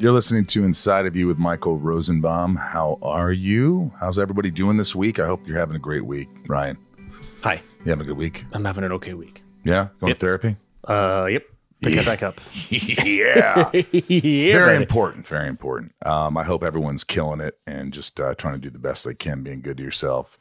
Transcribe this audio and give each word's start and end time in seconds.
You're 0.00 0.12
listening 0.12 0.46
to 0.46 0.64
Inside 0.64 1.04
of 1.04 1.14
You 1.14 1.26
with 1.26 1.36
Michael 1.38 1.76
Rosenbaum. 1.76 2.56
How 2.56 2.98
are 3.02 3.32
you? 3.32 3.92
How's 4.00 4.18
everybody 4.18 4.50
doing 4.50 4.78
this 4.78 4.94
week? 4.96 5.18
I 5.18 5.26
hope 5.26 5.46
you're 5.46 5.58
having 5.58 5.76
a 5.76 5.80
great 5.80 6.06
week, 6.06 6.30
Ryan. 6.48 6.78
Hi, 7.42 7.60
You 7.84 7.90
having 7.90 8.06
a 8.06 8.08
good 8.08 8.16
week? 8.16 8.46
I'm 8.54 8.64
having 8.64 8.84
an 8.84 8.92
okay 8.92 9.12
week. 9.12 9.42
Yeah, 9.62 9.88
going 10.00 10.08
Yep. 10.12 10.16
to 10.18 10.20
therapy. 10.26 10.56
Uh, 10.84 11.28
yep. 11.30 11.44
Pick 11.82 11.94
that 11.96 12.06
back 12.06 12.22
up. 12.22 12.40
yeah, 12.70 13.70
yeah, 13.92 14.52
very 14.52 14.64
buddy. 14.74 14.76
important. 14.76 15.26
Very 15.26 15.48
important. 15.48 15.92
Um, 16.06 16.36
I 16.38 16.44
hope 16.44 16.62
everyone's 16.64 17.04
killing 17.04 17.40
it 17.40 17.58
and 17.66 17.92
just 17.92 18.18
uh, 18.20 18.34
trying 18.34 18.54
to 18.54 18.60
do 18.60 18.70
the 18.70 18.78
best 18.78 19.04
they 19.04 19.14
can, 19.14 19.42
being 19.42 19.60
good 19.60 19.76
to 19.78 19.82
yourself. 19.82 20.38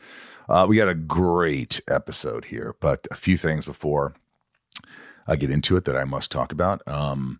Uh, 0.48 0.66
we 0.70 0.78
got 0.78 0.88
a 0.90 0.96
great 0.96 1.82
episode 1.90 2.46
here, 2.46 2.76
but 2.80 3.08
a 3.12 3.16
few 3.16 3.36
things 3.38 3.66
before 3.66 4.14
I 5.28 5.36
get 5.36 5.52
into 5.52 5.76
it 5.76 5.84
that 5.86 5.96
I 5.98 6.04
must 6.06 6.32
talk 6.32 6.52
about. 6.52 6.82
Um, 6.88 7.40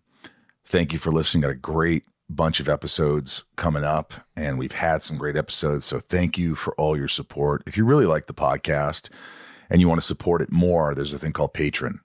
thank 0.64 0.92
you 0.94 0.98
for 0.98 1.10
listening. 1.10 1.42
Got 1.42 1.50
a 1.50 1.54
great 1.56 2.04
bunch 2.30 2.60
of 2.60 2.68
episodes 2.68 3.44
coming 3.56 3.84
up, 3.84 4.14
and 4.36 4.58
we've 4.58 4.72
had 4.72 5.02
some 5.02 5.18
great 5.18 5.36
episodes. 5.36 5.86
So 5.86 6.00
thank 6.00 6.38
you 6.38 6.54
for 6.54 6.74
all 6.74 6.96
your 6.96 7.08
support. 7.08 7.62
If 7.66 7.76
you 7.76 7.84
really 7.84 8.06
like 8.06 8.26
the 8.26 8.34
podcast 8.34 9.10
and 9.68 9.80
you 9.80 9.88
want 9.88 10.00
to 10.00 10.06
support 10.06 10.40
it 10.40 10.52
more, 10.52 10.94
there's 10.94 11.12
a 11.12 11.18
thing 11.18 11.32
called 11.32 11.54
Patreon. 11.54 12.00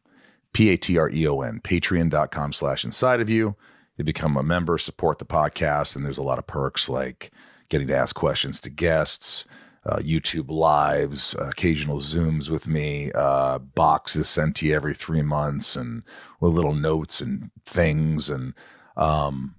P 0.54 0.70
A 0.70 0.78
T 0.78 0.98
R 0.98 1.10
E 1.10 1.28
O 1.28 1.42
N, 1.42 1.60
patreon.com 1.62 2.54
slash 2.54 2.86
inside 2.86 3.20
of 3.20 3.30
you. 3.30 3.58
You 3.98 4.06
become 4.06 4.38
a 4.38 4.44
member, 4.44 4.78
support 4.78 5.20
the 5.20 5.26
podcast, 5.26 5.96
and 5.96 6.06
there's 6.06 6.18
a 6.18 6.24
lot 6.24 6.40
of 6.40 6.48
perks 6.48 6.88
like 6.88 7.30
getting 7.68 7.88
to 7.88 7.96
ask 7.96 8.16
questions 8.16 8.62
to 8.62 8.70
guests, 8.70 9.46
uh, 9.86 9.98
YouTube 9.98 10.50
lives, 10.50 11.36
uh, 11.36 11.50
occasional 11.50 12.00
Zooms 12.00 12.50
with 12.50 12.68
me, 12.68 13.12
uh, 13.14 13.60
boxes 13.60 14.30
sent 14.30 14.56
to 14.58 14.66
you 14.66 14.74
every 14.74 14.94
three 14.94 15.22
months, 15.22 15.76
and 15.76 16.04
with 16.40 16.54
little 16.54 16.74
notes 16.74 17.20
and 17.20 17.52
things, 17.66 18.30
and 18.30 18.54
um, 18.96 19.56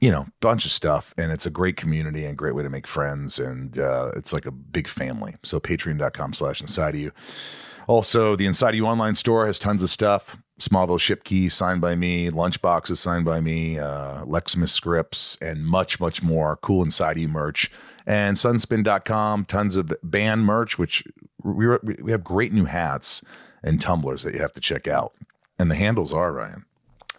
you 0.00 0.10
know, 0.10 0.26
bunch 0.40 0.64
of 0.64 0.72
stuff. 0.72 1.14
And 1.18 1.30
it's 1.30 1.46
a 1.46 1.50
great 1.50 1.76
community 1.76 2.24
and 2.24 2.36
great 2.36 2.54
way 2.54 2.62
to 2.62 2.70
make 2.70 2.86
friends, 2.86 3.38
and 3.38 3.78
uh, 3.78 4.12
it's 4.16 4.32
like 4.32 4.46
a 4.46 4.50
big 4.50 4.88
family. 4.88 5.36
So 5.42 5.60
patreon.com 5.60 6.32
slash 6.32 6.60
inside 6.60 6.94
of 6.94 7.00
you. 7.00 7.12
Also, 7.86 8.36
the 8.36 8.46
Inside 8.46 8.70
of 8.70 8.74
You 8.76 8.86
online 8.86 9.16
store 9.16 9.46
has 9.46 9.58
tons 9.58 9.82
of 9.82 9.90
stuff. 9.90 10.36
Smallville 10.60 11.00
ship 11.00 11.24
key 11.24 11.48
signed 11.48 11.80
by 11.80 11.96
me, 11.96 12.30
lunchboxes 12.30 12.98
signed 12.98 13.24
by 13.24 13.40
me, 13.40 13.78
uh, 13.78 14.24
Lexmas 14.24 14.68
scripts, 14.68 15.36
and 15.40 15.66
much, 15.66 15.98
much 15.98 16.22
more. 16.22 16.56
Cool 16.56 16.84
Inside 16.84 17.18
You 17.18 17.26
merch. 17.28 17.68
And 18.06 18.36
sunspin.com, 18.36 19.46
tons 19.46 19.74
of 19.76 19.92
band 20.02 20.44
merch, 20.44 20.78
which 20.78 21.02
we, 21.42 21.66
we 22.00 22.12
have 22.12 22.22
great 22.22 22.52
new 22.52 22.66
hats 22.66 23.22
and 23.62 23.80
tumblers 23.80 24.22
that 24.22 24.34
you 24.34 24.40
have 24.40 24.52
to 24.52 24.60
check 24.60 24.86
out. 24.86 25.12
And 25.58 25.70
the 25.70 25.74
handles 25.74 26.12
are, 26.12 26.32
Ryan. 26.32 26.66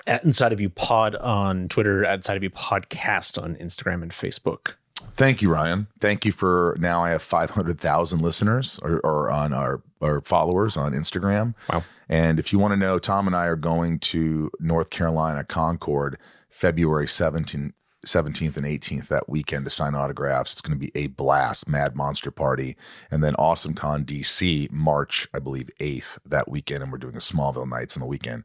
At 0.07 0.23
Inside 0.23 0.53
of 0.53 0.59
You 0.59 0.69
Pod 0.69 1.15
on 1.15 1.69
Twitter, 1.69 2.05
at 2.05 2.15
Inside 2.15 2.37
of 2.37 2.43
You 2.43 2.49
Podcast 2.49 3.41
on 3.41 3.55
Instagram 3.55 4.01
and 4.01 4.11
Facebook. 4.11 4.75
Thank 5.13 5.41
you, 5.41 5.51
Ryan. 5.51 5.87
Thank 5.99 6.25
you 6.25 6.31
for 6.31 6.75
now. 6.79 7.03
I 7.03 7.09
have 7.09 7.21
500,000 7.21 8.21
listeners 8.21 8.79
or, 8.81 8.99
or 9.01 9.31
on 9.31 9.53
our, 9.53 9.81
our 10.01 10.21
followers 10.21 10.77
on 10.77 10.93
Instagram. 10.93 11.55
Wow. 11.71 11.83
And 12.07 12.39
if 12.39 12.53
you 12.53 12.59
want 12.59 12.73
to 12.73 12.77
know, 12.77 12.99
Tom 12.99 13.27
and 13.27 13.35
I 13.35 13.45
are 13.45 13.55
going 13.55 13.99
to 13.99 14.51
North 14.59 14.89
Carolina 14.89 15.43
Concord 15.43 16.17
February 16.49 17.07
17th, 17.07 17.73
17th 18.05 18.57
and 18.57 18.65
18th 18.65 19.07
that 19.09 19.29
weekend 19.29 19.65
to 19.65 19.69
sign 19.69 19.95
autographs. 19.95 20.53
It's 20.53 20.61
going 20.61 20.77
to 20.77 20.85
be 20.85 20.91
a 20.95 21.07
blast, 21.07 21.69
Mad 21.69 21.95
Monster 21.95 22.31
Party. 22.31 22.75
And 23.09 23.23
then 23.23 23.35
Awesome 23.35 23.73
Con 23.73 24.05
DC, 24.05 24.71
March, 24.71 25.27
I 25.33 25.39
believe, 25.39 25.69
8th 25.79 26.17
that 26.25 26.49
weekend. 26.49 26.83
And 26.83 26.91
we're 26.91 26.97
doing 26.97 27.15
a 27.15 27.19
Smallville 27.19 27.69
Nights 27.69 27.95
on 27.95 28.01
the 28.01 28.07
weekend. 28.07 28.43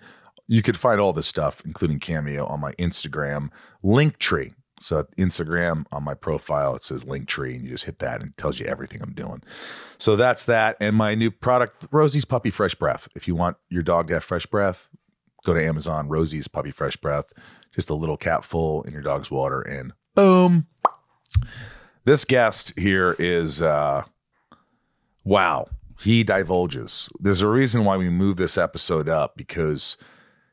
You 0.49 0.63
could 0.63 0.77
find 0.77 1.01
all 1.01 1.13
this 1.13 1.27
stuff, 1.27 1.63
including 1.65 1.99
Cameo, 1.99 2.47
on 2.47 2.61
my 2.61 2.73
Instagram 2.73 3.51
link 3.83 4.19
tree. 4.19 4.53
So 4.81 5.05
Instagram 5.17 5.87
on 5.91 6.05
my 6.05 6.15
profile, 6.15 6.77
it 6.77 6.83
says 6.83 7.05
Linktree, 7.05 7.57
and 7.57 7.65
you 7.65 7.71
just 7.71 7.85
hit 7.85 7.99
that 8.01 8.21
and 8.21 8.31
it 8.31 8.37
tells 8.37 8.61
you 8.61 8.67
everything 8.67 9.01
I'm 9.03 9.15
doing. 9.15 9.43
So 9.99 10.17
that's 10.17 10.45
that. 10.45 10.77
And 10.81 10.95
my 10.97 11.15
new 11.15 11.31
product, 11.31 11.87
Rosie's 11.91 12.27
Puppy 12.27 12.51
Fresh 12.51 12.75
Breath. 12.75 13.09
If 13.17 13.27
you 13.27 13.35
want 13.35 13.57
your 13.71 13.83
dog 13.83 14.09
to 14.09 14.15
have 14.15 14.25
fresh 14.25 14.45
breath, 14.47 14.89
go 15.45 15.55
to 15.55 15.65
Amazon, 15.65 16.09
Rosie's 16.09 16.49
Puppy 16.49 16.71
Fresh 16.71 16.99
Breath. 16.99 17.33
Just 17.75 17.91
a 17.91 17.95
little 17.95 18.17
capful 18.17 18.83
in 18.83 18.93
your 18.93 19.03
dog's 19.03 19.31
water, 19.31 19.61
and 19.61 19.93
boom. 20.15 20.67
This 22.05 22.25
guest 22.25 22.73
here 22.79 23.17
is 23.19 23.61
uh 23.61 24.05
wow. 25.25 25.67
He 26.01 26.23
divulges. 26.23 27.09
There's 27.19 27.43
a 27.43 27.49
reason 27.49 27.85
why 27.85 27.97
we 27.97 28.11
moved 28.11 28.39
this 28.39 28.59
episode 28.59 29.09
up 29.09 29.37
because 29.37 29.97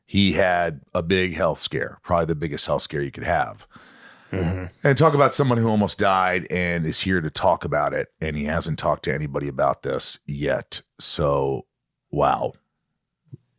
he 0.06 0.32
had 0.32 0.80
a 0.94 1.02
big 1.02 1.34
health 1.34 1.60
scare, 1.60 1.98
probably 2.02 2.26
the 2.26 2.34
biggest 2.34 2.66
health 2.66 2.82
scare 2.82 3.00
you 3.02 3.10
could 3.10 3.24
have. 3.24 3.66
And 4.32 4.98
talk 4.98 5.14
about 5.14 5.32
someone 5.32 5.58
who 5.58 5.68
almost 5.68 5.96
died 6.00 6.48
and 6.50 6.84
is 6.84 7.02
here 7.02 7.20
to 7.20 7.30
talk 7.30 7.64
about 7.64 7.92
it. 7.94 8.08
And 8.20 8.36
he 8.36 8.46
hasn't 8.46 8.80
talked 8.80 9.04
to 9.04 9.14
anybody 9.14 9.46
about 9.46 9.82
this 9.84 10.18
yet. 10.26 10.82
So, 10.98 11.66
wow. 12.10 12.54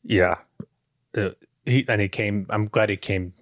Yeah. 0.03 0.35
Uh, 1.17 1.29
he 1.65 1.85
and 1.87 2.01
he 2.01 2.09
came. 2.09 2.45
I'm 2.49 2.67
glad 2.67 2.89
he 2.89 2.97
came 2.97 3.33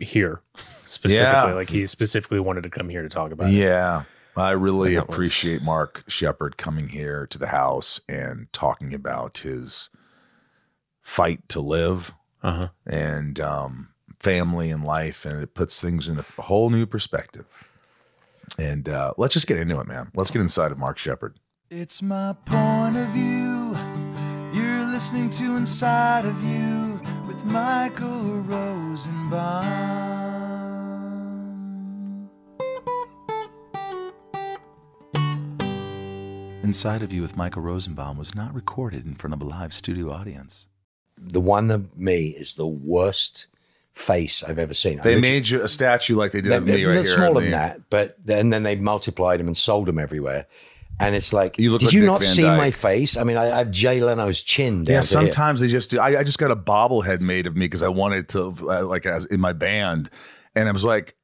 here 0.00 0.40
specifically. 0.84 1.50
Yeah. 1.50 1.54
Like 1.54 1.70
he 1.70 1.86
specifically 1.86 2.40
wanted 2.40 2.64
to 2.64 2.70
come 2.70 2.88
here 2.88 3.02
to 3.02 3.08
talk 3.08 3.30
about 3.30 3.50
it. 3.50 3.52
Yeah. 3.52 4.02
I 4.36 4.50
really 4.50 4.96
That 4.96 5.06
was- 5.06 5.14
appreciate 5.14 5.62
Mark 5.62 6.02
Sheppard 6.08 6.56
coming 6.56 6.88
here 6.88 7.28
to 7.28 7.38
the 7.38 7.46
house 7.46 8.00
and 8.08 8.52
talking 8.52 8.92
about 8.92 9.38
his 9.38 9.88
fight 11.00 11.48
to 11.50 11.60
live 11.60 12.12
Uh-huh. 12.46 12.68
and 12.86 13.40
um, 13.40 13.88
family 14.20 14.70
and 14.70 14.84
life. 14.84 15.24
And 15.24 15.42
it 15.42 15.54
puts 15.54 15.80
things 15.80 16.06
in 16.06 16.18
a 16.18 16.42
whole 16.42 16.70
new 16.70 16.86
perspective. 16.86 17.68
And 18.58 18.88
uh, 18.88 19.12
let's 19.16 19.34
just 19.34 19.48
get 19.48 19.58
into 19.58 19.80
it, 19.80 19.88
man. 19.88 20.10
Let's 20.14 20.30
get 20.30 20.40
inside 20.40 20.70
of 20.70 20.78
Mark 20.78 20.98
Sheppard. 20.98 21.38
It's 21.70 22.00
my 22.00 22.34
point 22.44 22.96
of 22.96 23.08
view. 23.08 23.76
You're 24.54 24.84
listening 24.84 25.30
to 25.30 25.56
Inside 25.56 26.24
of 26.24 26.40
You 26.44 27.00
with 27.26 27.44
Michael 27.44 28.40
Rosenbaum. 28.42 29.64
Inside 36.62 37.02
of 37.02 37.12
You 37.12 37.22
with 37.22 37.36
Michael 37.36 37.62
Rosenbaum 37.62 38.16
was 38.16 38.34
not 38.34 38.54
recorded 38.54 39.06
in 39.06 39.14
front 39.14 39.34
of 39.34 39.40
a 39.40 39.44
live 39.44 39.74
studio 39.74 40.12
audience. 40.12 40.66
The 41.18 41.40
one 41.40 41.70
of 41.70 41.96
me 41.98 42.28
is 42.28 42.54
the 42.54 42.66
worst 42.66 43.46
face 43.92 44.42
I've 44.44 44.58
ever 44.58 44.74
seen. 44.74 45.00
They 45.02 45.18
made 45.18 45.48
you 45.48 45.62
a 45.62 45.68
statue 45.68 46.16
like 46.16 46.32
they 46.32 46.40
did 46.40 46.52
they're, 46.52 46.58
of 46.58 46.66
me 46.66 46.84
right 46.84 46.96
here. 46.96 47.06
smaller 47.06 47.40
than 47.40 47.52
that, 47.52 47.88
but 47.90 48.16
then 48.24 48.50
then 48.50 48.62
they 48.62 48.76
multiplied 48.76 49.40
them 49.40 49.46
and 49.46 49.56
sold 49.56 49.86
them 49.86 49.98
everywhere. 49.98 50.46
And 50.98 51.14
it's 51.14 51.32
like, 51.32 51.58
You 51.58 51.72
did 51.78 51.84
like 51.86 51.92
you 51.92 52.00
Dick 52.00 52.06
not 52.06 52.20
Van 52.22 52.34
see 52.34 52.42
Dyke. 52.42 52.58
my 52.58 52.70
face? 52.70 53.18
I 53.18 53.24
mean, 53.24 53.36
I, 53.36 53.50
I 53.50 53.58
have 53.58 53.70
Jay 53.70 54.00
Leno's 54.00 54.40
chin. 54.40 54.84
Down 54.84 54.94
Yeah, 54.94 55.00
sometimes 55.02 55.60
they 55.60 55.68
just 55.68 55.90
do. 55.90 56.00
I, 56.00 56.20
I 56.20 56.24
just 56.24 56.38
got 56.38 56.50
a 56.50 56.56
bobblehead 56.56 57.20
made 57.20 57.46
of 57.46 57.54
me 57.54 57.66
because 57.66 57.82
I 57.82 57.88
wanted 57.88 58.30
to, 58.30 58.54
uh, 58.62 58.86
like, 58.86 59.04
as 59.04 59.26
in 59.26 59.38
my 59.40 59.52
band, 59.52 60.08
and 60.54 60.68
I 60.70 60.72
was 60.72 60.84
like, 60.84 61.14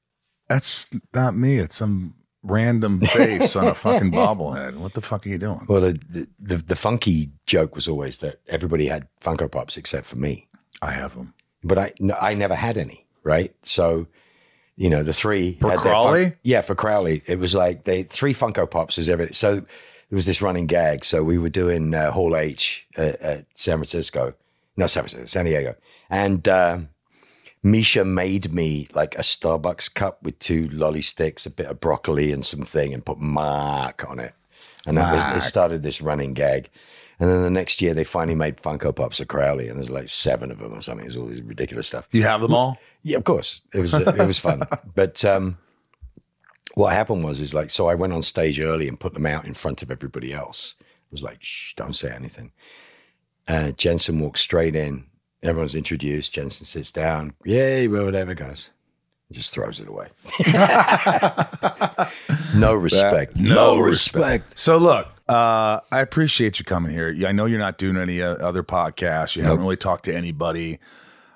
"That's 0.48 0.90
not 1.14 1.34
me. 1.34 1.56
It's 1.56 1.76
some 1.76 2.14
random 2.42 3.00
face 3.00 3.54
on 3.56 3.66
a 3.68 3.74
fucking 3.74 4.10
bobblehead. 4.12 4.76
What 4.76 4.94
the 4.94 5.02
fuck 5.02 5.26
are 5.26 5.28
you 5.28 5.38
doing?" 5.38 5.64
Well, 5.68 5.80
the, 5.80 6.26
the 6.40 6.56
the 6.56 6.76
funky 6.76 7.30
joke 7.46 7.74
was 7.74 7.88
always 7.88 8.18
that 8.18 8.36
everybody 8.48 8.86
had 8.86 9.06
Funko 9.20 9.50
Pops 9.50 9.76
except 9.76 10.06
for 10.06 10.16
me, 10.16 10.48
I 10.80 10.92
have 10.92 11.14
them. 11.14 11.34
but 11.64 11.78
I 11.78 11.92
no, 12.00 12.14
I 12.20 12.34
never 12.34 12.54
had 12.54 12.76
any. 12.76 13.06
Right, 13.24 13.54
so 13.62 14.08
you 14.76 14.90
know 14.90 15.02
the 15.04 15.12
three 15.12 15.54
For 15.60 15.76
Crowley? 15.76 16.32
yeah, 16.42 16.60
for 16.62 16.74
Crowley, 16.74 17.22
it 17.28 17.38
was 17.38 17.54
like 17.54 17.84
they 17.84 18.02
three 18.02 18.34
Funko 18.34 18.68
Pops 18.68 18.98
is 18.98 19.08
everything. 19.08 19.34
So 19.34 19.56
there 19.56 19.66
was 20.10 20.26
this 20.26 20.42
running 20.42 20.66
gag. 20.66 21.04
So 21.04 21.22
we 21.22 21.38
were 21.38 21.48
doing 21.50 21.94
uh, 21.94 22.10
Hall 22.10 22.34
H 22.36 22.86
at, 22.96 23.20
at 23.20 23.46
San 23.54 23.76
Francisco, 23.78 24.34
no 24.76 24.86
San 24.88 25.02
Francisco, 25.04 25.26
San 25.26 25.44
Diego, 25.44 25.76
and. 26.10 26.46
Um, 26.48 26.88
Misha 27.62 28.04
made 28.04 28.52
me 28.52 28.88
like 28.94 29.14
a 29.14 29.22
Starbucks 29.22 29.94
cup 29.94 30.22
with 30.22 30.38
two 30.38 30.68
lolly 30.68 31.02
sticks, 31.02 31.46
a 31.46 31.50
bit 31.50 31.66
of 31.66 31.80
broccoli, 31.80 32.32
and 32.32 32.44
something, 32.44 32.92
and 32.92 33.06
put 33.06 33.18
Mark 33.18 34.08
on 34.08 34.18
it. 34.18 34.32
And 34.86 34.96
that 34.96 35.12
was, 35.12 35.44
it 35.44 35.46
started 35.46 35.82
this 35.82 36.00
running 36.00 36.34
gag. 36.34 36.70
And 37.20 37.30
then 37.30 37.42
the 37.42 37.50
next 37.50 37.80
year, 37.80 37.94
they 37.94 38.02
finally 38.02 38.34
made 38.34 38.56
Funko 38.56 38.94
Pops 38.94 39.20
of 39.20 39.28
Crowley, 39.28 39.68
and 39.68 39.78
there's 39.78 39.90
like 39.90 40.08
seven 40.08 40.50
of 40.50 40.58
them 40.58 40.74
or 40.74 40.80
something. 40.80 41.04
There's 41.04 41.16
all 41.16 41.26
this 41.26 41.38
ridiculous 41.40 41.86
stuff. 41.86 42.08
You 42.10 42.24
have 42.24 42.40
them 42.40 42.52
all? 42.52 42.78
Yeah, 43.04 43.16
of 43.16 43.24
course. 43.24 43.62
It 43.72 43.78
was 43.78 43.94
it 43.94 44.26
was 44.26 44.40
fun. 44.40 44.62
But 44.94 45.24
um, 45.24 45.58
what 46.74 46.92
happened 46.92 47.22
was 47.22 47.40
is 47.40 47.54
like 47.54 47.70
so 47.70 47.88
I 47.88 47.94
went 47.94 48.12
on 48.12 48.22
stage 48.22 48.58
early 48.58 48.88
and 48.88 48.98
put 48.98 49.14
them 49.14 49.26
out 49.26 49.44
in 49.44 49.54
front 49.54 49.82
of 49.82 49.90
everybody 49.90 50.32
else. 50.32 50.74
It 50.80 51.12
was 51.12 51.22
like, 51.22 51.38
shh, 51.40 51.74
don't 51.74 51.94
say 51.94 52.10
anything. 52.10 52.52
Uh, 53.46 53.70
Jensen 53.72 54.18
walked 54.18 54.38
straight 54.38 54.74
in. 54.74 55.04
Everyone's 55.42 55.74
introduced. 55.74 56.32
Jensen 56.32 56.66
sits 56.66 56.92
down. 56.92 57.34
Yay, 57.44 57.88
well, 57.88 58.04
whatever 58.04 58.34
goes. 58.34 58.70
Just 59.32 59.54
throws 59.54 59.80
it 59.80 59.88
away. 59.88 60.08
no 62.54 62.74
respect. 62.74 63.36
no 63.36 63.54
no 63.54 63.80
respect. 63.80 64.58
So 64.58 64.76
look, 64.76 65.08
uh, 65.28 65.80
I 65.90 66.00
appreciate 66.00 66.58
you 66.58 66.66
coming 66.66 66.92
here. 66.92 67.16
I 67.26 67.32
know 67.32 67.46
you're 67.46 67.58
not 67.58 67.78
doing 67.78 67.96
any 67.96 68.20
uh, 68.20 68.34
other 68.34 68.62
podcasts. 68.62 69.34
You 69.34 69.42
haven't 69.42 69.60
really 69.60 69.76
talked 69.76 70.04
to 70.04 70.14
anybody. 70.14 70.78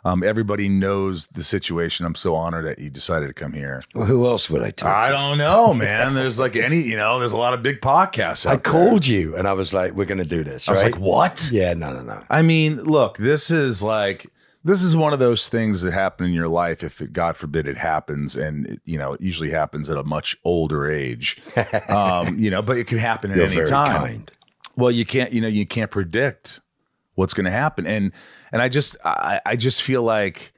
Um, 0.06 0.22
everybody 0.22 0.68
knows 0.68 1.26
the 1.26 1.42
situation. 1.42 2.06
I'm 2.06 2.14
so 2.14 2.36
honored 2.36 2.64
that 2.64 2.78
you 2.78 2.90
decided 2.90 3.26
to 3.26 3.34
come 3.34 3.52
here. 3.52 3.82
Well, 3.96 4.06
who 4.06 4.24
else 4.24 4.48
would 4.48 4.62
I 4.62 4.70
talk 4.70 5.02
to? 5.02 5.08
I 5.08 5.10
to? 5.10 5.12
don't 5.12 5.38
know, 5.38 5.74
man. 5.74 6.14
There's 6.14 6.38
like 6.38 6.54
any, 6.54 6.80
you 6.80 6.96
know, 6.96 7.18
there's 7.18 7.32
a 7.32 7.36
lot 7.36 7.54
of 7.54 7.62
big 7.64 7.80
podcasts. 7.80 8.46
Out 8.46 8.52
I 8.52 8.56
there. 8.56 8.60
called 8.60 9.04
you 9.04 9.36
and 9.36 9.48
I 9.48 9.52
was 9.54 9.74
like, 9.74 9.94
we're 9.94 10.04
going 10.04 10.18
to 10.18 10.24
do 10.24 10.44
this. 10.44 10.68
I 10.68 10.72
was 10.72 10.84
like, 10.84 11.00
what? 11.00 11.50
Yeah, 11.52 11.74
no, 11.74 11.92
no, 11.92 12.02
no. 12.02 12.22
I 12.30 12.42
mean, 12.42 12.76
look, 12.84 13.16
this 13.16 13.50
is 13.50 13.82
like 13.82 14.26
this 14.62 14.80
is 14.82 14.94
one 14.94 15.12
of 15.12 15.18
those 15.18 15.48
things 15.48 15.82
that 15.82 15.92
happen 15.92 16.26
in 16.26 16.32
your 16.32 16.48
life 16.48 16.84
if 16.84 17.00
it, 17.00 17.12
God 17.12 17.36
forbid 17.36 17.66
it 17.66 17.76
happens, 17.76 18.34
and 18.36 18.66
it, 18.66 18.80
you 18.84 18.98
know 18.98 19.12
it 19.12 19.20
usually 19.20 19.50
happens 19.50 19.88
at 19.90 19.96
a 19.96 20.02
much 20.02 20.36
older 20.44 20.90
age. 20.90 21.40
um, 21.88 22.38
you 22.38 22.50
know, 22.50 22.62
but 22.62 22.76
it 22.76 22.86
can 22.86 22.98
happen 22.98 23.30
at 23.30 23.36
You're 23.36 23.46
any 23.46 23.64
time. 23.64 23.96
kind. 23.96 24.32
Well, 24.76 24.90
you 24.90 25.04
can't, 25.06 25.32
you 25.32 25.40
know, 25.40 25.48
you 25.48 25.66
can't 25.66 25.90
predict 25.90 26.60
what's 27.16 27.34
going 27.34 27.44
to 27.44 27.50
happen, 27.50 27.86
and 27.86 28.12
and 28.52 28.62
I 28.62 28.68
just 28.68 28.96
I, 29.04 29.40
I 29.44 29.56
just 29.56 29.82
feel 29.82 30.02
like. 30.02 30.52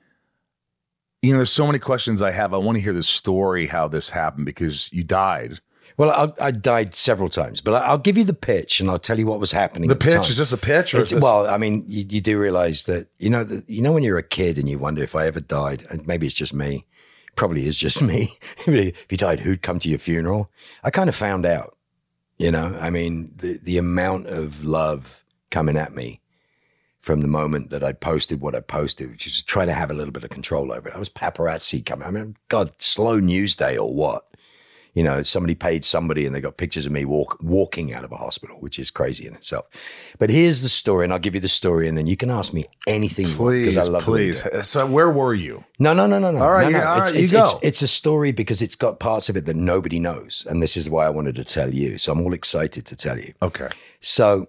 You 1.20 1.32
know, 1.32 1.38
there's 1.38 1.50
so 1.50 1.66
many 1.66 1.80
questions 1.80 2.22
I 2.22 2.30
have. 2.30 2.54
I 2.54 2.58
want 2.58 2.76
to 2.76 2.80
hear 2.80 2.92
the 2.92 3.02
story 3.02 3.66
how 3.66 3.88
this 3.88 4.10
happened 4.10 4.46
because 4.46 4.88
you 4.92 5.02
died. 5.02 5.58
Well, 5.96 6.32
I, 6.40 6.46
I 6.46 6.50
died 6.52 6.94
several 6.94 7.28
times, 7.28 7.60
but 7.60 7.74
I, 7.74 7.86
I'll 7.86 7.98
give 7.98 8.16
you 8.16 8.22
the 8.22 8.32
pitch 8.32 8.78
and 8.78 8.88
I'll 8.88 9.00
tell 9.00 9.18
you 9.18 9.26
what 9.26 9.40
was 9.40 9.50
happening. 9.50 9.88
The 9.88 9.96
the 9.96 10.00
pitch 10.00 10.12
time. 10.12 10.22
is 10.22 10.36
just 10.36 10.52
a 10.52 10.56
pitch, 10.56 10.94
or 10.94 10.98
is 10.98 11.10
this, 11.10 11.20
well, 11.20 11.48
I 11.48 11.58
mean, 11.58 11.84
you, 11.88 12.04
you 12.08 12.20
do 12.20 12.38
realize 12.38 12.84
that 12.84 13.08
you 13.18 13.28
know 13.28 13.42
that 13.42 13.68
you 13.68 13.82
know 13.82 13.92
when 13.92 14.04
you're 14.04 14.16
a 14.16 14.22
kid 14.22 14.58
and 14.58 14.68
you 14.68 14.78
wonder 14.78 15.02
if 15.02 15.16
I 15.16 15.26
ever 15.26 15.40
died, 15.40 15.84
and 15.90 16.06
maybe 16.06 16.26
it's 16.26 16.36
just 16.36 16.54
me, 16.54 16.86
probably 17.34 17.66
is 17.66 17.76
just 17.76 18.00
me. 18.10 18.28
if 18.66 19.10
you 19.10 19.18
died, 19.18 19.40
who'd 19.40 19.62
come 19.62 19.80
to 19.80 19.88
your 19.88 19.98
funeral? 19.98 20.50
I 20.84 20.90
kind 20.90 21.08
of 21.08 21.16
found 21.16 21.44
out. 21.44 21.76
You 22.38 22.52
know, 22.52 22.78
I 22.80 22.90
mean, 22.90 23.32
the 23.36 23.58
the 23.60 23.78
amount 23.78 24.28
of 24.28 24.64
love 24.64 25.24
coming 25.50 25.76
at 25.76 25.94
me 25.94 26.20
from 27.08 27.22
the 27.22 27.26
moment 27.26 27.70
that 27.70 27.82
I 27.82 27.94
posted 27.94 28.42
what 28.42 28.54
I 28.54 28.60
posted, 28.60 29.10
which 29.10 29.26
is 29.26 29.38
to 29.38 29.46
try 29.46 29.64
to 29.64 29.72
have 29.72 29.90
a 29.90 29.94
little 29.94 30.12
bit 30.12 30.24
of 30.24 30.28
control 30.28 30.70
over 30.70 30.90
it. 30.90 30.94
I 30.94 30.98
was 30.98 31.08
paparazzi 31.08 31.82
coming. 31.82 32.06
I 32.06 32.10
mean, 32.10 32.36
God, 32.48 32.70
slow 32.82 33.18
news 33.18 33.56
day 33.56 33.78
or 33.78 33.94
what? 33.94 34.26
You 34.92 35.04
know, 35.04 35.22
somebody 35.22 35.54
paid 35.54 35.86
somebody 35.86 36.26
and 36.26 36.34
they 36.34 36.42
got 36.42 36.58
pictures 36.58 36.84
of 36.84 36.92
me 36.92 37.06
walk, 37.06 37.38
walking 37.42 37.94
out 37.94 38.04
of 38.04 38.12
a 38.12 38.16
hospital, 38.16 38.58
which 38.60 38.78
is 38.78 38.90
crazy 38.90 39.26
in 39.26 39.34
itself. 39.34 39.64
But 40.18 40.28
here's 40.28 40.60
the 40.60 40.68
story, 40.68 41.04
and 41.04 41.12
I'll 41.14 41.18
give 41.18 41.34
you 41.34 41.40
the 41.40 41.48
story, 41.48 41.88
and 41.88 41.96
then 41.96 42.06
you 42.06 42.14
can 42.18 42.30
ask 42.30 42.52
me 42.52 42.66
anything 42.86 43.24
please, 43.24 43.62
because 43.62 43.78
I 43.78 43.90
love 43.90 44.04
the 44.04 44.10
way 44.10 44.26
you 44.26 44.34
please. 44.34 44.68
So, 44.68 44.84
where 44.84 45.10
were 45.10 45.32
you? 45.32 45.64
No, 45.78 45.94
no, 45.94 46.06
no, 46.06 46.18
no, 46.18 46.30
no. 46.30 46.42
All 46.42 46.50
right, 46.50 46.70
no, 46.70 46.78
you- 46.78 46.84
no. 46.84 46.90
all 46.90 47.00
it's, 47.00 47.12
right, 47.12 47.22
you 47.22 47.28
go. 47.28 47.52
It's, 47.52 47.64
it's 47.68 47.82
a 47.82 47.88
story 47.88 48.32
because 48.32 48.60
it's 48.60 48.76
got 48.76 49.00
parts 49.00 49.30
of 49.30 49.36
it 49.38 49.46
that 49.46 49.56
nobody 49.56 49.98
knows, 49.98 50.46
and 50.46 50.62
this 50.62 50.76
is 50.76 50.90
why 50.90 51.06
I 51.06 51.10
wanted 51.10 51.36
to 51.36 51.44
tell 51.44 51.72
you. 51.72 51.96
So 51.96 52.12
I'm 52.12 52.20
all 52.20 52.34
excited 52.34 52.84
to 52.84 52.96
tell 52.96 53.18
you. 53.18 53.32
Okay. 53.40 53.68
So, 54.00 54.48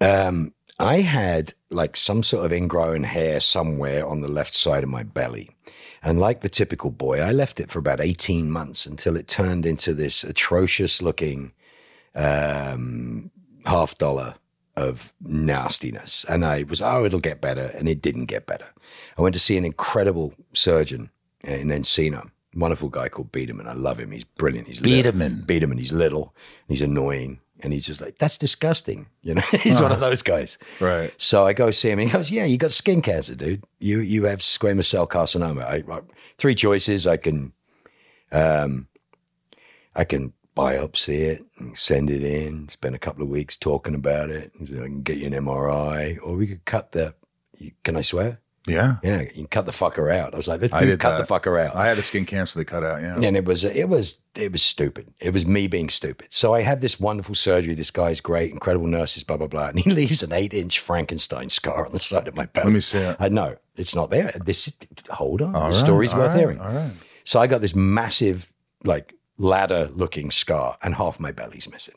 um, 0.00 0.52
I 0.78 1.00
had 1.00 1.52
like 1.70 1.96
some 1.96 2.22
sort 2.22 2.44
of 2.44 2.52
ingrown 2.52 3.04
hair 3.04 3.40
somewhere 3.40 4.06
on 4.06 4.20
the 4.20 4.30
left 4.30 4.52
side 4.52 4.82
of 4.82 4.90
my 4.90 5.02
belly. 5.02 5.50
And 6.02 6.20
like 6.20 6.40
the 6.40 6.48
typical 6.48 6.90
boy, 6.90 7.20
I 7.20 7.32
left 7.32 7.60
it 7.60 7.70
for 7.70 7.78
about 7.78 8.00
18 8.00 8.50
months 8.50 8.86
until 8.86 9.16
it 9.16 9.26
turned 9.26 9.66
into 9.66 9.94
this 9.94 10.22
atrocious 10.22 11.00
looking 11.00 11.52
um, 12.14 13.30
half 13.64 13.96
dollar 13.98 14.34
of 14.76 15.14
nastiness. 15.20 16.24
And 16.28 16.44
I 16.44 16.64
was, 16.64 16.82
oh, 16.82 17.04
it'll 17.04 17.20
get 17.20 17.40
better. 17.40 17.72
And 17.74 17.88
it 17.88 18.02
didn't 18.02 18.26
get 18.26 18.46
better. 18.46 18.68
I 19.16 19.22
went 19.22 19.34
to 19.34 19.40
see 19.40 19.56
an 19.56 19.64
incredible 19.64 20.34
surgeon 20.52 21.10
in 21.42 21.68
Encino, 21.68 22.30
wonderful 22.54 22.88
guy 22.88 23.08
called 23.08 23.32
Biederman. 23.32 23.66
I 23.66 23.72
love 23.72 23.98
him. 23.98 24.10
He's 24.10 24.24
brilliant. 24.24 24.68
He's 24.68 24.80
little. 24.80 24.96
Biederman. 24.96 25.42
Biederman. 25.46 25.78
He's 25.78 25.92
little. 25.92 26.34
And 26.68 26.76
he's 26.76 26.82
annoying. 26.82 27.40
And 27.60 27.72
he's 27.72 27.86
just 27.86 28.00
like, 28.00 28.18
that's 28.18 28.36
disgusting. 28.38 29.06
You 29.22 29.34
know, 29.34 29.42
he's 29.60 29.80
one 29.80 29.92
of 29.92 30.00
those 30.00 30.22
guys. 30.22 30.58
Right. 30.80 31.12
So 31.16 31.46
I 31.46 31.52
go 31.52 31.70
see 31.70 31.90
him 31.90 31.98
and 31.98 32.08
he 32.08 32.12
goes, 32.12 32.30
Yeah, 32.30 32.44
you 32.44 32.58
got 32.58 32.70
skin 32.70 33.02
cancer, 33.02 33.34
dude. 33.34 33.64
You 33.78 34.00
you 34.00 34.24
have 34.24 34.40
squamous 34.40 34.84
cell 34.84 35.06
carcinoma. 35.06 35.64
I, 35.64 35.92
I, 35.92 36.00
three 36.38 36.54
choices. 36.54 37.06
I 37.06 37.16
can 37.16 37.52
um 38.32 38.88
I 39.94 40.04
can 40.04 40.32
biopsy 40.56 41.20
it 41.20 41.44
and 41.58 41.76
send 41.76 42.10
it 42.10 42.22
in, 42.22 42.68
spend 42.68 42.94
a 42.94 42.98
couple 42.98 43.22
of 43.22 43.28
weeks 43.28 43.56
talking 43.56 43.94
about 43.94 44.30
it. 44.30 44.52
I 44.60 44.66
can 44.66 45.02
get 45.02 45.18
you 45.18 45.26
an 45.26 45.32
MRI, 45.32 46.18
or 46.22 46.36
we 46.36 46.46
could 46.46 46.64
cut 46.64 46.92
the 46.92 47.14
can 47.84 47.96
I 47.96 48.02
swear? 48.02 48.40
Yeah. 48.66 48.96
Yeah, 49.02 49.22
you 49.22 49.28
can 49.28 49.46
cut 49.46 49.66
the 49.66 49.72
fucker 49.72 50.14
out. 50.14 50.34
I 50.34 50.36
was 50.36 50.48
like, 50.48 50.60
let's 50.60 50.72
I 50.72 50.84
did 50.84 50.98
cut 51.00 51.18
that. 51.18 51.26
the 51.26 51.32
fucker 51.32 51.64
out. 51.64 51.76
I 51.76 51.86
had 51.86 51.98
a 51.98 52.02
skin 52.02 52.24
cancer 52.26 52.58
they 52.58 52.64
cut 52.64 52.84
out. 52.84 53.00
Yeah. 53.00 53.20
And 53.20 53.36
it 53.36 53.44
was 53.44 53.64
it 53.64 53.88
was 53.88 54.22
it 54.34 54.52
was 54.52 54.62
stupid. 54.62 55.12
It 55.20 55.32
was 55.32 55.46
me 55.46 55.66
being 55.66 55.88
stupid. 55.88 56.32
So 56.32 56.54
I 56.54 56.62
had 56.62 56.80
this 56.80 56.98
wonderful 57.00 57.34
surgery. 57.34 57.74
This 57.74 57.90
guy's 57.90 58.20
great, 58.20 58.50
incredible 58.52 58.86
nurses, 58.86 59.24
blah 59.24 59.36
blah 59.36 59.46
blah. 59.46 59.68
And 59.68 59.78
he 59.78 59.90
leaves 60.00 60.22
an 60.22 60.32
eight 60.32 60.54
inch 60.54 60.78
Frankenstein 60.80 61.48
scar 61.48 61.86
on 61.86 61.92
the 61.92 62.00
side 62.00 62.28
of 62.28 62.36
my 62.36 62.46
belly. 62.46 62.66
Let 62.66 62.74
me 62.74 62.80
see 62.80 62.98
it. 62.98 63.16
I 63.18 63.28
know 63.28 63.56
it's 63.76 63.94
not 63.94 64.10
there. 64.10 64.32
This 64.44 64.72
hold 65.10 65.42
on. 65.42 65.54
All 65.54 65.68
the 65.68 65.74
story's 65.74 66.12
all 66.12 66.20
worth 66.20 66.30
right, 66.32 66.38
hearing. 66.38 66.60
All 66.60 66.72
right. 66.72 66.92
So 67.24 67.40
I 67.40 67.46
got 67.46 67.60
this 67.60 67.74
massive 67.74 68.52
like 68.84 69.14
ladder 69.38 69.90
looking 69.94 70.30
scar, 70.30 70.78
and 70.82 70.94
half 70.94 71.20
my 71.20 71.32
belly's 71.32 71.70
missing. 71.70 71.94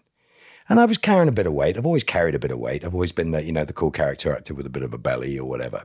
And 0.67 0.79
I 0.79 0.85
was 0.85 0.99
carrying 0.99 1.27
a 1.27 1.31
bit 1.31 1.47
of 1.47 1.53
weight. 1.53 1.77
I've 1.77 1.85
always 1.85 2.03
carried 2.03 2.35
a 2.35 2.39
bit 2.39 2.51
of 2.51 2.59
weight. 2.59 2.85
I've 2.85 2.93
always 2.93 3.11
been 3.11 3.31
the, 3.31 3.43
you 3.43 3.51
know, 3.51 3.65
the 3.65 3.73
cool 3.73 3.89
character 3.89 4.35
actor 4.35 4.53
with 4.53 4.67
a 4.67 4.69
bit 4.69 4.83
of 4.83 4.93
a 4.93 4.99
belly 4.99 5.37
or 5.39 5.45
whatever. 5.49 5.83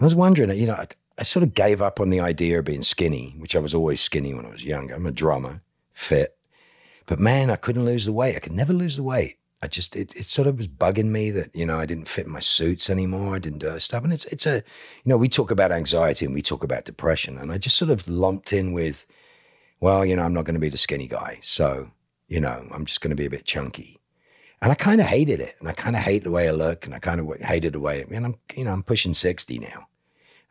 I 0.00 0.04
was 0.04 0.14
wondering, 0.14 0.50
you 0.58 0.66
know, 0.66 0.74
I, 0.74 0.86
I 1.18 1.22
sort 1.22 1.42
of 1.42 1.54
gave 1.54 1.82
up 1.82 2.00
on 2.00 2.10
the 2.10 2.20
idea 2.20 2.58
of 2.58 2.64
being 2.64 2.82
skinny, 2.82 3.34
which 3.38 3.54
I 3.54 3.60
was 3.60 3.74
always 3.74 4.00
skinny 4.00 4.34
when 4.34 4.46
I 4.46 4.50
was 4.50 4.64
younger. 4.64 4.94
I'm 4.94 5.06
a 5.06 5.12
drummer, 5.12 5.62
fit. 5.92 6.36
But 7.06 7.18
man, 7.18 7.50
I 7.50 7.56
couldn't 7.56 7.84
lose 7.84 8.04
the 8.06 8.12
weight. 8.12 8.36
I 8.36 8.40
could 8.40 8.52
never 8.52 8.72
lose 8.72 8.96
the 8.96 9.02
weight. 9.02 9.38
I 9.60 9.68
just, 9.68 9.94
it, 9.94 10.16
it 10.16 10.26
sort 10.26 10.48
of 10.48 10.56
was 10.56 10.66
bugging 10.66 11.10
me 11.10 11.30
that, 11.30 11.54
you 11.54 11.64
know, 11.64 11.78
I 11.78 11.86
didn't 11.86 12.08
fit 12.08 12.26
my 12.26 12.40
suits 12.40 12.90
anymore. 12.90 13.36
I 13.36 13.38
didn't 13.38 13.60
do 13.60 13.78
stuff. 13.78 14.02
And 14.02 14.12
it's, 14.12 14.24
it's 14.26 14.46
a, 14.46 14.56
you 14.56 14.62
know, 15.04 15.16
we 15.16 15.28
talk 15.28 15.52
about 15.52 15.70
anxiety 15.70 16.26
and 16.26 16.34
we 16.34 16.42
talk 16.42 16.64
about 16.64 16.84
depression. 16.84 17.38
And 17.38 17.52
I 17.52 17.58
just 17.58 17.76
sort 17.76 17.90
of 17.90 18.08
lumped 18.08 18.52
in 18.52 18.72
with, 18.72 19.06
well, 19.80 20.04
you 20.04 20.16
know, 20.16 20.22
I'm 20.22 20.34
not 20.34 20.46
going 20.46 20.54
to 20.54 20.60
be 20.60 20.68
the 20.68 20.76
skinny 20.76 21.06
guy. 21.06 21.38
So, 21.42 21.90
you 22.26 22.40
know, 22.40 22.66
I'm 22.72 22.84
just 22.84 23.00
going 23.00 23.10
to 23.10 23.16
be 23.16 23.26
a 23.26 23.30
bit 23.30 23.44
chunky. 23.44 24.00
And 24.62 24.72
I 24.72 24.74
kind 24.74 25.00
of 25.00 25.06
hated 25.06 25.40
it. 25.40 25.56
And 25.60 25.68
I 25.68 25.72
kind 25.72 25.96
of 25.96 26.02
hate 26.02 26.24
the 26.24 26.30
way 26.30 26.48
I 26.48 26.52
look. 26.52 26.86
And 26.86 26.94
I 26.94 27.00
kind 27.00 27.20
of 27.20 27.40
hated 27.40 27.74
the 27.74 27.80
way, 27.80 28.06
and 28.10 28.24
I'm, 28.24 28.36
you 28.56 28.64
know, 28.64 28.72
I'm 28.72 28.82
pushing 28.82 29.12
60 29.12 29.58
now. 29.58 29.88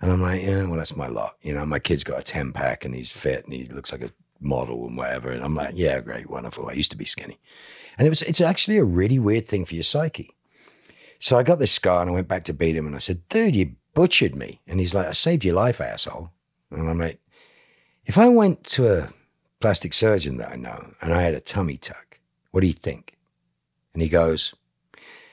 And 0.02 0.12
I'm 0.12 0.22
like, 0.22 0.42
yeah, 0.42 0.64
well, 0.66 0.78
that's 0.78 0.96
my 0.96 1.08
lot. 1.08 1.38
You 1.42 1.54
know, 1.54 1.66
my 1.66 1.80
kid's 1.80 2.04
got 2.04 2.20
a 2.20 2.24
10 2.24 2.54
pack 2.54 2.86
and 2.86 2.96
he's 2.96 3.12
fit 3.12 3.46
and 3.46 3.54
he 3.54 3.66
looks 3.66 3.92
like 3.92 4.02
a 4.02 4.12
model 4.40 4.88
and 4.88 4.98
whatever. 4.98 5.30
And 5.30 5.44
I'm 5.44 5.54
like, 5.54 5.74
yeah, 5.76 6.00
great, 6.00 6.28
wonderful. 6.28 6.68
I 6.68 6.74
used 6.74 6.92
to 6.92 6.98
be 6.98 7.06
skinny. 7.06 7.40
And 7.98 8.08
it 8.08 8.10
was, 8.10 8.24
it's 8.24 8.42
actually 8.42 8.78
a 8.78 8.84
really 8.84 9.20
weird 9.20 9.46
thing 9.46 9.64
for 9.64 9.76
your 9.76 9.84
psyche. 9.84 10.36
So 11.20 11.38
I 11.38 11.44
got 11.44 11.60
this 11.60 11.72
scar 11.72 12.02
and 12.02 12.10
I 12.10 12.14
went 12.14 12.28
back 12.28 12.46
to 12.46 12.54
beat 12.54 12.76
him 12.76 12.88
and 12.88 12.96
I 12.96 13.00
said, 13.00 13.22
dude, 13.30 13.56
you 13.56 13.76
butchered 13.94 14.36
me. 14.36 14.60
And 14.66 14.80
he's 14.80 14.96
like, 14.96 15.06
I 15.06 15.12
saved 15.12 15.46
your 15.46 15.54
life, 15.54 15.80
asshole. 15.80 16.32
And 16.72 16.90
I'm 16.90 16.98
like, 16.98 17.20
if 18.08 18.18
I 18.18 18.28
went 18.28 18.64
to 18.66 18.92
a 18.92 19.10
plastic 19.60 19.94
surgeon 19.94 20.38
that 20.38 20.52
I 20.52 20.56
know 20.56 20.96
and 21.00 21.14
I 21.14 21.22
had 21.22 21.36
a 21.36 21.40
tummy 21.40 21.78
tuck, 21.78 22.20
what 22.50 22.62
do 22.62 22.68
you 22.68 22.74
think? 22.74 23.16
And 23.94 24.02
he 24.02 24.10
goes, 24.10 24.54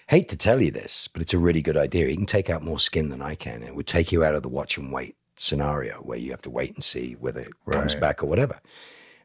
hate 0.09 0.29
to 0.29 0.37
tell 0.39 0.61
you 0.63 0.71
this, 0.71 1.09
but 1.13 1.23
it's 1.23 1.35
a 1.35 1.39
really 1.39 1.63
good 1.63 1.77
idea. 1.77 2.07
He 2.09 2.17
can 2.17 2.27
take 2.27 2.51
out 2.51 2.65
more 2.65 2.79
skin 2.79 3.09
than 3.11 3.23
I 3.23 3.35
can. 3.35 3.57
And 3.57 3.65
it 3.65 3.75
would 3.75 3.87
take 3.87 4.11
you 4.13 4.25
out 4.25 4.35
of 4.35 4.43
the 4.43 4.49
watch 4.49 4.77
and 4.79 4.93
wait 4.93 5.17
scenario 5.37 5.97
where 5.99 6.19
you 6.19 6.31
have 6.33 6.43
to 6.43 6.51
wait 6.51 6.75
and 6.75 6.83
see 6.83 7.13
whether 7.15 7.41
it 7.41 7.53
comes 7.71 7.95
Right. 7.95 8.01
back 8.01 8.23
or 8.23 8.27
whatever. 8.27 8.61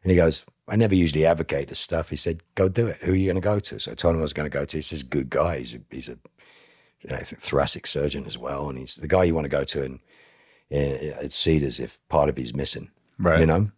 And 0.02 0.10
he 0.10 0.16
goes, 0.16 0.44
I 0.68 0.76
never 0.76 0.94
usually 0.94 1.24
advocate 1.26 1.68
this 1.68 1.80
stuff. 1.80 2.10
He 2.10 2.16
said, 2.16 2.42
go 2.54 2.68
do 2.68 2.86
it. 2.86 2.98
Who 3.02 3.12
are 3.12 3.16
you 3.16 3.26
going 3.26 3.34
to 3.36 3.40
go 3.40 3.58
to? 3.58 3.78
So 3.80 3.92
I 3.92 3.94
told 3.94 4.14
him 4.14 4.20
I 4.20 4.22
was 4.22 4.32
going 4.34 4.48
to 4.48 4.56
go 4.58 4.64
to. 4.64 4.76
He 4.76 4.82
says, 4.82 5.02
good 5.02 5.30
guy. 5.30 5.58
He's 5.58 5.74
a, 5.74 5.78
he's 5.90 6.08
a 6.08 6.18
I 7.10 7.22
think 7.22 7.40
thoracic 7.42 7.86
surgeon 7.86 8.24
as 8.26 8.38
well. 8.38 8.68
And 8.68 8.78
he's 8.78 8.96
the 8.96 9.08
guy 9.08 9.24
you 9.24 9.34
want 9.34 9.46
to 9.46 9.48
go 9.50 9.64
to. 9.64 9.82
And 9.82 10.00
it's 10.70 11.34
Cedars 11.36 11.80
if 11.80 11.98
part 12.08 12.28
of 12.28 12.36
he's 12.36 12.54
missing. 12.54 12.90
Right. 13.18 13.40
You 13.40 13.46
know? 13.46 13.70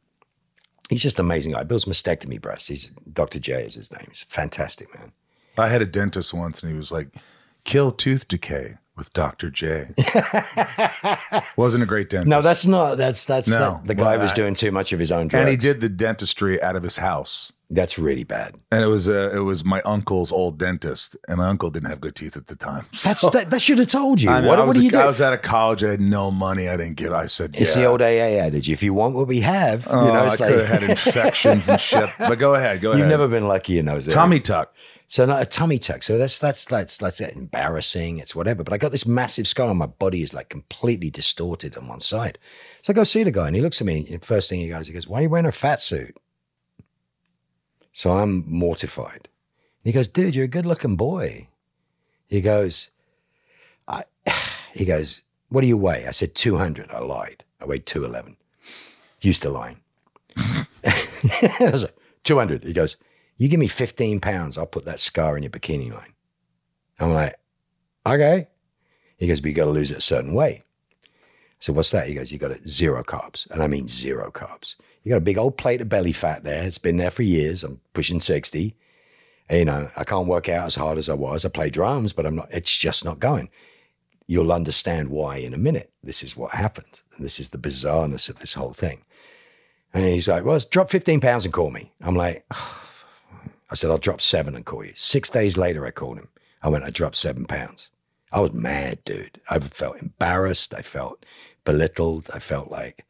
He's 0.91 1.03
just 1.03 1.19
an 1.19 1.25
amazing 1.27 1.53
guy. 1.53 1.63
Builds 1.65 1.85
mastectomy 1.87 2.41
breasts. 2.41 2.69
He's 2.69 2.93
Dr. 3.13 3.39
J 3.41 3.65
is 3.65 3.75
his 3.75 3.91
name. 3.91 4.07
He's 4.09 4.23
fantastic, 4.23 4.93
man. 4.97 5.13
I 5.59 5.69
had 5.69 5.83
a 5.83 5.87
dentist 5.87 6.33
once, 6.35 6.63
and 6.63 6.71
he 6.71 6.77
was 6.79 6.91
like, 6.93 7.09
"Kill 7.65 7.91
tooth 7.93 8.29
decay 8.29 8.77
with 8.97 9.13
Doctor 9.13 9.51
J." 9.51 9.89
Wasn't 11.57 11.83
a 11.83 11.87
great 11.87 12.11
dentist. 12.11 12.29
No, 12.29 12.43
that's 12.43 12.67
not. 12.67 12.97
That's 12.97 13.25
that's 13.25 13.49
No. 13.49 13.59
that- 13.59 13.87
the 13.87 13.95
guy 13.95 14.17
was 14.17 14.33
I- 14.33 14.35
doing 14.35 14.55
too 14.55 14.71
much 14.73 14.93
of 14.93 14.99
his 14.99 15.11
own 15.13 15.29
drugs. 15.29 15.41
and 15.41 15.49
he 15.51 15.57
did 15.57 15.81
the 15.81 15.89
dentistry 15.89 16.61
out 16.63 16.77
of 16.77 16.83
his 16.83 16.99
house. 16.99 17.53
That's 17.69 17.99
really 17.99 18.23
bad. 18.23 18.55
And 18.71 18.85
it 18.85 18.87
was 18.87 19.09
uh, 19.09 19.33
it 19.35 19.41
was 19.41 19.65
my 19.65 19.83
uncle's 19.83 20.31
old 20.31 20.57
dentist, 20.57 21.17
and 21.27 21.39
my 21.39 21.49
uncle 21.49 21.69
didn't 21.69 21.89
have 21.89 22.01
good 22.01 22.15
teeth 22.15 22.37
at 22.37 22.47
the 22.47 22.55
time. 22.55 22.87
That's 23.05 23.29
that, 23.31 23.51
that 23.51 23.61
should 23.61 23.79
have 23.79 23.89
told 23.89 24.21
you. 24.21 24.31
I 24.31 24.39
mean, 24.39 24.49
what 24.49 24.59
I 24.59 24.63
what 24.63 24.69
was 24.69 24.77
do 24.77 24.83
a- 24.83 24.85
you 24.85 24.91
do? 24.93 24.99
I 24.99 25.07
was 25.07 25.21
out 25.21 25.33
of 25.33 25.43
college. 25.43 25.83
I 25.83 25.91
had 25.91 26.01
no 26.01 26.31
money. 26.31 26.69
I 26.69 26.77
didn't 26.77 26.95
give. 26.95 27.13
I 27.13 27.27
said, 27.27 27.57
It's 27.59 27.75
yeah. 27.75 27.83
the 27.83 27.89
old 27.89 28.03
AA 28.03 28.39
adage. 28.47 28.71
If 28.71 28.85
you 28.85 28.95
want 28.95 29.17
what 29.17 29.27
we 29.27 29.41
have, 29.41 29.89
Oh, 29.91 30.07
you 30.07 30.13
know, 30.13 30.25
it's 30.27 30.41
I 30.41 30.45
like 30.47 30.55
could 30.55 30.65
have 30.67 30.81
had 30.81 30.91
infections 30.91 31.69
and 31.69 31.81
shit. 31.81 32.09
But 32.21 32.37
go 32.39 32.55
ahead. 32.55 32.81
Go 32.81 32.91
ahead. 32.93 33.01
you've 33.01 33.09
never 33.11 33.27
been 33.27 33.49
lucky 33.49 33.79
in 33.81 33.87
those. 33.87 34.05
areas. 34.05 34.15
Tummy 34.15 34.39
tuck. 34.39 34.73
So 35.09 35.25
not 35.25 35.43
a 35.43 35.47
tummy 35.47 35.79
tuck. 35.79 36.03
So 36.03 36.19
that's 36.19 36.39
that's 36.39 36.65
that's 36.65 36.99
that's 36.99 37.21
embarrassing. 37.21 38.19
It's 38.19 38.35
whatever. 38.35 38.65
But 38.65 38.73
I 38.73 38.79
got 38.79 38.91
this 38.91 39.07
massive 39.07 39.47
scar 39.47 39.69
on 39.69 39.77
my 39.77 39.87
body 39.87 40.23
is 40.23 40.35
like 40.35 40.49
completely 40.49 41.11
distorted 41.11 41.77
on 41.77 41.87
one 41.87 42.01
side. 42.01 42.39
So 42.83 42.93
I 42.93 42.95
go 42.95 43.05
see 43.05 43.23
the 43.23 43.31
guy 43.31 43.47
and 43.47 43.57
he 43.57 43.63
looks 43.63 43.81
at 43.81 43.87
me. 43.87 44.07
And 44.11 44.25
first 44.25 44.51
thing 44.51 44.61
he 44.61 44.69
goes, 44.69 44.89
he 44.89 44.93
goes, 44.93 45.07
"Why 45.07 45.21
are 45.21 45.23
you 45.23 45.31
wearing 45.31 45.47
a 45.47 45.53
fat 45.53 45.81
suit?" 45.81 46.17
So 47.93 48.19
I'm 48.19 48.45
mortified. 48.51 49.29
He 49.85 49.93
goes, 49.93 50.09
"Dude, 50.09 50.35
you're 50.35 50.47
a 50.47 50.49
good-looking 50.49 50.97
boy." 50.97 51.49
He 52.27 52.41
goes, 52.41 52.91
"I." 53.87 54.05
He 54.75 54.85
goes, 54.85 55.23
"What 55.49 55.63
do 55.63 55.67
you 55.67 55.79
weigh?" 55.79 56.07
I 56.07 56.11
said, 56.11 56.35
200. 56.35 56.91
I 56.91 56.99
lied. 56.99 57.45
I 57.63 57.65
weighed 57.65 57.87
211. 57.87 58.37
Used 59.23 59.41
to 59.41 59.49
lying. 59.49 59.81
I 60.37 60.67
was 61.61 61.85
like, 61.85 61.97
200. 62.25 62.65
He 62.65 62.75
goes, 62.75 62.99
You 63.37 63.49
give 63.49 63.61
me 63.61 63.69
15 63.69 64.21
pounds, 64.21 64.57
I'll 64.57 64.67
put 64.67 64.85
that 64.87 65.01
scar 65.01 65.37
in 65.37 65.43
your 65.43 65.51
bikini 65.51 65.93
line. 65.93 66.15
I'm 66.99 67.13
like, 67.13 67.35
Okay. 68.07 68.49
He 69.17 69.27
goes, 69.27 69.41
But 69.41 69.49
you 69.49 69.55
got 69.55 69.65
to 69.65 69.71
lose 69.71 69.91
it 69.91 69.99
a 69.99 70.03
certain 70.03 70.35
way. 70.35 70.63
So 71.59 71.73
what's 71.73 71.91
that? 71.91 72.07
He 72.07 72.15
goes, 72.15 72.31
You 72.31 72.39
got 72.39 72.57
to 72.57 72.69
zero 72.69 73.03
carbs. 73.03 73.51
And 73.51 73.63
I 73.63 73.67
mean 73.67 73.89
zero 73.89 74.31
carbs. 74.31 74.77
You 75.03 75.11
got 75.11 75.19
a 75.19 75.21
big 75.21 75.39
old 75.39 75.57
plate 75.57 75.81
of 75.81 75.89
belly 75.89 76.13
fat 76.13 76.45
there. 76.45 76.63
It's 76.65 76.79
been 76.79 76.97
there 76.97 77.11
for 77.11 77.23
years. 77.23 77.65
I'm 77.65 77.81
pushing 77.93 78.21
60. 78.21 78.77
And, 79.49 79.59
you 79.59 79.65
know, 79.65 79.89
I 79.97 80.05
can't 80.05 80.27
work 80.27 80.49
out 80.49 80.67
as 80.67 80.75
hard 80.75 80.99
as 80.99 81.09
I 81.09 81.15
was. 81.15 81.45
I 81.45 81.49
play 81.49 81.71
drums, 81.71 82.13
but 82.13 82.27
I'm 82.27 82.37
not, 82.37 82.49
it's 82.51 82.77
just 82.77 83.05
not 83.05 83.21
going. 83.21 83.49
You'll 84.27 84.53
understand 84.53 85.09
why 85.11 85.37
in 85.37 85.55
a 85.55 85.59
minute. 85.59 85.93
This 86.03 86.25
is 86.25 86.37
what 86.37 86.51
happened. 86.51 87.03
And 87.15 87.25
this 87.25 87.39
is 87.39 87.51
the 87.51 87.59
bizarreness 87.59 88.29
of 88.29 88.41
this 88.41 88.55
whole 88.55 88.73
thing. 88.73 89.05
And 89.95 90.05
he's 90.05 90.29
like, 90.29 90.45
well, 90.45 90.59
drop 90.71 90.91
15 90.91 91.21
pounds 91.21 91.45
and 91.45 91.55
call 91.55 91.71
me. 91.71 91.93
I'm 92.03 92.17
like, 92.17 92.45
I 93.71 93.75
said, 93.75 93.91
I'll 93.91 93.99
drop 93.99 94.21
seven 94.21 94.55
and 94.55 94.65
call 94.65 94.85
you. 94.85 94.93
Six 94.95 95.29
days 95.31 95.57
later, 95.57 95.87
I 95.87 95.91
called 95.91 96.19
him. 96.19 96.29
I 96.63 96.69
went, 96.69 96.85
I 96.85 96.91
dropped 96.91 97.17
seven 97.17 97.47
pounds. 97.47 97.91
I 98.33 98.41
was 98.41 98.53
mad, 98.53 99.05
dude. 99.05 99.41
I 99.49 99.59
felt 99.59 99.97
embarrassed. 99.99 100.75
I 100.75 100.83
felt 100.83 101.25
belittled. 101.65 102.31
I 102.33 102.39
felt 102.39 102.71
like, 102.71 103.05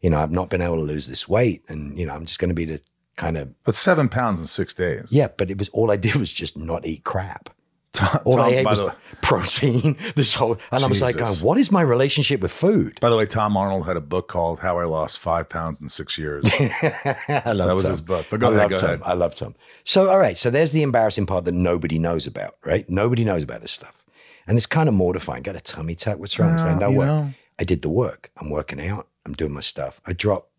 you 0.00 0.10
know, 0.10 0.18
I've 0.18 0.30
not 0.30 0.50
been 0.50 0.62
able 0.62 0.76
to 0.76 0.82
lose 0.82 1.06
this 1.08 1.28
weight. 1.28 1.62
And, 1.68 1.98
you 1.98 2.06
know, 2.06 2.14
I'm 2.14 2.26
just 2.26 2.38
going 2.38 2.48
to 2.50 2.54
be 2.54 2.64
the 2.64 2.80
kind 3.16 3.36
of, 3.36 3.52
But 3.64 3.74
seven 3.74 4.08
pounds 4.08 4.40
in 4.40 4.46
six 4.46 4.74
days. 4.74 5.08
yeah, 5.10 5.28
but 5.36 5.50
it 5.50 5.58
was 5.58 5.68
all 5.70 5.90
I 5.90 5.96
did 5.96 6.16
was 6.16 6.32
just 6.32 6.56
not 6.56 6.86
eat 6.86 7.04
crap. 7.04 7.50
Tom, 7.94 8.20
All 8.24 8.40
I 8.40 8.48
ate 8.48 8.66
was 8.66 8.78
the, 8.80 8.94
protein, 9.22 9.96
this 10.16 10.34
whole, 10.34 10.58
and 10.72 10.82
I 10.84 10.86
was 10.88 11.00
like, 11.00 11.16
Jesus. 11.16 11.38
going, 11.40 11.46
what 11.46 11.58
is 11.58 11.70
my 11.70 11.80
relationship 11.80 12.40
with 12.40 12.50
food? 12.50 12.98
by 13.00 13.08
the 13.08 13.16
way, 13.16 13.24
Tom 13.24 13.56
Arnold 13.56 13.86
had 13.86 13.96
a 13.96 14.00
book 14.00 14.26
called 14.28 14.58
"How 14.60 14.78
I 14.80 14.84
Lost 14.84 15.20
Five 15.20 15.48
Pounds 15.48 15.80
in 15.80 15.88
Six 15.88 16.18
Years." 16.18 16.44
I 16.52 17.52
love 17.52 17.68
That 17.68 17.74
was 17.74 17.84
Tom. 17.84 17.92
his 17.92 18.00
book. 18.00 18.26
But 18.30 18.40
go 18.40 18.48
I 18.48 18.50
ahead, 18.50 18.60
love 18.62 18.70
go 18.72 18.76
Tom. 18.78 18.88
ahead. 18.90 19.02
I 19.04 19.12
love 19.14 19.34
Tom. 19.36 19.54
So, 19.84 20.10
all 20.10 20.18
right. 20.18 20.36
So 20.36 20.50
there's 20.50 20.72
the 20.72 20.82
embarrassing 20.82 21.26
part 21.26 21.44
that 21.44 21.52
nobody 21.54 21.98
knows 21.98 22.26
about, 22.26 22.56
right? 22.64 22.88
Nobody 22.90 23.24
knows 23.24 23.42
about 23.44 23.60
this 23.60 23.72
stuff. 23.72 24.04
And 24.46 24.56
it's 24.58 24.66
kind 24.66 24.88
of 24.88 24.94
mortifying. 24.94 25.42
Got 25.44 25.56
a 25.56 25.60
tummy 25.60 25.94
tuck. 25.94 26.18
What's 26.18 26.38
wrong? 26.38 26.52
It's 26.54 26.64
like, 26.64 26.78
no 26.78 26.90
you 26.90 26.98
work. 26.98 27.06
know. 27.06 27.30
I 27.58 27.64
did 27.64 27.82
the 27.82 27.88
work. 27.88 28.30
I'm 28.38 28.50
working 28.50 28.80
out. 28.84 29.06
I'm 29.24 29.32
doing 29.34 29.52
my 29.52 29.60
stuff. 29.60 30.00
I 30.04 30.12
dropped 30.12 30.50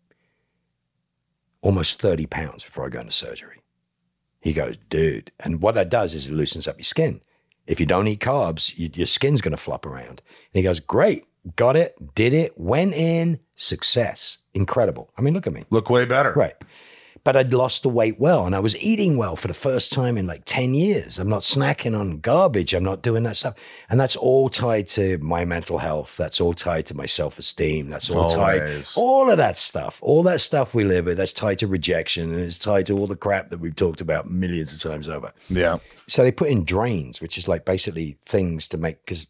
almost 1.60 2.00
30 2.00 2.26
pounds 2.26 2.64
before 2.64 2.86
I 2.86 2.88
go 2.88 3.00
into 3.00 3.12
surgery. 3.12 3.55
He 4.40 4.52
goes, 4.52 4.76
dude. 4.88 5.32
And 5.40 5.60
what 5.60 5.74
that 5.74 5.88
does 5.88 6.14
is 6.14 6.28
it 6.28 6.34
loosens 6.34 6.68
up 6.68 6.76
your 6.78 6.84
skin. 6.84 7.20
If 7.66 7.80
you 7.80 7.86
don't 7.86 8.06
eat 8.06 8.20
carbs, 8.20 8.78
you, 8.78 8.90
your 8.94 9.06
skin's 9.06 9.40
going 9.40 9.52
to 9.52 9.56
flop 9.56 9.84
around. 9.86 10.22
And 10.28 10.52
he 10.52 10.62
goes, 10.62 10.80
great. 10.80 11.24
Got 11.54 11.76
it. 11.76 12.14
Did 12.14 12.32
it. 12.32 12.52
Went 12.56 12.94
in. 12.94 13.40
Success. 13.54 14.38
Incredible. 14.54 15.10
I 15.16 15.22
mean, 15.22 15.34
look 15.34 15.46
at 15.46 15.52
me. 15.52 15.64
Look 15.70 15.90
way 15.90 16.04
better. 16.04 16.32
Right. 16.32 16.54
But 17.26 17.34
I'd 17.34 17.52
lost 17.52 17.82
the 17.82 17.88
weight 17.88 18.20
well 18.20 18.46
and 18.46 18.54
I 18.54 18.60
was 18.60 18.76
eating 18.76 19.16
well 19.16 19.34
for 19.34 19.48
the 19.48 19.52
first 19.68 19.92
time 19.92 20.16
in 20.16 20.28
like 20.28 20.42
10 20.44 20.74
years. 20.74 21.18
I'm 21.18 21.28
not 21.28 21.40
snacking 21.40 21.98
on 21.98 22.20
garbage. 22.20 22.72
I'm 22.72 22.84
not 22.84 23.02
doing 23.02 23.24
that 23.24 23.34
stuff. 23.34 23.56
And 23.90 23.98
that's 23.98 24.14
all 24.14 24.48
tied 24.48 24.86
to 24.90 25.18
my 25.18 25.44
mental 25.44 25.78
health. 25.78 26.16
That's 26.16 26.40
all 26.40 26.54
tied 26.54 26.86
to 26.86 26.96
my 26.96 27.06
self 27.06 27.36
esteem. 27.40 27.90
That's 27.90 28.10
all 28.10 28.30
tied, 28.30 28.60
Always. 28.60 28.96
all 28.96 29.28
of 29.28 29.38
that 29.38 29.56
stuff, 29.56 29.98
all 30.02 30.22
that 30.22 30.40
stuff 30.40 30.72
we 30.72 30.84
live 30.84 31.06
with, 31.06 31.16
that's 31.16 31.32
tied 31.32 31.58
to 31.58 31.66
rejection 31.66 32.32
and 32.32 32.44
it's 32.44 32.60
tied 32.60 32.86
to 32.86 32.96
all 32.96 33.08
the 33.08 33.16
crap 33.16 33.50
that 33.50 33.58
we've 33.58 33.74
talked 33.74 34.00
about 34.00 34.30
millions 34.30 34.72
of 34.72 34.88
times 34.88 35.08
over. 35.08 35.32
Yeah. 35.48 35.78
So 36.06 36.22
they 36.22 36.30
put 36.30 36.48
in 36.50 36.64
drains, 36.64 37.20
which 37.20 37.36
is 37.38 37.48
like 37.48 37.64
basically 37.64 38.18
things 38.24 38.68
to 38.68 38.78
make 38.78 39.04
because 39.04 39.26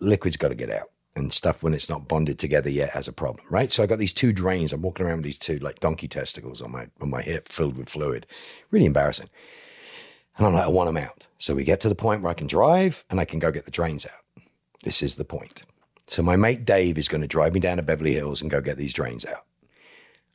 liquid's 0.00 0.36
got 0.36 0.48
to 0.48 0.56
get 0.56 0.72
out 0.72 0.90
and 1.16 1.32
stuff 1.32 1.62
when 1.62 1.74
it's 1.74 1.88
not 1.88 2.06
bonded 2.06 2.38
together 2.38 2.68
yet 2.70 2.90
as 2.94 3.08
a 3.08 3.12
problem, 3.12 3.44
right? 3.50 3.72
So 3.72 3.82
I 3.82 3.86
got 3.86 3.98
these 3.98 4.12
two 4.12 4.32
drains. 4.32 4.72
I'm 4.72 4.82
walking 4.82 5.06
around 5.06 5.16
with 5.16 5.24
these 5.24 5.38
two 5.38 5.58
like 5.58 5.80
donkey 5.80 6.06
testicles 6.06 6.60
on 6.60 6.70
my 6.70 6.88
on 7.00 7.10
my 7.10 7.22
hip, 7.22 7.48
filled 7.48 7.76
with 7.76 7.88
fluid. 7.88 8.26
Really 8.70 8.86
embarrassing. 8.86 9.28
And 10.36 10.46
I'm 10.46 10.52
like, 10.52 10.64
I 10.64 10.68
want 10.68 10.88
them 10.88 11.02
out. 11.02 11.26
So 11.38 11.54
we 11.54 11.64
get 11.64 11.80
to 11.80 11.88
the 11.88 11.94
point 11.94 12.22
where 12.22 12.30
I 12.30 12.34
can 12.34 12.46
drive 12.46 13.04
and 13.08 13.18
I 13.18 13.24
can 13.24 13.38
go 13.38 13.50
get 13.50 13.64
the 13.64 13.70
drains 13.70 14.04
out. 14.04 14.44
This 14.84 15.02
is 15.02 15.16
the 15.16 15.24
point. 15.24 15.62
So 16.06 16.22
my 16.22 16.36
mate 16.36 16.64
Dave 16.64 16.98
is 16.98 17.08
going 17.08 17.22
to 17.22 17.26
drive 17.26 17.54
me 17.54 17.60
down 17.60 17.78
to 17.78 17.82
Beverly 17.82 18.12
Hills 18.12 18.42
and 18.42 18.50
go 18.50 18.60
get 18.60 18.76
these 18.76 18.92
drains 18.92 19.24
out. 19.24 19.44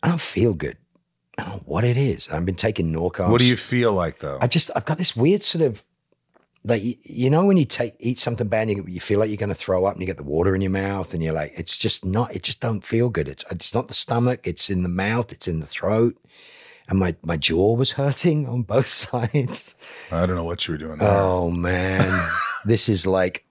I 0.02 0.10
don't 0.10 0.20
feel 0.20 0.56
good. 0.56 0.78
I 1.38 1.44
don't 1.44 1.54
know 1.54 1.64
what 1.66 1.84
it 1.84 1.96
is. 1.96 2.28
I've 2.30 2.46
been 2.46 2.56
taking 2.56 2.92
Norcom. 2.92 3.30
What 3.30 3.40
do 3.40 3.48
you 3.48 3.56
feel 3.56 3.94
like 3.94 4.20
though? 4.20 4.40
I 4.42 4.48
just 4.48 4.72
I've 4.76 4.86
got 4.86 4.98
this 4.98 5.16
weird 5.16 5.44
sort 5.44 5.64
of 5.64 5.84
like 6.64 6.82
you, 7.04 7.30
know 7.30 7.46
when 7.46 7.58
you 7.58 7.66
take 7.66 7.96
eat 8.00 8.20
something 8.20 8.48
bad 8.48 8.70
and 8.70 8.78
you, 8.78 8.86
you 8.88 9.00
feel 9.00 9.20
like 9.20 9.30
you're 9.30 9.38
going 9.38 9.50
to 9.50 9.56
throw 9.56 9.86
up 9.86 9.94
and 9.94 10.02
you 10.02 10.06
get 10.08 10.18
the 10.18 10.24
water 10.24 10.54
in 10.54 10.62
your 10.62 10.72
mouth 10.72 11.14
and 11.14 11.24
you're 11.24 11.34
like 11.34 11.52
it's 11.58 11.78
just 11.78 12.06
not 12.06 12.36
it 12.36 12.44
just 12.44 12.60
don't 12.60 12.86
feel 12.86 13.10
good 13.10 13.28
it's 13.28 13.44
it's 13.52 13.74
not 13.74 13.88
the 13.88 13.94
stomach 13.94 14.46
it's 14.46 14.70
in 14.70 14.84
the 14.84 14.90
mouth 14.90 15.32
it's 15.32 15.48
in 15.48 15.60
the 15.60 15.66
throat 15.66 16.16
and 16.88 17.00
my 17.00 17.16
my 17.24 17.36
jaw 17.36 17.74
was 17.76 17.92
hurting 18.02 18.48
on 18.48 18.62
both 18.62 18.86
sides 19.06 19.76
I 20.12 20.26
don't 20.26 20.36
know 20.36 20.44
what 20.44 20.68
you 20.68 20.74
were 20.74 20.78
doing 20.78 21.00
there. 21.00 21.10
oh 21.10 21.50
man 21.50 22.08
this 22.66 22.88
is 22.90 23.08
like 23.08 23.46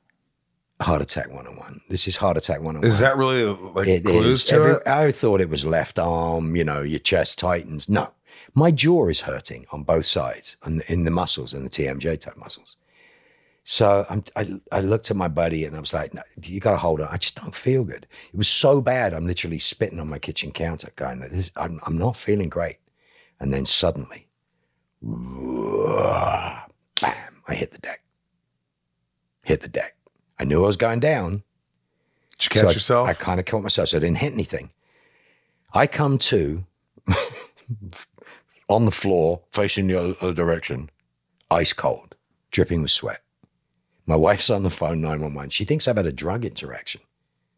heart 0.80 1.02
attack 1.02 1.26
101 1.28 1.80
this 1.88 2.06
is 2.06 2.16
heart 2.16 2.36
attack 2.36 2.58
101 2.60 2.84
is 2.88 3.00
that 3.00 3.16
really 3.16 3.44
like 3.74 3.88
it 3.88 4.04
clues 4.04 4.26
is. 4.26 4.44
to 4.44 4.54
Every- 4.54 4.72
it? 4.74 4.86
I 4.86 5.10
thought 5.10 5.40
it 5.40 5.50
was 5.50 5.66
left 5.66 5.98
arm, 5.98 6.54
you 6.56 6.62
know, 6.64 6.82
your 6.82 7.00
chest 7.00 7.38
tightens. 7.40 7.88
No, 7.88 8.12
my 8.54 8.70
jaw 8.70 9.08
is 9.08 9.20
hurting 9.22 9.66
on 9.72 9.82
both 9.82 10.06
sides 10.06 10.56
and 10.62 10.80
in 10.88 11.04
the 11.04 11.10
muscles 11.10 11.52
and 11.54 11.66
the 11.66 11.68
TMJ 11.70 12.20
type 12.20 12.36
muscles. 12.36 12.76
So 13.64 14.06
I'm, 14.08 14.24
I, 14.36 14.58
I 14.72 14.80
looked 14.80 15.10
at 15.10 15.16
my 15.16 15.28
buddy 15.28 15.64
and 15.64 15.76
I 15.76 15.80
was 15.80 15.92
like, 15.94 16.14
no, 16.14 16.22
you 16.42 16.60
got 16.60 16.72
to 16.72 16.76
hold 16.78 17.00
on. 17.00 17.08
I 17.10 17.16
just 17.18 17.36
don't 17.36 17.54
feel 17.54 17.84
good. 17.84 18.06
It 18.32 18.36
was 18.36 18.48
so 18.48 18.80
bad. 18.80 19.12
I'm 19.12 19.26
literally 19.26 19.58
spitting 19.58 20.00
on 20.00 20.08
my 20.08 20.18
kitchen 20.18 20.50
counter 20.50 20.90
going, 20.96 21.20
this, 21.20 21.50
I'm, 21.56 21.78
I'm 21.86 21.98
not 21.98 22.16
feeling 22.16 22.48
great. 22.48 22.78
And 23.38 23.52
then 23.52 23.64
suddenly, 23.64 24.28
bam, 27.00 27.42
I 27.48 27.54
hit 27.54 27.72
the 27.72 27.78
deck. 27.78 28.02
Hit 29.42 29.60
the 29.60 29.68
deck. 29.68 29.96
I 30.38 30.44
knew 30.44 30.62
I 30.62 30.66
was 30.66 30.76
going 30.76 31.00
down. 31.00 31.42
Did 32.38 32.54
you 32.54 32.60
So 32.60 32.60
catch 32.62 32.70
I- 32.70 32.74
yourself? 32.74 33.08
I 33.08 33.14
kind 33.14 33.40
of 33.40 33.46
caught 33.46 33.62
myself, 33.62 33.88
so 33.90 33.96
I 33.98 34.00
didn't 34.00 34.18
hit 34.18 34.32
anything. 34.32 34.70
I 35.72 35.86
come 35.86 36.18
to 36.18 36.64
on 38.68 38.84
the 38.84 38.90
floor, 38.90 39.42
facing 39.52 39.86
the 39.86 40.16
other 40.18 40.32
direction, 40.34 40.90
ice 41.50 41.72
cold, 41.72 42.16
dripping 42.50 42.82
with 42.82 42.90
sweat. 42.90 43.22
My 44.06 44.16
wife's 44.16 44.50
on 44.50 44.62
the 44.62 44.70
phone, 44.70 45.00
911. 45.00 45.50
She 45.50 45.64
thinks 45.64 45.86
I've 45.86 45.96
had 45.96 46.06
a 46.06 46.12
drug 46.12 46.44
interaction. 46.44 47.00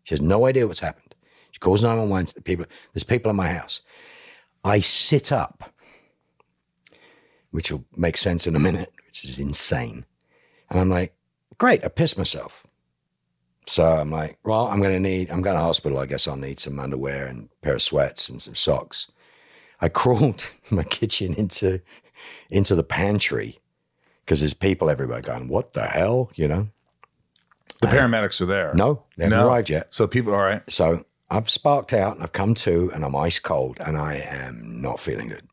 She 0.04 0.14
has 0.14 0.20
no 0.20 0.46
idea 0.46 0.66
what's 0.66 0.80
happened. 0.80 1.14
She 1.52 1.58
calls 1.58 1.82
911. 1.82 2.32
The 2.34 2.42
People, 2.42 2.66
there's 2.92 3.04
people 3.04 3.30
in 3.30 3.37
my 3.37 3.52
house. 3.52 3.82
I 4.64 4.80
sit 4.80 5.32
up, 5.32 5.72
which 7.50 7.70
will 7.70 7.84
make 7.96 8.16
sense 8.16 8.46
in 8.46 8.56
a 8.56 8.61
minute, 8.61 8.92
which 9.06 9.25
is 9.25 9.38
insane. 9.38 10.04
And 10.70 10.80
I'm 10.80 10.88
like, 10.88 11.14
great, 11.58 11.84
I 11.84 11.88
pissed 11.88 12.18
myself. 12.18 12.66
So 13.66 13.84
I'm 13.84 14.11
like, 14.11 14.38
well, 14.44 14.66
I'm 14.66 14.80
going 14.80 14.94
to 14.94 15.00
need, 15.00 15.30
I'm 15.30 15.42
going 15.42 15.56
to 15.56 15.62
hospital. 15.62 15.99
I 15.99 16.06
guess 16.06 16.26
I'll 16.26 16.37
need 16.37 16.58
some 16.58 16.80
underwear 16.80 17.26
and 17.26 17.49
pair 17.62 17.75
of 17.75 17.82
sweats 17.82 18.28
and 18.28 18.42
some 18.42 18.54
socks. 18.54 19.11
I 19.80 19.88
crawled 19.88 20.50
my 20.70 20.82
kitchen 20.82 21.34
into, 21.34 21.80
into 22.50 22.75
the 22.75 22.82
pantry 22.82 23.62
because 24.32 24.40
there's 24.40 24.54
people 24.54 24.88
everywhere 24.88 25.20
going, 25.20 25.46
what 25.48 25.74
the 25.74 25.84
hell? 25.84 26.30
You 26.36 26.48
know? 26.48 26.68
the 27.82 27.86
paramedics 27.88 28.40
are 28.40 28.46
there. 28.46 28.72
No, 28.74 29.02
they 29.18 29.24
haven't 29.24 29.38
No. 29.38 29.46
arrived 29.46 29.68
yet. 29.68 29.92
So 29.92 30.06
people, 30.06 30.32
all 30.34 30.40
right. 30.40 30.62
So 30.72 31.04
I've 31.28 31.50
sparked 31.50 31.92
out 31.92 32.14
and 32.14 32.22
I've 32.22 32.32
come 32.32 32.54
to 32.54 32.90
and 32.94 33.04
I'm 33.04 33.14
ice 33.14 33.38
cold 33.38 33.76
and 33.84 33.98
I 33.98 34.14
am 34.14 34.80
not 34.80 35.00
feeling 35.00 35.28
good. 35.28 35.46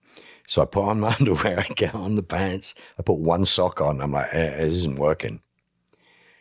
So 0.48 0.62
I 0.62 0.66
put 0.66 0.86
on 0.88 1.02
my 1.02 1.14
underwear, 1.20 1.60
I 1.60 1.74
get 1.74 1.94
on 1.94 2.16
the 2.16 2.24
pants, 2.24 2.74
I 2.98 3.02
put 3.02 3.18
one 3.18 3.44
sock 3.44 3.82
on. 3.82 4.00
I'm 4.00 4.14
like, 4.14 4.28
eh, 4.32 4.62
this 4.64 4.72
isn't 4.76 4.98
working. 4.98 5.42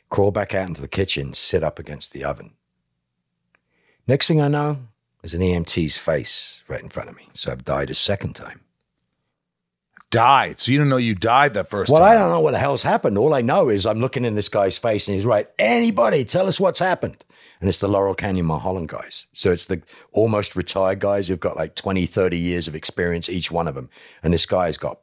Crawl 0.09 0.31
back 0.31 0.55
out 0.55 0.69
into 0.69 0.81
the 0.81 0.87
kitchen, 0.87 1.33
sit 1.33 1.65
up 1.65 1.81
against 1.81 2.13
the 2.13 2.23
oven. 2.23 2.53
Next 4.07 4.29
thing 4.29 4.41
I 4.41 4.47
know, 4.47 4.79
there's 5.23 5.35
an 5.35 5.41
EMT's 5.41 5.99
face 5.99 6.63
right 6.69 6.81
in 6.85 6.89
front 6.89 7.09
of 7.09 7.17
me. 7.17 7.31
So 7.33 7.51
I've 7.51 7.65
died 7.65 7.91
a 7.91 7.95
second 7.97 8.35
time. 8.35 8.61
Died. 10.11 10.61
So 10.61 10.73
you 10.73 10.79
don't 10.79 10.89
know 10.89 10.97
you 10.97 11.15
died 11.15 11.55
that 11.55 11.69
first 11.69 11.91
Well, 11.93 12.01
time. 12.01 12.11
I 12.11 12.15
don't 12.15 12.31
know 12.31 12.41
what 12.41 12.53
the 12.53 12.59
hell's 12.59 12.83
happened. 12.83 13.19
All 13.19 13.35
I 13.35 13.43
know 13.43 13.69
is 13.69 13.87
I'm 13.87 14.01
looking 14.01 14.25
in 14.25 14.35
this 14.35 14.49
guy's 14.49 14.79
face 14.79 15.09
and 15.09 15.15
he's 15.15 15.25
right. 15.25 15.49
Anybody, 15.59 16.25
tell 16.25 16.47
us 16.47 16.59
what's 16.61 16.81
happened. 16.81 17.25
And 17.61 17.69
it's 17.69 17.81
the 17.81 17.89
Laurel 17.89 18.15
Canyon 18.15 18.47
Mulholland 18.47 18.89
guys. 18.89 19.27
So 19.33 19.51
it's 19.51 19.65
the 19.65 19.83
almost 20.13 20.55
retired 20.55 21.01
guys 21.01 21.29
who've 21.29 21.41
got 21.41 21.57
like 21.57 21.75
20, 21.75 22.07
30 22.07 22.39
years 22.39 22.69
of 22.69 22.75
experience, 22.75 23.29
each 23.29 23.51
one 23.51 23.67
of 23.67 23.75
them. 23.75 23.91
And 24.23 24.33
this 24.33 24.47
guy's 24.47 24.79
got, 24.79 25.01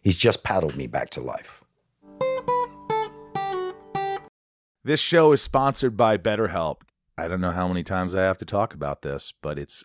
he's 0.00 0.16
just 0.16 0.44
paddled 0.44 0.76
me 0.76 0.86
back 0.86 1.10
to 1.10 1.20
life. 1.20 1.62
This 4.84 5.00
show 5.00 5.32
is 5.32 5.42
sponsored 5.42 5.96
by 5.96 6.18
BetterHelp. 6.18 6.78
I 7.16 7.28
don't 7.28 7.40
know 7.40 7.52
how 7.52 7.68
many 7.68 7.82
times 7.84 8.14
I 8.14 8.22
have 8.22 8.38
to 8.38 8.44
talk 8.44 8.74
about 8.74 9.02
this, 9.02 9.32
but 9.42 9.58
it's 9.58 9.84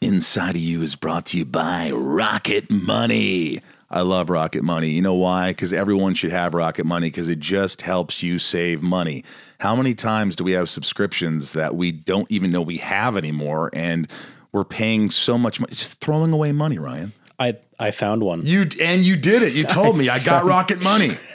Inside 0.00 0.56
of 0.56 0.60
You 0.60 0.82
is 0.82 0.96
brought 0.96 1.26
to 1.26 1.38
you 1.38 1.44
by 1.44 1.90
Rocket 1.90 2.70
Money. 2.70 3.60
I 3.90 4.00
love 4.00 4.28
Rocket 4.28 4.62
Money. 4.62 4.90
You 4.90 5.00
know 5.00 5.14
why? 5.14 5.50
Because 5.50 5.72
everyone 5.72 6.14
should 6.14 6.32
have 6.32 6.52
Rocket 6.52 6.84
Money 6.84 7.06
because 7.06 7.28
it 7.28 7.38
just 7.38 7.80
helps 7.82 8.22
you 8.22 8.38
save 8.38 8.82
money. 8.82 9.24
How 9.60 9.74
many 9.76 9.94
times 9.94 10.36
do 10.36 10.44
we 10.44 10.52
have 10.52 10.68
subscriptions 10.68 11.52
that 11.52 11.76
we 11.76 11.92
don't 11.92 12.30
even 12.30 12.50
know 12.50 12.60
we 12.60 12.78
have 12.78 13.16
anymore 13.16 13.70
and 13.72 14.08
we're 14.52 14.64
paying 14.64 15.10
so 15.10 15.38
much 15.38 15.60
money? 15.60 15.70
It's 15.70 15.80
just 15.80 16.00
throwing 16.00 16.32
away 16.32 16.52
money, 16.52 16.76
Ryan. 16.78 17.12
I 17.38 17.56
I 17.78 17.90
found 17.90 18.22
one. 18.22 18.46
You 18.46 18.68
and 18.82 19.02
you 19.02 19.16
did 19.16 19.42
it. 19.42 19.54
You 19.54 19.64
told 19.64 19.96
me 19.96 20.08
I 20.08 20.18
got 20.18 20.44
Rocket 20.44 20.82
Money. 20.82 21.16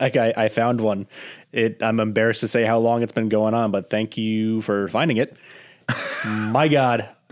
Like 0.00 0.16
I, 0.16 0.34
I 0.36 0.48
found 0.48 0.80
one. 0.80 1.06
It 1.52 1.80
I'm 1.80 2.00
embarrassed 2.00 2.40
to 2.40 2.48
say 2.48 2.64
how 2.64 2.78
long 2.78 3.04
it's 3.04 3.12
been 3.12 3.28
going 3.28 3.54
on, 3.54 3.70
but 3.70 3.88
thank 3.88 4.16
you 4.18 4.60
for 4.62 4.88
finding 4.88 5.16
it. 5.18 5.36
My 6.26 6.66
God, 6.66 7.08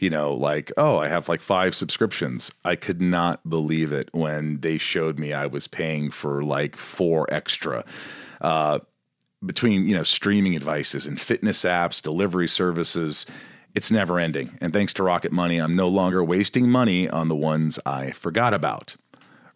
you 0.00 0.10
know, 0.10 0.32
like, 0.32 0.72
oh, 0.76 0.98
I 0.98 1.08
have 1.08 1.28
like 1.28 1.42
five 1.42 1.74
subscriptions. 1.74 2.50
I 2.64 2.76
could 2.76 3.00
not 3.00 3.48
believe 3.48 3.92
it 3.92 4.08
when 4.12 4.60
they 4.60 4.78
showed 4.78 5.18
me 5.18 5.32
I 5.32 5.46
was 5.46 5.66
paying 5.66 6.10
for 6.10 6.42
like 6.42 6.76
four 6.76 7.26
extra. 7.32 7.84
Uh, 8.40 8.80
between 9.44 9.88
you 9.88 9.96
know 9.96 10.02
streaming 10.02 10.52
devices 10.52 11.06
and 11.06 11.20
fitness 11.20 11.64
apps, 11.64 12.02
delivery 12.02 12.48
services, 12.48 13.26
it's 13.74 13.90
never 13.90 14.18
ending. 14.18 14.56
And 14.60 14.72
thanks 14.72 14.92
to 14.94 15.02
Rocket 15.02 15.32
Money, 15.32 15.58
I'm 15.58 15.76
no 15.76 15.88
longer 15.88 16.22
wasting 16.24 16.68
money 16.68 17.08
on 17.08 17.28
the 17.28 17.36
ones 17.36 17.78
I 17.86 18.10
forgot 18.10 18.54
about. 18.54 18.96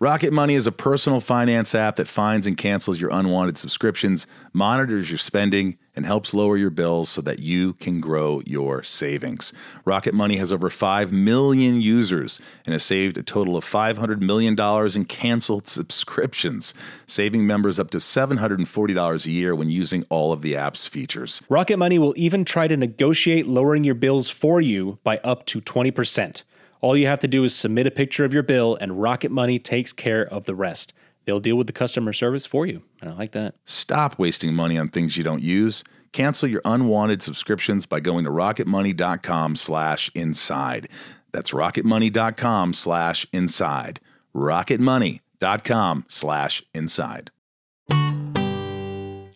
Rocket 0.00 0.32
Money 0.32 0.54
is 0.54 0.66
a 0.66 0.72
personal 0.72 1.20
finance 1.20 1.74
app 1.74 1.96
that 1.96 2.08
finds 2.08 2.46
and 2.46 2.56
cancels 2.56 3.00
your 3.00 3.10
unwanted 3.10 3.56
subscriptions, 3.56 4.26
monitors 4.52 5.10
your 5.10 5.18
spending, 5.18 5.78
and 5.96 6.06
helps 6.06 6.34
lower 6.34 6.56
your 6.56 6.70
bills 6.70 7.08
so 7.08 7.20
that 7.20 7.38
you 7.38 7.74
can 7.74 8.00
grow 8.00 8.42
your 8.44 8.82
savings. 8.82 9.52
Rocket 9.84 10.14
Money 10.14 10.36
has 10.36 10.52
over 10.52 10.70
5 10.70 11.12
million 11.12 11.80
users 11.80 12.40
and 12.66 12.72
has 12.72 12.84
saved 12.84 13.16
a 13.16 13.22
total 13.22 13.56
of 13.56 13.64
$500 13.64 14.20
million 14.20 14.58
in 14.94 15.04
canceled 15.04 15.68
subscriptions, 15.68 16.74
saving 17.06 17.46
members 17.46 17.78
up 17.78 17.90
to 17.90 17.98
$740 17.98 19.26
a 19.26 19.30
year 19.30 19.54
when 19.54 19.70
using 19.70 20.04
all 20.08 20.32
of 20.32 20.42
the 20.42 20.56
app's 20.56 20.86
features. 20.86 21.42
Rocket 21.48 21.78
Money 21.78 21.98
will 21.98 22.14
even 22.16 22.44
try 22.44 22.68
to 22.68 22.76
negotiate 22.76 23.46
lowering 23.46 23.84
your 23.84 23.94
bills 23.94 24.28
for 24.28 24.60
you 24.60 24.98
by 25.04 25.18
up 25.18 25.46
to 25.46 25.60
20%. 25.60 26.42
All 26.80 26.96
you 26.96 27.06
have 27.06 27.20
to 27.20 27.28
do 27.28 27.44
is 27.44 27.56
submit 27.56 27.86
a 27.86 27.90
picture 27.90 28.26
of 28.26 28.34
your 28.34 28.42
bill, 28.42 28.76
and 28.78 29.00
Rocket 29.00 29.30
Money 29.30 29.58
takes 29.58 29.92
care 29.92 30.26
of 30.26 30.44
the 30.44 30.54
rest. 30.54 30.92
They'll 31.24 31.40
deal 31.40 31.56
with 31.56 31.66
the 31.66 31.72
customer 31.72 32.12
service 32.12 32.46
for 32.46 32.66
you. 32.66 32.82
And 33.00 33.10
I 33.10 33.14
like 33.14 33.32
that. 33.32 33.54
Stop 33.64 34.18
wasting 34.18 34.54
money 34.54 34.78
on 34.78 34.88
things 34.88 35.16
you 35.16 35.24
don't 35.24 35.42
use. 35.42 35.82
Cancel 36.12 36.48
your 36.48 36.62
unwanted 36.64 37.22
subscriptions 37.22 37.86
by 37.86 38.00
going 38.00 38.24
to 38.24 38.30
rocketmoney.com 38.30 39.56
slash 39.56 40.10
inside. 40.14 40.88
That's 41.32 41.50
rocketmoney.com 41.50 42.72
slash 42.74 43.26
inside. 43.32 44.00
rocketmoney.com 44.34 46.04
slash 46.08 46.62
inside. 46.72 47.30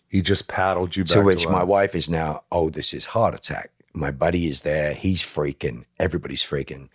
He 0.07 0.21
just 0.21 0.47
paddled 0.47 0.95
you 0.95 1.03
back 1.03 1.13
To 1.13 1.21
which 1.21 1.47
my 1.47 1.63
wife 1.63 1.95
is 1.95 2.09
now, 2.09 2.43
oh, 2.51 2.69
this 2.69 2.93
is 2.93 3.07
heart 3.07 3.35
attack. 3.35 3.71
My 3.93 4.11
buddy 4.11 4.47
is 4.47 4.61
there. 4.63 4.93
He's 4.93 5.21
freaking. 5.21 5.85
Everybody's 5.99 6.43
freaking. 6.43 6.89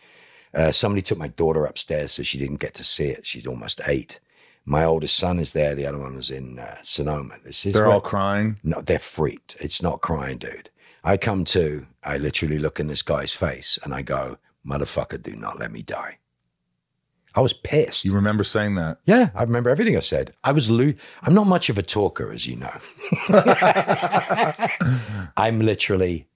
Uh, 0.54 0.72
somebody 0.72 1.02
took 1.02 1.18
my 1.18 1.28
daughter 1.28 1.64
upstairs 1.64 2.12
so 2.12 2.22
she 2.22 2.38
didn't 2.38 2.61
get 2.61 2.74
to 2.74 2.85
see 2.85 3.07
it. 3.07 3.26
She's 3.26 3.46
almost 3.46 3.80
eight. 3.87 4.20
My 4.66 4.85
oldest 4.85 5.16
son 5.16 5.38
is 5.38 5.53
there. 5.53 5.74
The 5.74 5.87
other 5.87 5.98
one 5.98 6.16
was 6.16 6.31
in 6.31 6.59
uh, 6.59 6.77
Sonoma. 6.83 7.35
This 7.44 7.66
is 7.66 7.74
They're 7.74 7.85
where- 7.85 7.92
all 7.94 8.00
crying. 8.00 8.59
No, 8.62 8.81
they're 8.81 8.98
freaked. 8.98 9.57
It's 9.61 9.83
not 9.83 10.00
crying, 10.00 10.38
dude. 10.38 10.70
I 11.03 11.18
come 11.18 11.44
to, 11.44 11.87
I 12.03 12.16
literally 12.16 12.59
look 12.59 12.81
in 12.81 12.87
this 12.87 13.03
guy's 13.03 13.35
face 13.35 13.79
and 13.85 13.92
I 13.92 14.00
go, 14.03 14.38
motherfucker, 14.66 15.22
do 15.22 15.37
not 15.37 15.59
let 15.59 15.70
me 15.70 15.83
die. 15.83 16.16
I 17.35 17.40
was 17.42 17.53
pissed. 17.53 18.05
You 18.07 18.14
remember 18.14 18.44
saying 18.44 18.77
that? 18.77 18.98
Yeah, 19.05 19.31
I 19.35 19.42
remember 19.42 19.68
everything 19.68 19.96
I 19.96 20.00
said. 20.00 20.33
I 20.44 20.53
was 20.53 20.70
lo- 20.70 20.94
I'm 21.22 21.35
not 21.35 21.46
much 21.48 21.68
of 21.68 21.77
a 21.77 21.83
talker, 21.83 22.31
as 22.33 22.46
you 22.46 22.57
know. 22.57 22.72
I'm 25.37 25.61
literally 25.61 26.27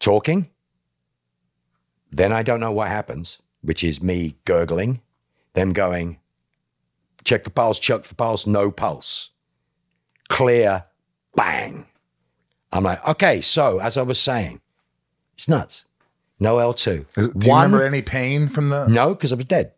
talking. 0.00 0.48
Then 2.10 2.32
I 2.32 2.42
don't 2.42 2.60
know 2.60 2.72
what 2.72 2.88
happens, 2.88 3.38
which 3.60 3.84
is 3.84 4.02
me 4.02 4.36
gurgling, 4.46 5.00
them 5.52 5.72
going, 5.72 6.18
check 7.26 7.44
for 7.44 7.50
pulse, 7.50 7.78
check 7.78 8.04
for 8.04 8.14
pulse, 8.14 8.46
no 8.46 8.70
pulse. 8.70 9.30
Clear, 10.28 10.84
bang. 11.34 11.86
I'm 12.72 12.84
like, 12.84 13.06
okay, 13.06 13.40
so 13.42 13.78
as 13.80 13.96
I 13.98 14.02
was 14.02 14.18
saying, 14.18 14.60
it's 15.34 15.48
nuts. 15.48 15.84
No 16.40 16.56
L2. 16.56 17.06
Is- 17.18 17.28
Do 17.30 17.46
you 17.46 17.50
One- 17.52 17.72
remember 17.72 17.84
any 17.86 18.02
pain 18.02 18.48
from 18.48 18.68
the? 18.70 18.86
No, 18.88 19.14
because 19.14 19.32
I 19.32 19.36
was 19.36 19.44
dead. 19.44 19.72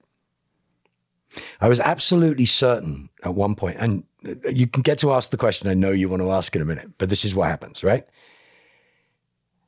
I 1.61 1.69
was 1.69 1.79
absolutely 1.81 2.47
certain 2.47 3.11
at 3.25 3.35
one 3.35 3.55
point, 3.55 3.77
and 3.79 4.05
you 4.51 4.67
can 4.67 4.83
get 4.83 4.99
to 5.01 5.13
ask 5.13 5.31
the 5.31 5.37
question 5.37 5.69
I 5.69 5.75
know 5.75 5.91
you 5.91 6.09
want 6.09 6.23
to 6.23 6.31
ask 6.33 6.55
in 6.57 6.63
a 6.63 6.65
minute, 6.65 6.91
but 6.99 7.09
this 7.09 7.25
is 7.25 7.35
what 7.35 7.49
happens, 7.49 7.85
right? 7.85 8.07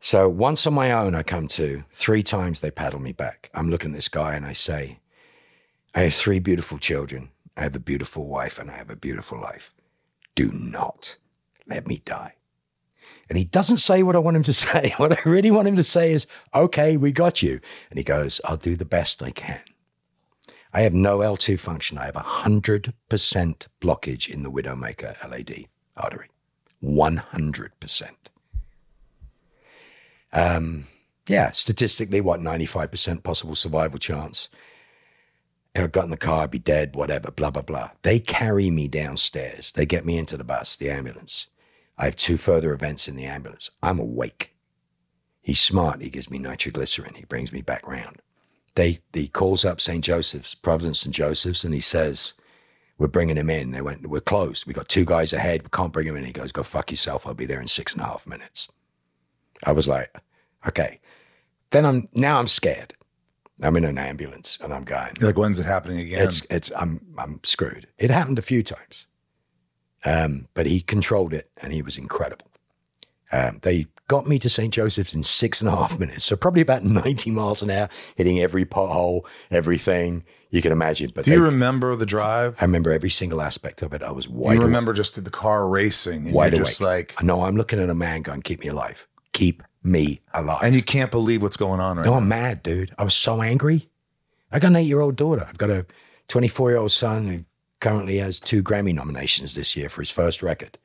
So 0.00 0.28
once 0.28 0.66
on 0.66 0.72
my 0.74 0.90
own, 0.90 1.14
I 1.14 1.22
come 1.22 1.46
to 1.48 1.84
three 1.92 2.22
times 2.22 2.60
they 2.62 2.70
paddle 2.70 3.00
me 3.00 3.12
back. 3.12 3.50
I'm 3.54 3.68
looking 3.70 3.90
at 3.90 3.96
this 3.96 4.08
guy 4.08 4.34
and 4.34 4.46
I 4.46 4.54
say, 4.54 4.98
I 5.94 6.00
have 6.00 6.14
three 6.14 6.38
beautiful 6.38 6.78
children. 6.78 7.28
I 7.56 7.62
have 7.62 7.76
a 7.76 7.80
beautiful 7.80 8.26
wife 8.26 8.58
and 8.58 8.70
I 8.70 8.76
have 8.76 8.90
a 8.90 8.96
beautiful 8.96 9.40
life. 9.40 9.74
Do 10.34 10.50
not 10.52 11.16
let 11.66 11.86
me 11.86 12.02
die. 12.04 12.34
And 13.28 13.38
he 13.38 13.44
doesn't 13.44 13.76
say 13.78 14.02
what 14.02 14.16
I 14.16 14.18
want 14.18 14.36
him 14.36 14.42
to 14.44 14.52
say. 14.64 14.94
What 14.96 15.12
I 15.12 15.28
really 15.28 15.50
want 15.50 15.68
him 15.68 15.76
to 15.76 15.84
say 15.84 16.12
is, 16.12 16.26
okay, 16.54 16.96
we 16.96 17.12
got 17.12 17.42
you. 17.42 17.60
And 17.90 17.98
he 17.98 18.04
goes, 18.04 18.40
I'll 18.44 18.56
do 18.56 18.76
the 18.76 18.84
best 18.84 19.22
I 19.22 19.30
can. 19.30 19.60
I 20.72 20.82
have 20.82 20.94
no 20.94 21.18
L2 21.18 21.58
function. 21.58 21.98
I 21.98 22.06
have 22.06 22.14
100% 22.14 22.92
blockage 23.80 24.28
in 24.28 24.42
the 24.42 24.50
Widowmaker 24.50 25.16
LAD 25.28 25.66
artery. 25.96 26.28
100%. 26.82 28.10
Um, 30.32 30.86
yeah, 31.28 31.50
statistically, 31.50 32.20
what, 32.20 32.40
95% 32.40 33.22
possible 33.22 33.54
survival 33.54 33.98
chance. 33.98 34.48
I 35.76 35.86
got 35.86 36.04
in 36.04 36.10
the 36.10 36.16
car, 36.16 36.42
I'd 36.42 36.50
be 36.50 36.58
dead, 36.58 36.96
whatever, 36.96 37.30
blah, 37.30 37.50
blah, 37.50 37.62
blah. 37.62 37.90
They 38.02 38.18
carry 38.18 38.70
me 38.70 38.88
downstairs. 38.88 39.72
They 39.72 39.86
get 39.86 40.04
me 40.04 40.18
into 40.18 40.36
the 40.36 40.44
bus, 40.44 40.76
the 40.76 40.90
ambulance. 40.90 41.46
I 41.96 42.06
have 42.06 42.16
two 42.16 42.36
further 42.38 42.72
events 42.72 43.06
in 43.08 43.16
the 43.16 43.26
ambulance. 43.26 43.70
I'm 43.82 43.98
awake. 43.98 44.56
He's 45.42 45.60
smart. 45.60 46.02
He 46.02 46.10
gives 46.10 46.30
me 46.30 46.38
nitroglycerin. 46.38 47.14
He 47.14 47.24
brings 47.24 47.52
me 47.52 47.62
back 47.62 47.86
round. 47.86 48.16
They, 48.74 48.98
he 49.12 49.28
calls 49.28 49.64
up 49.64 49.80
St. 49.80 50.04
Joseph's, 50.04 50.54
Providence 50.54 51.00
St. 51.00 51.14
Joseph's, 51.14 51.64
and 51.64 51.74
he 51.74 51.80
says, 51.80 52.34
We're 52.98 53.06
bringing 53.08 53.36
him 53.36 53.50
in. 53.50 53.70
They 53.70 53.80
went, 53.80 54.06
We're 54.06 54.20
closed. 54.20 54.66
We 54.66 54.74
got 54.74 54.88
two 54.88 55.04
guys 55.04 55.32
ahead. 55.32 55.62
We 55.62 55.68
can't 55.70 55.92
bring 55.92 56.06
him 56.06 56.16
in. 56.16 56.24
He 56.24 56.32
goes, 56.32 56.52
Go 56.52 56.62
fuck 56.62 56.90
yourself. 56.90 57.26
I'll 57.26 57.34
be 57.34 57.46
there 57.46 57.60
in 57.60 57.66
six 57.66 57.92
and 57.92 58.02
a 58.02 58.06
half 58.06 58.26
minutes. 58.26 58.68
I 59.64 59.72
was 59.72 59.88
like, 59.88 60.14
Okay. 60.66 61.00
Then 61.70 61.86
I'm, 61.86 62.08
now 62.14 62.38
I'm 62.38 62.46
scared. 62.48 62.94
I'm 63.62 63.76
in 63.76 63.84
an 63.84 63.98
ambulance 63.98 64.58
and 64.62 64.72
I'm 64.72 64.84
going, 64.84 65.12
You're 65.20 65.28
like, 65.28 65.36
when's 65.38 65.58
it 65.58 65.66
happening 65.66 66.00
again? 66.00 66.22
it's 66.26 66.46
it's 66.50 66.72
I'm 66.76 67.00
I'm 67.18 67.40
screwed. 67.42 67.86
It 67.98 68.10
happened 68.10 68.38
a 68.38 68.42
few 68.42 68.62
times, 68.62 69.06
um, 70.04 70.48
but 70.54 70.66
he 70.66 70.80
controlled 70.80 71.32
it 71.32 71.50
and 71.62 71.72
he 71.72 71.82
was 71.82 71.98
incredible. 71.98 72.46
Um, 73.32 73.58
they 73.62 73.86
got 74.08 74.26
me 74.26 74.38
to 74.40 74.48
St. 74.48 74.74
Joseph's 74.74 75.14
in 75.14 75.22
six 75.22 75.60
and 75.60 75.68
a 75.68 75.76
half 75.76 75.98
minutes, 75.98 76.24
so 76.24 76.36
probably 76.36 76.62
about 76.62 76.84
ninety 76.84 77.30
miles 77.30 77.62
an 77.62 77.70
hour, 77.70 77.88
hitting 78.16 78.40
every 78.40 78.64
pothole, 78.64 79.22
everything 79.50 80.24
you 80.50 80.60
can 80.62 80.72
imagine. 80.72 81.12
But 81.14 81.26
Do 81.26 81.30
you 81.32 81.40
remember 81.42 81.94
the 81.94 82.06
drive? 82.06 82.56
I 82.60 82.64
remember 82.64 82.90
every 82.92 83.10
single 83.10 83.40
aspect 83.40 83.82
of 83.82 83.92
it. 83.92 84.02
I 84.02 84.10
was 84.10 84.28
wide 84.28 84.54
you 84.54 84.58
awake. 84.60 84.66
remember 84.66 84.92
just 84.94 85.22
the 85.22 85.30
car 85.30 85.68
racing, 85.68 86.26
and 86.26 86.32
wide 86.34 86.52
you're 86.54 86.62
awake. 86.62 86.68
just 86.70 86.80
like, 86.80 87.22
no, 87.22 87.44
I'm 87.44 87.56
looking 87.56 87.78
at 87.78 87.88
a 87.88 87.94
man 87.94 88.22
going, 88.22 88.42
"Keep 88.42 88.60
me 88.60 88.66
alive, 88.68 89.06
keep 89.32 89.62
me 89.82 90.20
alive." 90.34 90.60
and 90.62 90.74
you 90.74 90.82
can't 90.82 91.10
believe 91.10 91.42
what's 91.42 91.56
going 91.56 91.80
on 91.80 91.96
right 91.96 92.06
oh, 92.06 92.10
No, 92.10 92.14
now. 92.16 92.20
I'm 92.20 92.28
mad, 92.28 92.62
dude. 92.62 92.94
I 92.98 93.04
was 93.04 93.14
so 93.14 93.42
angry. 93.42 93.88
I 94.52 94.58
got 94.58 94.68
an 94.68 94.76
eight 94.76 94.86
year 94.86 95.00
old 95.00 95.16
daughter. 95.16 95.46
I've 95.48 95.58
got 95.58 95.70
a 95.70 95.86
24 96.28 96.70
year 96.70 96.78
old 96.78 96.92
son 96.92 97.26
who 97.26 97.44
currently 97.80 98.18
has 98.18 98.38
two 98.40 98.62
Grammy 98.62 98.94
nominations 98.94 99.54
this 99.54 99.76
year 99.76 99.88
for 99.88 100.00
his 100.00 100.10
first 100.10 100.42
record. 100.42 100.78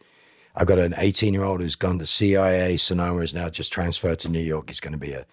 I've 0.55 0.67
got 0.67 0.79
an 0.79 0.95
18 0.97 1.33
year 1.33 1.43
old 1.43 1.61
who's 1.61 1.75
gone 1.75 1.99
to 1.99 2.05
CIA, 2.05 2.77
Sonoma, 2.77 3.21
is 3.21 3.33
now 3.33 3.49
just 3.49 3.73
transferred 3.73 4.19
to 4.19 4.29
New 4.29 4.39
York. 4.39 4.69
He's 4.69 4.79
going 4.79 4.93
to 4.93 4.97
be 4.97 5.11
a, 5.11 5.25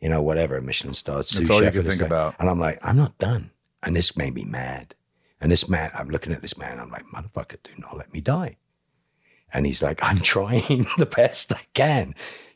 you 0.00 0.08
know, 0.08 0.20
whatever, 0.20 0.56
a 0.56 0.62
Michelin 0.62 0.94
star 0.94 1.22
sous 1.22 1.48
all 1.48 1.62
you 1.62 1.70
can 1.70 1.82
think 1.84 1.98
thing. 1.98 2.06
about. 2.06 2.34
And 2.38 2.48
I'm 2.48 2.58
like, 2.58 2.78
I'm 2.82 2.96
not 2.96 3.16
done. 3.18 3.50
And 3.82 3.94
this 3.94 4.16
made 4.16 4.34
me 4.34 4.44
mad. 4.44 4.94
And 5.40 5.52
this 5.52 5.68
man, 5.68 5.90
I'm 5.94 6.08
looking 6.08 6.32
at 6.32 6.42
this 6.42 6.56
man, 6.56 6.80
I'm 6.80 6.90
like, 6.90 7.04
motherfucker, 7.14 7.62
do 7.62 7.72
not 7.78 7.96
let 7.96 8.12
me 8.12 8.20
die. 8.20 8.56
And 9.52 9.66
he's 9.66 9.82
like, 9.82 10.00
I'm 10.02 10.18
trying 10.20 10.86
the 10.98 11.06
best 11.06 11.52
I 11.52 11.60
can. 11.74 12.14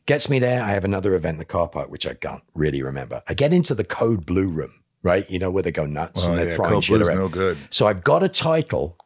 Gets 0.08 0.30
me 0.30 0.38
there. 0.38 0.62
I 0.62 0.70
have 0.70 0.84
another 0.84 1.14
event 1.14 1.34
in 1.34 1.38
the 1.38 1.44
car 1.44 1.68
park, 1.68 1.90
which 1.90 2.06
I 2.06 2.14
can't 2.14 2.42
really 2.54 2.82
remember. 2.82 3.22
I 3.28 3.34
get 3.34 3.52
into 3.52 3.74
the 3.74 3.84
code 3.84 4.24
blue 4.24 4.46
room, 4.48 4.72
right? 5.02 5.28
You 5.28 5.38
know, 5.38 5.50
where 5.50 5.62
they 5.62 5.70
go 5.70 5.84
nuts 5.84 6.24
Oh, 6.24 6.30
and 6.30 6.38
they're 6.38 6.48
yeah, 6.48 6.56
throwing 6.56 6.72
Code 6.72 6.84
shit 6.84 6.96
Blue's 6.96 7.08
around. 7.10 7.18
no 7.18 7.28
good. 7.28 7.58
So 7.68 7.86
I've 7.86 8.02
got 8.02 8.22
a 8.22 8.28
title 8.30 8.96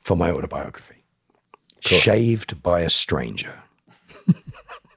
for 0.00 0.16
my 0.16 0.30
autobiography 0.30 1.04
Shaved 1.80 2.62
by 2.62 2.80
a 2.80 2.88
Stranger. 2.88 3.62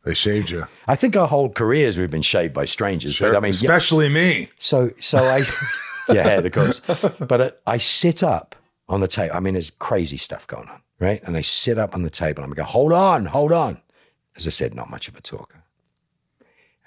They 0.03 0.15
shaved 0.15 0.49
you. 0.49 0.65
I 0.87 0.95
think 0.95 1.15
our 1.15 1.27
whole 1.27 1.49
careers 1.49 1.97
we've 1.99 2.09
been 2.09 2.23
shaved 2.23 2.53
by 2.55 2.65
strangers. 2.65 3.19
But 3.19 3.35
I 3.35 3.39
mean, 3.39 3.49
yeah, 3.49 3.49
especially 3.49 4.09
me. 4.09 4.49
so, 4.57 4.91
so 4.99 5.19
I, 5.19 5.43
yeah, 6.11 6.23
head, 6.23 6.45
of 6.45 6.51
course. 6.53 6.79
But 7.19 7.39
uh, 7.41 7.51
I 7.67 7.77
sit 7.77 8.23
up 8.23 8.55
on 8.89 9.01
the 9.01 9.07
table. 9.07 9.35
I 9.35 9.39
mean, 9.41 9.53
there's 9.53 9.69
crazy 9.69 10.17
stuff 10.17 10.47
going 10.47 10.69
on, 10.69 10.81
right? 10.99 11.21
And 11.23 11.37
I 11.37 11.41
sit 11.41 11.77
up 11.77 11.93
on 11.93 12.01
the 12.01 12.09
table 12.09 12.43
and 12.43 12.51
I 12.51 12.55
go, 12.55 12.63
hold 12.63 12.93
on, 12.93 13.27
hold 13.27 13.51
on. 13.51 13.79
As 14.41 14.47
I 14.47 14.49
said, 14.49 14.73
not 14.73 14.89
much 14.89 15.07
of 15.07 15.15
a 15.15 15.21
talker. 15.21 15.63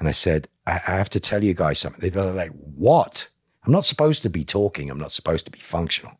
And 0.00 0.08
I 0.08 0.10
said, 0.10 0.48
I, 0.66 0.72
I 0.72 0.90
have 0.96 1.10
to 1.10 1.20
tell 1.20 1.44
you 1.44 1.54
guys 1.54 1.78
something. 1.78 2.10
They're 2.10 2.32
like, 2.32 2.50
what? 2.50 3.28
I'm 3.64 3.70
not 3.70 3.84
supposed 3.84 4.24
to 4.24 4.28
be 4.28 4.44
talking. 4.44 4.90
I'm 4.90 4.98
not 4.98 5.12
supposed 5.12 5.44
to 5.44 5.52
be 5.52 5.60
functional. 5.60 6.18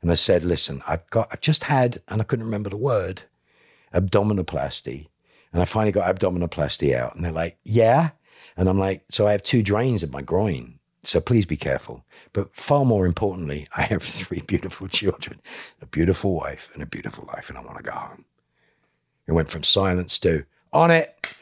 And 0.00 0.10
I 0.10 0.14
said, 0.14 0.42
listen, 0.42 0.82
I've 0.88 1.08
got, 1.10 1.28
I've 1.30 1.42
just 1.42 1.64
had, 1.64 1.98
and 2.08 2.22
I 2.22 2.24
couldn't 2.24 2.46
remember 2.46 2.70
the 2.70 2.78
word, 2.78 3.24
abdominoplasty. 3.92 5.08
And 5.52 5.60
I 5.60 5.66
finally 5.66 5.92
got 5.92 6.16
abdominoplasty 6.16 6.96
out. 6.96 7.14
And 7.14 7.22
they're 7.22 7.32
like, 7.32 7.58
yeah. 7.64 8.12
And 8.56 8.66
I'm 8.66 8.78
like, 8.78 9.04
so 9.10 9.26
I 9.26 9.32
have 9.32 9.42
two 9.42 9.62
drains 9.62 10.02
in 10.02 10.10
my 10.10 10.22
groin. 10.22 10.78
So 11.02 11.20
please 11.20 11.44
be 11.44 11.58
careful. 11.58 12.06
But 12.32 12.56
far 12.56 12.86
more 12.86 13.04
importantly, 13.04 13.68
I 13.76 13.82
have 13.82 14.02
three 14.02 14.40
beautiful 14.40 14.88
children, 14.88 15.38
a 15.82 15.86
beautiful 15.86 16.34
wife, 16.34 16.70
and 16.72 16.82
a 16.82 16.86
beautiful 16.86 17.28
life. 17.28 17.50
And 17.50 17.58
I 17.58 17.60
want 17.60 17.76
to 17.76 17.82
go 17.82 17.92
home. 17.92 18.24
It 19.26 19.32
went 19.32 19.50
from 19.50 19.62
silence 19.62 20.18
to 20.20 20.46
on 20.72 20.90
it. 20.90 21.38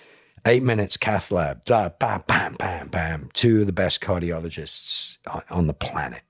Eight 0.47 0.63
minutes, 0.63 0.97
cath 0.97 1.31
lab, 1.31 1.67
da, 1.67 1.91
bam, 1.91 2.25
bam, 2.27 2.55
bam, 2.55 2.89
bam. 2.89 3.29
Two 3.35 3.61
of 3.61 3.67
the 3.67 3.75
best 3.75 4.01
cardiologists 4.01 5.19
on, 5.51 5.67
the 5.67 5.75
planet. 5.75 6.23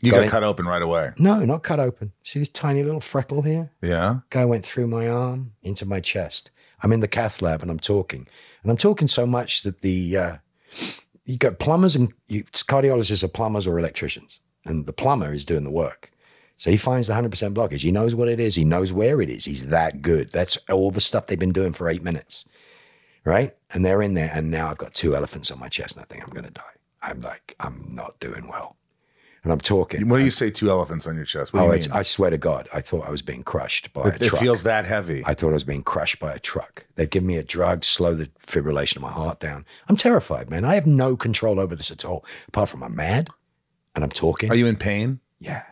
You 0.00 0.12
Got 0.12 0.22
got 0.22 0.30
cut 0.30 0.44
open 0.44 0.66
right 0.66 0.82
away. 0.82 1.10
No, 1.18 1.44
not 1.44 1.64
cut 1.64 1.80
open. 1.80 2.12
See 2.22 2.38
this 2.38 2.48
tiny 2.48 2.84
little 2.84 3.00
freckle 3.00 3.42
here? 3.42 3.72
Yeah. 3.82 4.18
Guy 4.30 4.44
went 4.44 4.64
through 4.64 4.86
my 4.86 5.08
arm 5.08 5.52
into 5.62 5.84
my 5.84 5.98
chest. 5.98 6.52
I'm 6.80 6.92
in 6.92 7.00
the 7.00 7.08
cath 7.08 7.42
lab 7.42 7.62
and 7.62 7.70
I'm 7.72 7.80
talking, 7.80 8.28
and 8.62 8.70
I'm 8.70 8.76
talking 8.76 9.08
so 9.08 9.26
much 9.26 9.62
that 9.62 9.80
the 9.80 10.16
uh, 10.16 10.36
you 11.24 11.36
got 11.36 11.58
plumbers 11.58 11.96
and 11.96 12.12
you, 12.28 12.44
cardiologists 12.44 13.24
are 13.24 13.28
plumbers 13.28 13.66
or 13.66 13.78
electricians, 13.78 14.40
and 14.64 14.86
the 14.86 14.92
plumber 14.92 15.32
is 15.32 15.44
doing 15.44 15.64
the 15.64 15.70
work. 15.70 16.10
So 16.62 16.70
he 16.70 16.76
finds 16.76 17.08
the 17.08 17.14
100% 17.14 17.54
blockage. 17.54 17.80
He 17.80 17.90
knows 17.90 18.14
what 18.14 18.28
it 18.28 18.38
is. 18.38 18.54
He 18.54 18.62
knows 18.64 18.92
where 18.92 19.20
it 19.20 19.28
is. 19.28 19.44
He's 19.46 19.66
that 19.66 20.00
good. 20.00 20.30
That's 20.30 20.56
all 20.70 20.92
the 20.92 21.00
stuff 21.00 21.26
they've 21.26 21.36
been 21.36 21.50
doing 21.52 21.72
for 21.72 21.88
eight 21.88 22.04
minutes, 22.04 22.44
right? 23.24 23.56
And 23.70 23.84
they're 23.84 24.00
in 24.00 24.14
there, 24.14 24.30
and 24.32 24.48
now 24.48 24.70
I've 24.70 24.78
got 24.78 24.94
two 24.94 25.16
elephants 25.16 25.50
on 25.50 25.58
my 25.58 25.68
chest, 25.68 25.96
and 25.96 26.04
I 26.04 26.06
think 26.06 26.22
I'm 26.22 26.30
going 26.30 26.44
to 26.44 26.52
die. 26.52 26.62
I'm 27.02 27.20
like, 27.20 27.56
I'm 27.58 27.88
not 27.90 28.20
doing 28.20 28.46
well, 28.46 28.76
and 29.42 29.52
I'm 29.52 29.58
talking. 29.58 30.08
What 30.08 30.18
do 30.18 30.24
you 30.24 30.30
say? 30.30 30.52
Two 30.52 30.70
elephants 30.70 31.04
on 31.08 31.16
your 31.16 31.24
chest. 31.24 31.52
What 31.52 31.58
do 31.62 31.64
Oh, 31.64 31.68
you 31.70 31.74
it's, 31.74 31.88
mean? 31.88 31.96
I 31.98 32.02
swear 32.02 32.30
to 32.30 32.38
God, 32.38 32.68
I 32.72 32.80
thought 32.80 33.08
I 33.08 33.10
was 33.10 33.22
being 33.22 33.42
crushed 33.42 33.92
by 33.92 34.02
it, 34.10 34.14
a 34.22 34.28
truck. 34.28 34.34
it 34.40 34.44
feels 34.44 34.62
that 34.62 34.86
heavy. 34.86 35.24
I 35.26 35.34
thought 35.34 35.50
I 35.50 35.54
was 35.54 35.64
being 35.64 35.82
crushed 35.82 36.20
by 36.20 36.32
a 36.32 36.38
truck. 36.38 36.86
They've 36.94 37.10
given 37.10 37.26
me 37.26 37.38
a 37.38 37.42
drug, 37.42 37.80
to 37.80 37.88
slow 37.88 38.14
the 38.14 38.26
fibrillation 38.46 38.94
of 38.98 39.02
my 39.02 39.10
heart 39.10 39.40
down. 39.40 39.66
I'm 39.88 39.96
terrified, 39.96 40.48
man. 40.48 40.64
I 40.64 40.76
have 40.76 40.86
no 40.86 41.16
control 41.16 41.58
over 41.58 41.74
this 41.74 41.90
at 41.90 42.04
all, 42.04 42.24
apart 42.46 42.68
from 42.68 42.84
I'm 42.84 42.94
mad 42.94 43.30
and 43.96 44.04
I'm 44.04 44.10
talking. 44.10 44.48
Are 44.52 44.54
you 44.54 44.66
in 44.68 44.76
pain? 44.76 45.18
yeah. 45.40 45.64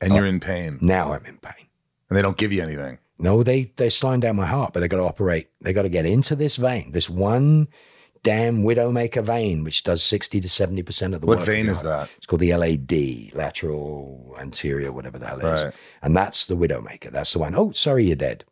And 0.00 0.14
you're 0.14 0.26
in 0.26 0.40
pain, 0.40 0.78
Now 0.80 1.12
I'm 1.12 1.24
in 1.26 1.36
pain. 1.38 1.66
and 2.08 2.16
they 2.16 2.22
don't 2.22 2.36
give 2.38 2.52
you 2.52 2.62
anything. 2.62 2.98
No, 3.18 3.42
they 3.42 3.72
they're 3.76 3.90
slowing 3.90 4.20
down 4.20 4.36
my 4.36 4.46
heart, 4.46 4.72
but 4.72 4.80
they 4.80 4.88
got 4.88 4.96
to 4.96 5.02
operate. 5.04 5.48
They 5.60 5.72
got 5.74 5.82
to 5.82 5.88
get 5.90 6.06
into 6.06 6.34
this 6.34 6.56
vein, 6.56 6.92
this 6.92 7.10
one 7.10 7.68
damn 8.22 8.62
widowmaker 8.62 9.22
vein, 9.22 9.62
which 9.64 9.82
does 9.82 10.02
sixty 10.02 10.40
to 10.40 10.48
seventy 10.48 10.82
percent 10.82 11.12
of 11.14 11.20
the 11.20 11.26
What 11.26 11.38
work. 11.38 11.46
of 11.48 11.52
vein 11.54 11.68
is 11.68 11.82
that? 11.82 12.08
It's 12.16 12.24
called 12.26 12.40
the 12.40 12.54
LAD, 12.56 13.34
lateral 13.34 14.34
anterior, 14.38 14.90
whatever 14.90 15.18
the 15.18 15.26
hell 15.26 15.38
it 15.40 15.52
is. 15.54 15.64
Right. 15.64 15.74
And 16.02 16.16
that's 16.16 16.46
the 16.46 16.54
widowmaker. 16.56 17.10
That's 17.10 17.32
the 17.34 17.38
one. 17.40 17.54
Oh, 17.54 17.72
sorry, 17.72 18.06
you're 18.06 18.16
dead. 18.16 18.44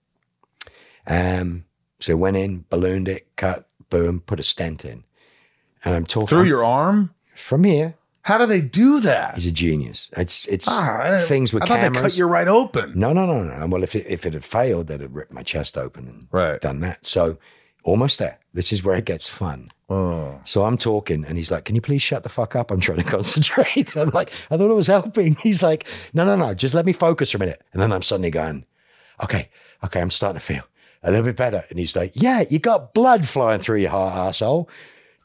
Um, 1.07 1.65
so 2.01 2.17
went 2.17 2.37
in, 2.37 2.65
ballooned 2.69 3.09
it, 3.09 3.29
cut, 3.37 3.69
boom, 3.91 4.21
put 4.21 4.39
a 4.41 4.43
stent 4.43 4.85
in. 4.85 5.05
And 5.85 5.95
I'm 5.95 6.05
talking 6.07 6.27
Through 6.27 6.45
your 6.45 6.65
arm? 6.65 7.15
from 7.35 7.65
here. 7.65 7.95
How 8.29 8.37
do 8.37 8.45
they 8.45 8.61
do 8.61 9.01
that? 9.01 9.37
He's 9.37 9.47
a 9.47 9.51
genius. 9.51 10.11
It's 10.15 10.47
it's 10.49 10.67
Ah, 10.69 11.19
things 11.25 11.55
with 11.55 11.63
I 11.63 11.67
thought 11.67 11.81
cameras. 11.81 11.95
they 12.03 12.09
cut 12.11 12.19
you 12.19 12.27
right 12.27 12.47
open. 12.47 12.93
No, 12.95 13.15
no, 13.15 13.25
no, 13.25 13.43
no. 13.43 13.67
Well, 13.67 13.83
if 13.83 13.97
it, 13.97 14.05
if 14.07 14.27
it 14.27 14.35
had 14.35 14.45
failed, 14.45 14.89
they'd 14.89 15.01
have 15.01 15.15
ripped 15.15 15.33
my 15.33 15.43
chest 15.43 15.79
open 15.79 16.07
and 16.09 16.27
Right. 16.31 16.61
done 16.61 16.81
that. 16.81 17.07
So 17.07 17.39
almost 17.85 18.19
there. 18.19 18.39
This 18.53 18.71
is 18.71 18.85
where 18.85 18.97
it 18.97 19.07
gets 19.07 19.31
fun. 19.31 19.71
Oh. 19.89 20.41
So 20.45 20.65
I'm 20.65 20.77
talking, 20.77 21.25
and 21.25 21.39
he's 21.39 21.51
like, 21.51 21.65
"Can 21.65 21.75
you 21.75 21.81
please 21.81 22.03
shut 22.03 22.23
the 22.23 22.29
fuck 22.29 22.55
up? 22.55 22.71
I'm 22.71 22.81
trying 22.81 22.99
to 22.99 23.05
concentrate." 23.17 23.97
I'm 23.97 24.11
like, 24.11 24.31
"I 24.51 24.59
thought 24.59 24.71
it 24.71 24.75
was 24.75 24.89
helping." 24.89 25.35
He's 25.43 25.63
like, 25.63 25.87
"No, 26.13 26.27
no, 26.27 26.37
no. 26.37 26.53
Just 26.53 26.75
let 26.75 26.85
me 26.85 26.93
focus 26.93 27.31
for 27.31 27.39
a 27.39 27.41
minute." 27.41 27.63
And 27.73 27.81
then 27.81 27.93
I'm 27.95 28.03
suddenly 28.03 28.31
going, 28.31 28.67
"Okay, 29.25 29.49
okay, 29.85 30.03
I'm 30.03 30.11
starting 30.11 30.39
to 30.39 30.45
feel 30.45 30.65
a 31.03 31.11
little 31.11 31.25
bit 31.25 31.37
better." 31.37 31.65
And 31.71 31.79
he's 31.79 31.97
like, 31.97 32.13
"Yeah, 32.15 32.45
you 32.51 32.59
got 32.59 32.93
blood 32.93 33.27
flowing 33.27 33.61
through 33.61 33.79
your 33.79 33.91
heart, 33.91 34.15
asshole." 34.17 34.69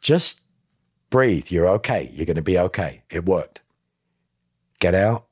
just 0.01 0.42
breathe. 1.13 1.51
You're 1.51 1.67
okay. 1.67 2.09
You're 2.11 2.25
going 2.25 2.37
to 2.37 2.41
be 2.41 2.57
okay. 2.57 3.03
It 3.11 3.23
worked. 3.23 3.61
Get 4.79 4.95
out, 4.95 5.27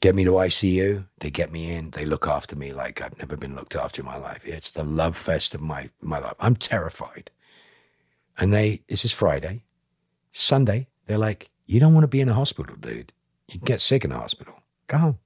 get 0.00 0.14
me 0.14 0.22
to 0.24 0.32
ICU. 0.32 1.06
They 1.20 1.30
get 1.30 1.50
me 1.50 1.70
in. 1.70 1.92
They 1.92 2.04
look 2.04 2.28
after 2.28 2.54
me 2.56 2.74
like 2.74 3.00
I've 3.00 3.16
never 3.16 3.34
been 3.38 3.54
looked 3.54 3.74
after 3.74 4.02
in 4.02 4.06
my 4.06 4.18
life. 4.18 4.44
It's 4.44 4.70
the 4.70 4.84
love 4.84 5.16
fest 5.16 5.54
of 5.54 5.62
my, 5.62 5.88
my 6.02 6.18
life. 6.18 6.34
I'm 6.38 6.56
terrified. 6.56 7.30
And 8.36 8.52
they, 8.52 8.82
this 8.86 9.02
is 9.06 9.12
Friday. 9.12 9.64
Sunday, 10.30 10.88
they're 11.06 11.16
like, 11.16 11.48
you 11.64 11.80
don't 11.80 11.94
want 11.94 12.04
to 12.04 12.08
be 12.08 12.20
in 12.20 12.28
a 12.28 12.34
hospital, 12.34 12.76
dude. 12.76 13.14
You 13.48 13.60
get 13.60 13.80
sick 13.80 14.04
in 14.04 14.12
a 14.12 14.18
hospital. 14.18 14.60
Go 14.88 14.98
home. 14.98 15.18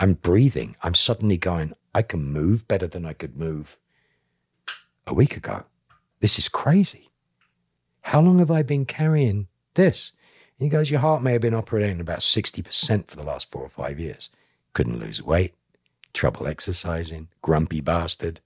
I'm 0.00 0.14
breathing. 0.14 0.74
I'm 0.82 0.94
suddenly 0.94 1.36
going, 1.36 1.72
I 1.94 2.02
can 2.02 2.32
move 2.32 2.66
better 2.66 2.88
than 2.88 3.06
I 3.06 3.12
could 3.12 3.36
move 3.36 3.78
a 5.06 5.14
week 5.14 5.36
ago. 5.36 5.66
This 6.18 6.36
is 6.36 6.48
crazy. 6.48 7.10
How 8.10 8.20
long 8.20 8.38
have 8.38 8.52
I 8.52 8.62
been 8.62 8.84
carrying 8.86 9.48
this? 9.74 10.12
And 10.60 10.66
he 10.66 10.70
goes, 10.70 10.92
Your 10.92 11.00
heart 11.00 11.24
may 11.24 11.32
have 11.32 11.40
been 11.40 11.54
operating 11.54 12.00
about 12.00 12.20
60% 12.20 13.08
for 13.08 13.16
the 13.16 13.24
last 13.24 13.50
four 13.50 13.62
or 13.62 13.68
five 13.68 13.98
years. 13.98 14.30
Couldn't 14.74 15.00
lose 15.00 15.20
weight, 15.22 15.54
trouble 16.12 16.46
exercising, 16.46 17.26
grumpy 17.42 17.80
bastard, 17.80 18.40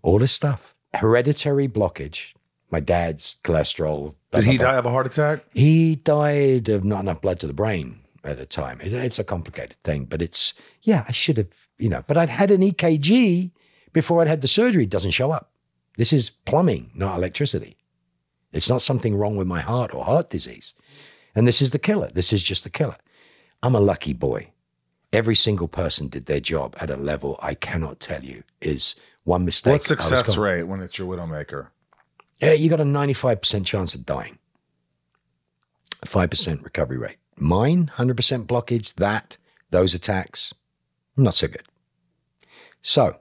all 0.00 0.18
this 0.18 0.32
stuff. 0.32 0.74
Hereditary 0.94 1.68
blockage. 1.68 2.32
My 2.70 2.80
dad's 2.80 3.36
cholesterol. 3.44 4.14
blah, 4.30 4.40
Did 4.40 4.50
he 4.50 4.56
blah. 4.56 4.72
die 4.72 4.76
of 4.78 4.86
a 4.86 4.90
heart 4.90 5.06
attack? 5.06 5.44
He 5.52 5.96
died 5.96 6.70
of 6.70 6.82
not 6.82 7.00
enough 7.00 7.20
blood 7.20 7.38
to 7.40 7.46
the 7.46 7.52
brain 7.52 8.00
at 8.24 8.38
the 8.38 8.46
time. 8.46 8.80
It's 8.82 9.18
a 9.18 9.24
complicated 9.24 9.76
thing, 9.84 10.06
but 10.06 10.22
it's, 10.22 10.54
yeah, 10.80 11.04
I 11.06 11.12
should 11.12 11.36
have, 11.36 11.48
you 11.78 11.90
know, 11.90 12.02
but 12.06 12.16
I'd 12.16 12.30
had 12.30 12.50
an 12.50 12.62
EKG 12.62 13.50
before 13.92 14.22
I'd 14.22 14.28
had 14.28 14.40
the 14.40 14.48
surgery. 14.48 14.84
It 14.84 14.90
doesn't 14.90 15.10
show 15.10 15.30
up. 15.30 15.50
This 15.98 16.10
is 16.12 16.30
plumbing, 16.30 16.90
not 16.94 17.18
electricity. 17.18 17.76
It's 18.54 18.70
not 18.70 18.80
something 18.80 19.16
wrong 19.16 19.36
with 19.36 19.48
my 19.48 19.60
heart 19.60 19.92
or 19.92 20.04
heart 20.04 20.30
disease. 20.30 20.74
And 21.34 21.46
this 21.46 21.60
is 21.60 21.72
the 21.72 21.78
killer. 21.78 22.10
This 22.14 22.32
is 22.32 22.42
just 22.42 22.62
the 22.62 22.70
killer. 22.70 22.96
I'm 23.62 23.74
a 23.74 23.80
lucky 23.80 24.12
boy. 24.12 24.52
Every 25.12 25.34
single 25.34 25.68
person 25.68 26.08
did 26.08 26.26
their 26.26 26.40
job 26.40 26.76
at 26.78 26.88
a 26.88 26.96
level 26.96 27.38
I 27.42 27.54
cannot 27.54 28.00
tell 28.00 28.22
you 28.22 28.44
is 28.60 28.94
one 29.24 29.44
mistake. 29.44 29.72
What's 29.72 29.86
success 29.86 30.36
rate 30.36 30.64
when 30.64 30.80
it's 30.80 30.98
your 30.98 31.12
widowmaker? 31.12 31.68
Yeah, 32.40 32.52
you 32.52 32.70
got 32.70 32.80
a 32.80 32.84
95% 32.84 33.64
chance 33.66 33.94
of 33.94 34.06
dying. 34.06 34.38
A 36.02 36.06
5% 36.06 36.64
recovery 36.64 36.98
rate. 36.98 37.16
Mine, 37.36 37.90
100% 37.96 38.46
blockage, 38.46 38.94
that, 38.94 39.36
those 39.70 39.94
attacks, 39.94 40.54
not 41.16 41.34
so 41.34 41.48
good. 41.48 41.62
So 42.82 43.16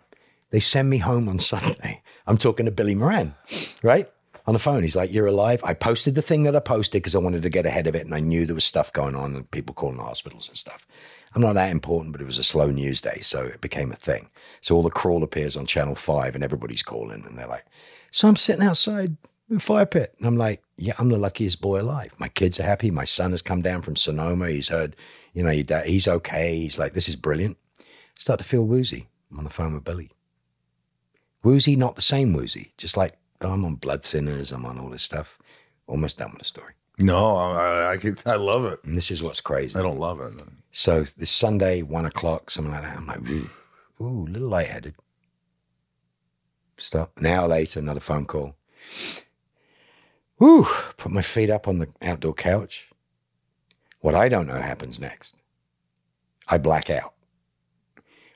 they 0.52 0.60
send 0.60 0.90
me 0.90 1.00
home 1.00 1.28
on 1.28 1.40
Sunday. 1.54 2.04
I'm 2.28 2.38
talking 2.38 2.66
to 2.66 2.72
Billy 2.72 2.96
Moran, 2.96 3.34
right? 3.82 4.12
On 4.46 4.54
the 4.54 4.60
phone. 4.60 4.82
He's 4.82 4.96
like, 4.96 5.14
You're 5.14 5.28
alive. 5.28 5.62
I 5.64 5.74
posted 5.74 6.16
the 6.16 6.22
thing 6.22 6.44
that 6.44 6.56
I 6.56 6.60
posted 6.60 7.02
because 7.02 7.16
I 7.16 7.20
wanted 7.20 7.44
to 7.44 7.50
get 7.50 7.66
ahead 7.66 7.88
of 7.88 7.96
it 7.96 8.06
and 8.06 8.14
I 8.14 8.20
knew 8.20 8.46
there 8.46 8.56
was 8.56 8.66
stuff 8.66 8.92
going 8.92 9.16
on 9.16 9.36
and 9.36 9.50
people 9.52 9.74
calling 9.74 9.98
the 9.98 10.04
hospitals 10.04 10.50
and 10.50 10.58
stuff. 10.58 10.86
I'm 11.36 11.42
not 11.42 11.54
that 11.56 11.72
important, 11.72 12.12
but 12.12 12.22
it 12.22 12.26
was 12.26 12.38
a 12.38 12.44
slow 12.44 12.70
news 12.70 13.02
day, 13.02 13.20
so 13.22 13.44
it 13.44 13.62
became 13.62 13.92
a 13.92 13.96
thing. 13.96 14.30
So 14.62 14.76
all 14.76 14.84
the 14.84 14.90
crawl 14.92 15.24
appears 15.24 15.58
on 15.58 15.66
Channel 15.66 15.96
5 15.96 16.36
and 16.36 16.44
everybody's 16.44 16.84
calling 16.84 17.26
and 17.26 17.38
they're 17.38 17.48
like, 17.48 17.66
So 18.12 18.28
I'm 18.28 18.36
sitting 18.36 18.64
outside 18.64 19.18
the 19.50 19.60
fire 19.60 19.86
pit. 19.86 20.14
And 20.18 20.28
I'm 20.28 20.38
like, 20.38 20.62
Yeah, 20.78 20.94
I'm 21.00 21.10
the 21.10 21.18
luckiest 21.18 21.62
boy 21.62 21.82
alive. 21.82 22.14
My 22.18 22.28
kids 22.28 22.60
are 22.60 22.64
happy. 22.64 22.92
My 22.92 23.06
son 23.06 23.32
has 23.32 23.42
come 23.42 23.62
down 23.62 23.82
from 23.82 23.96
Sonoma. 23.96 24.50
He's 24.50 24.70
heard, 24.70 24.96
you 25.34 25.44
know, 25.44 25.52
he's 25.86 26.08
okay. 26.08 26.58
He's 26.58 26.78
like, 26.78 26.94
This 26.94 27.08
is 27.10 27.16
brilliant. 27.16 27.58
start 28.16 28.40
to 28.40 28.46
feel 28.46 28.64
woozy. 28.64 29.08
I'm 29.32 29.40
on 29.40 29.44
the 29.46 29.50
phone 29.50 29.74
with 29.74 29.84
Billy. 29.84 30.12
Woozy, 31.44 31.76
not 31.76 31.96
the 31.96 32.02
same 32.02 32.34
woozy. 32.34 32.74
Just 32.78 32.96
like, 32.96 33.18
oh, 33.46 33.52
I'm 33.52 33.66
on 33.66 33.76
blood 33.76 34.02
thinners. 34.02 34.52
I'm 34.52 34.66
on 34.66 34.80
all 34.80 34.90
this 34.90 35.04
stuff. 35.04 35.40
Almost 35.88 36.18
done 36.18 36.32
with 36.32 36.40
the 36.40 36.46
story. 36.46 36.74
No, 37.00 37.38
I, 37.38 37.94
I, 37.94 37.98
can, 37.98 38.18
I 38.26 38.36
love 38.36 38.66
it. 38.66 38.80
And 38.84 38.96
this 38.96 39.10
is 39.10 39.24
what's 39.24 39.42
crazy. 39.42 39.78
I 39.78 39.82
don't 39.82 40.00
love 40.00 40.22
it. 40.22 40.36
So 40.72 41.06
this 41.18 41.32
Sunday, 41.32 41.82
one 41.82 42.06
o'clock, 42.06 42.52
something 42.52 42.72
like 42.72 42.84
that. 42.84 42.98
I'm 42.98 43.08
like, 43.08 43.28
ooh, 43.30 43.50
ooh, 44.02 44.28
a 44.28 44.30
little 44.30 44.50
lightheaded. 44.50 44.96
Stop. 46.78 47.18
An 47.18 47.26
hour 47.26 47.48
later, 47.48 47.80
another 47.80 48.00
phone 48.00 48.26
call. 48.26 48.56
Whew, 50.38 50.68
put 50.98 51.12
my 51.12 51.22
feet 51.22 51.50
up 51.50 51.68
on 51.68 51.80
the 51.80 51.88
outdoor 52.02 52.34
couch. 52.34 52.90
What 54.02 54.16
I 54.16 54.30
don't 54.30 54.48
know 54.48 54.62
happens 54.62 55.00
next. 55.00 55.42
I 56.48 56.58
black 56.58 56.90
out. 56.90 57.14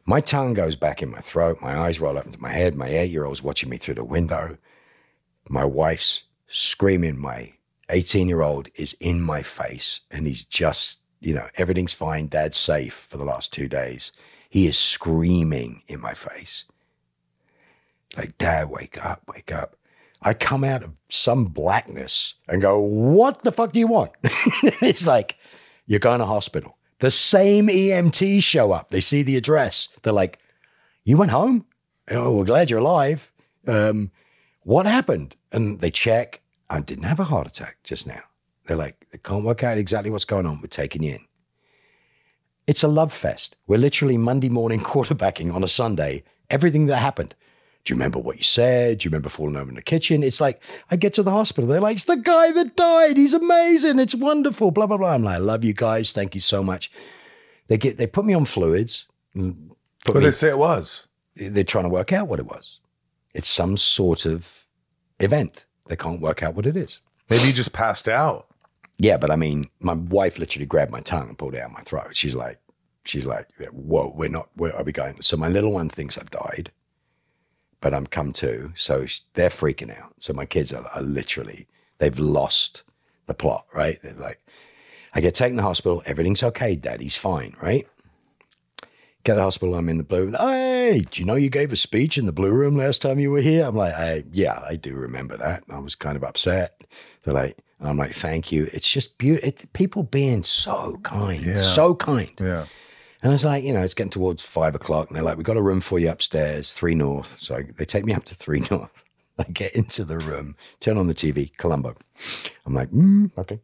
My 0.06 0.22
tongue 0.22 0.54
goes 0.54 0.78
back 0.78 1.04
in 1.04 1.12
my 1.12 1.20
throat. 1.20 1.58
My 1.62 1.78
eyes 1.78 2.00
roll 2.00 2.18
up 2.18 2.26
into 2.26 2.42
my 2.42 2.52
head. 2.52 2.76
My 2.76 2.88
eight 2.88 3.12
year 3.12 3.26
old's 3.26 3.44
watching 3.44 3.70
me 3.70 3.78
through 3.78 3.96
the 3.96 4.06
window. 4.06 4.58
My 5.50 5.66
wife's 5.66 6.24
screaming. 6.48 7.18
My 7.18 7.54
18 7.90 8.28
year 8.28 8.42
old 8.42 8.70
is 8.76 8.94
in 9.00 9.22
my 9.22 9.42
face 9.42 10.02
and 10.12 10.28
he's 10.28 10.44
just, 10.44 11.00
you 11.20 11.34
know, 11.34 11.48
everything's 11.56 11.94
fine. 11.94 12.28
Dad's 12.28 12.58
safe 12.58 13.08
for 13.10 13.18
the 13.18 13.26
last 13.26 13.54
two 13.54 13.68
days. 13.68 14.12
He 14.50 14.68
is 14.68 14.78
screaming 14.78 15.82
in 15.88 16.00
my 16.00 16.14
face. 16.14 16.66
Like, 18.16 18.38
Dad, 18.38 18.70
wake 18.70 19.04
up, 19.04 19.24
wake 19.28 19.52
up. 19.52 19.76
I 20.22 20.34
come 20.34 20.64
out 20.64 20.84
of 20.84 20.94
some 21.10 21.46
blackness 21.46 22.36
and 22.48 22.62
go, 22.62 22.80
What 22.80 23.44
the 23.44 23.52
fuck 23.52 23.74
do 23.74 23.80
you 23.80 23.88
want? 23.88 24.12
it's 24.24 25.06
like, 25.06 25.38
You're 25.86 26.00
going 26.00 26.20
to 26.20 26.26
hospital. 26.26 26.78
The 27.00 27.12
same 27.12 27.68
EMTs 27.68 28.42
show 28.42 28.72
up. 28.72 28.90
They 28.90 29.02
see 29.02 29.22
the 29.22 29.38
address. 29.38 29.90
They're 30.02 30.14
like, 30.14 30.40
You 31.04 31.18
went 31.18 31.32
home? 31.32 31.66
Oh, 32.10 32.36
we're 32.36 32.46
glad 32.46 32.70
you're 32.70 32.80
alive. 32.80 33.32
Um, 33.68 34.12
what 34.68 34.86
happened? 34.86 35.38
And 35.54 35.80
they 35.80 35.90
check. 35.90 36.42
I 36.70 36.82
didn't 36.82 37.06
have 37.06 37.22
a 37.22 37.24
heart 37.24 37.48
attack 37.48 37.78
just 37.86 38.06
now. 38.06 38.22
They're 38.66 38.76
like, 38.76 39.08
they 39.12 39.18
can't 39.18 39.46
work 39.46 39.64
out 39.64 39.78
exactly 39.78 40.12
what's 40.12 40.26
going 40.26 40.46
on. 40.46 40.60
We're 40.60 40.68
taking 40.68 41.04
you 41.04 41.14
in. 41.14 41.26
It's 42.68 42.84
a 42.84 42.90
love 42.90 43.14
fest. 43.14 43.56
We're 43.66 43.80
literally 43.80 44.18
Monday 44.18 44.50
morning 44.50 44.80
quarterbacking 44.92 45.54
on 45.54 45.64
a 45.64 45.70
Sunday. 45.70 46.24
Everything 46.50 46.88
that 46.88 46.98
happened. 46.98 47.34
Do 47.86 47.94
you 47.94 47.96
remember 47.96 48.20
what 48.20 48.36
you 48.36 48.44
said? 48.44 48.98
Do 48.98 49.06
you 49.06 49.10
remember 49.12 49.30
falling 49.30 49.56
over 49.56 49.70
in 49.70 49.76
the 49.76 49.82
kitchen? 49.82 50.22
It's 50.22 50.42
like, 50.42 50.62
I 50.92 50.98
get 50.98 51.14
to 51.14 51.24
the 51.24 51.32
hospital. 51.32 51.70
They're 51.70 51.80
like, 51.80 51.96
it's 51.96 52.04
the 52.04 52.18
guy 52.18 52.52
that 52.52 52.76
died. 52.76 53.16
He's 53.16 53.34
amazing. 53.34 54.00
It's 54.00 54.16
wonderful. 54.16 54.72
Blah, 54.72 54.88
blah, 54.88 54.98
blah. 54.98 55.14
I'm 55.14 55.24
like, 55.24 55.36
I 55.36 55.40
love 55.40 55.64
you 55.64 55.74
guys. 55.74 56.12
Thank 56.12 56.36
you 56.36 56.42
so 56.42 56.62
much. 56.62 56.92
They 57.70 57.78
get, 57.78 57.98
they 57.98 58.06
put 58.08 58.26
me 58.26 58.34
on 58.34 58.44
fluids. 58.44 59.08
Put 59.34 59.56
But 60.08 60.16
me, 60.16 60.20
they 60.26 60.32
say 60.32 60.50
it 60.50 60.58
was. 60.58 61.08
they're 61.38 61.64
trying 61.64 61.86
to 61.86 61.90
work 61.90 62.12
out 62.12 62.28
what 62.28 62.40
it 62.40 62.46
was. 62.48 62.82
It's 63.38 63.48
some 63.48 63.78
sort 63.78 64.26
of 64.26 64.66
event. 65.20 65.66
They 65.86 65.96
can't 65.96 66.20
work 66.20 66.42
out 66.42 66.56
what 66.56 66.66
it 66.66 66.76
is. 66.76 67.02
Maybe 67.30 67.46
you 67.46 67.54
just 67.54 67.72
passed 67.72 68.10
out. 68.10 68.48
Yeah, 68.98 69.18
but 69.18 69.30
I 69.30 69.36
mean, 69.36 69.68
my 69.80 69.94
wife 69.94 70.40
literally 70.40 70.66
grabbed 70.66 70.92
my 70.92 71.02
tongue 71.02 71.30
and 71.30 71.38
pulled 71.38 71.54
it 71.54 71.62
out 71.62 71.72
my 71.72 71.84
throat. 71.84 72.16
She's 72.16 72.34
like, 72.34 72.60
she's 73.06 73.28
like, 73.28 73.48
whoa, 73.72 74.12
we're 74.16 74.28
not, 74.28 74.50
where 74.56 74.76
are 74.76 74.84
we 74.84 74.92
going? 74.92 75.22
So 75.22 75.38
my 75.38 75.50
little 75.50 75.72
one 75.72 75.88
thinks 75.88 76.18
I've 76.18 76.32
died, 76.32 76.72
but 77.80 77.94
I'm 77.94 78.08
come 78.08 78.34
to. 78.34 78.72
So 78.74 79.06
they're 79.36 79.50
freaking 79.50 79.96
out. 79.96 80.16
So 80.18 80.34
my 80.34 80.48
kids 80.48 80.74
are, 80.74 80.88
are 80.96 81.04
literally, 81.04 81.68
they've 82.00 82.18
lost 82.18 82.82
the 83.28 83.36
plot, 83.36 83.68
right? 83.72 84.00
They're 84.02 84.16
like, 84.16 84.42
I 85.14 85.22
get 85.22 85.36
taken 85.36 85.58
to 85.58 85.62
the 85.62 85.68
hospital. 85.68 86.02
Everything's 86.08 86.42
okay. 86.42 86.76
Daddy's 86.76 87.16
fine, 87.16 87.56
right? 87.62 87.88
Get 89.24 89.36
the 89.36 89.42
hospital. 89.44 89.76
I'm 89.76 89.90
in 89.90 89.98
the 89.98 90.04
blue. 90.04 90.26
room. 90.26 90.36
Hey, 90.40 91.06
do 91.12 91.20
you 91.22 91.26
know 91.26 91.36
you 91.36 91.50
gave 91.50 91.72
a 91.74 91.76
speech 91.76 92.18
in 92.18 92.26
the 92.26 92.32
blue 92.32 92.52
room 92.52 92.78
last 92.78 93.02
time 93.02 93.20
you 93.20 93.30
were 93.32 93.42
here? 93.42 93.66
I'm 93.66 93.76
like, 93.76 93.94
I, 93.94 94.24
yeah, 94.32 94.62
I 94.66 94.76
do 94.78 94.96
remember 94.96 95.36
that. 95.38 95.64
I 95.70 95.80
was 95.80 95.96
kind 95.96 96.16
of 96.16 96.24
upset. 96.24 96.82
They're 97.24 97.34
like, 97.34 97.58
I'm 97.82 97.98
like, 97.98 98.12
thank 98.12 98.52
you. 98.52 98.68
It's 98.74 98.90
just 98.90 99.18
beautiful. 99.18 99.70
People 99.74 100.04
being 100.04 100.44
so 100.44 100.98
kind, 101.04 101.44
Yeah. 101.44 101.58
so 101.58 101.94
kind. 101.94 102.32
Yeah. 102.40 102.66
And 103.22 103.32
I 103.32 103.34
was 103.34 103.44
like, 103.44 103.64
you 103.64 103.74
know, 103.74 103.82
it's 103.82 103.94
getting 103.96 104.12
towards 104.12 104.44
five 104.44 104.76
o'clock, 104.76 105.08
and 105.10 105.16
they're 105.16 105.24
like, 105.24 105.38
we've 105.38 105.46
got 105.46 105.58
a 105.58 105.62
room 105.62 105.82
for 105.82 106.00
you 106.00 106.10
upstairs, 106.10 106.72
three 106.72 106.96
north." 106.96 107.38
So 107.42 107.56
I, 107.56 107.64
they 107.78 107.84
take 107.86 108.06
me 108.06 108.14
up 108.14 108.26
to 108.26 108.36
three 108.36 108.60
north. 108.72 109.04
I 109.40 109.44
get 109.44 109.76
into 109.76 110.06
the 110.06 110.18
room, 110.20 110.56
turn 110.80 110.98
on 110.98 111.08
the 111.08 111.14
TV, 111.14 111.52
Columbo. 111.58 111.96
I'm 112.66 112.74
like, 112.74 112.90
mm, 112.92 113.30
okay. 113.38 113.60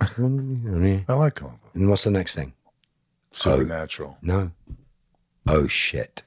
I 1.08 1.14
like 1.14 1.34
Columbo. 1.34 1.60
And 1.74 1.88
what's 1.90 2.04
the 2.04 2.10
next 2.10 2.34
thing? 2.34 2.54
Supernatural. 3.38 4.16
Oh, 4.16 4.18
no. 4.22 4.50
Oh 5.46 5.66
shit. 5.66 6.22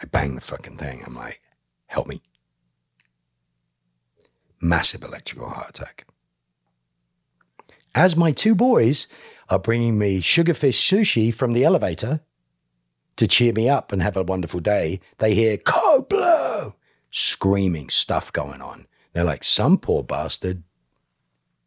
I 0.00 0.06
bang 0.06 0.34
the 0.34 0.40
fucking 0.40 0.76
thing. 0.76 1.02
I'm 1.06 1.14
like, 1.14 1.40
help 1.86 2.08
me. 2.08 2.20
Massive 4.60 5.04
electrical 5.04 5.48
heart 5.48 5.70
attack. 5.70 6.06
As 7.94 8.16
my 8.16 8.32
two 8.32 8.54
boys 8.54 9.06
are 9.48 9.58
bringing 9.58 9.98
me 9.98 10.20
sugarfish 10.20 10.80
sushi 10.80 11.32
from 11.32 11.52
the 11.52 11.64
elevator 11.64 12.20
to 13.16 13.26
cheer 13.28 13.52
me 13.52 13.68
up 13.68 13.92
and 13.92 14.02
have 14.02 14.16
a 14.16 14.22
wonderful 14.22 14.60
day, 14.60 15.00
they 15.18 15.34
hear 15.34 15.56
code 15.58 16.08
blue 16.08 16.74
screaming 17.10 17.88
stuff 17.88 18.32
going 18.32 18.60
on. 18.60 18.86
They're 19.12 19.24
like, 19.24 19.44
some 19.44 19.78
poor 19.78 20.02
bastard. 20.02 20.62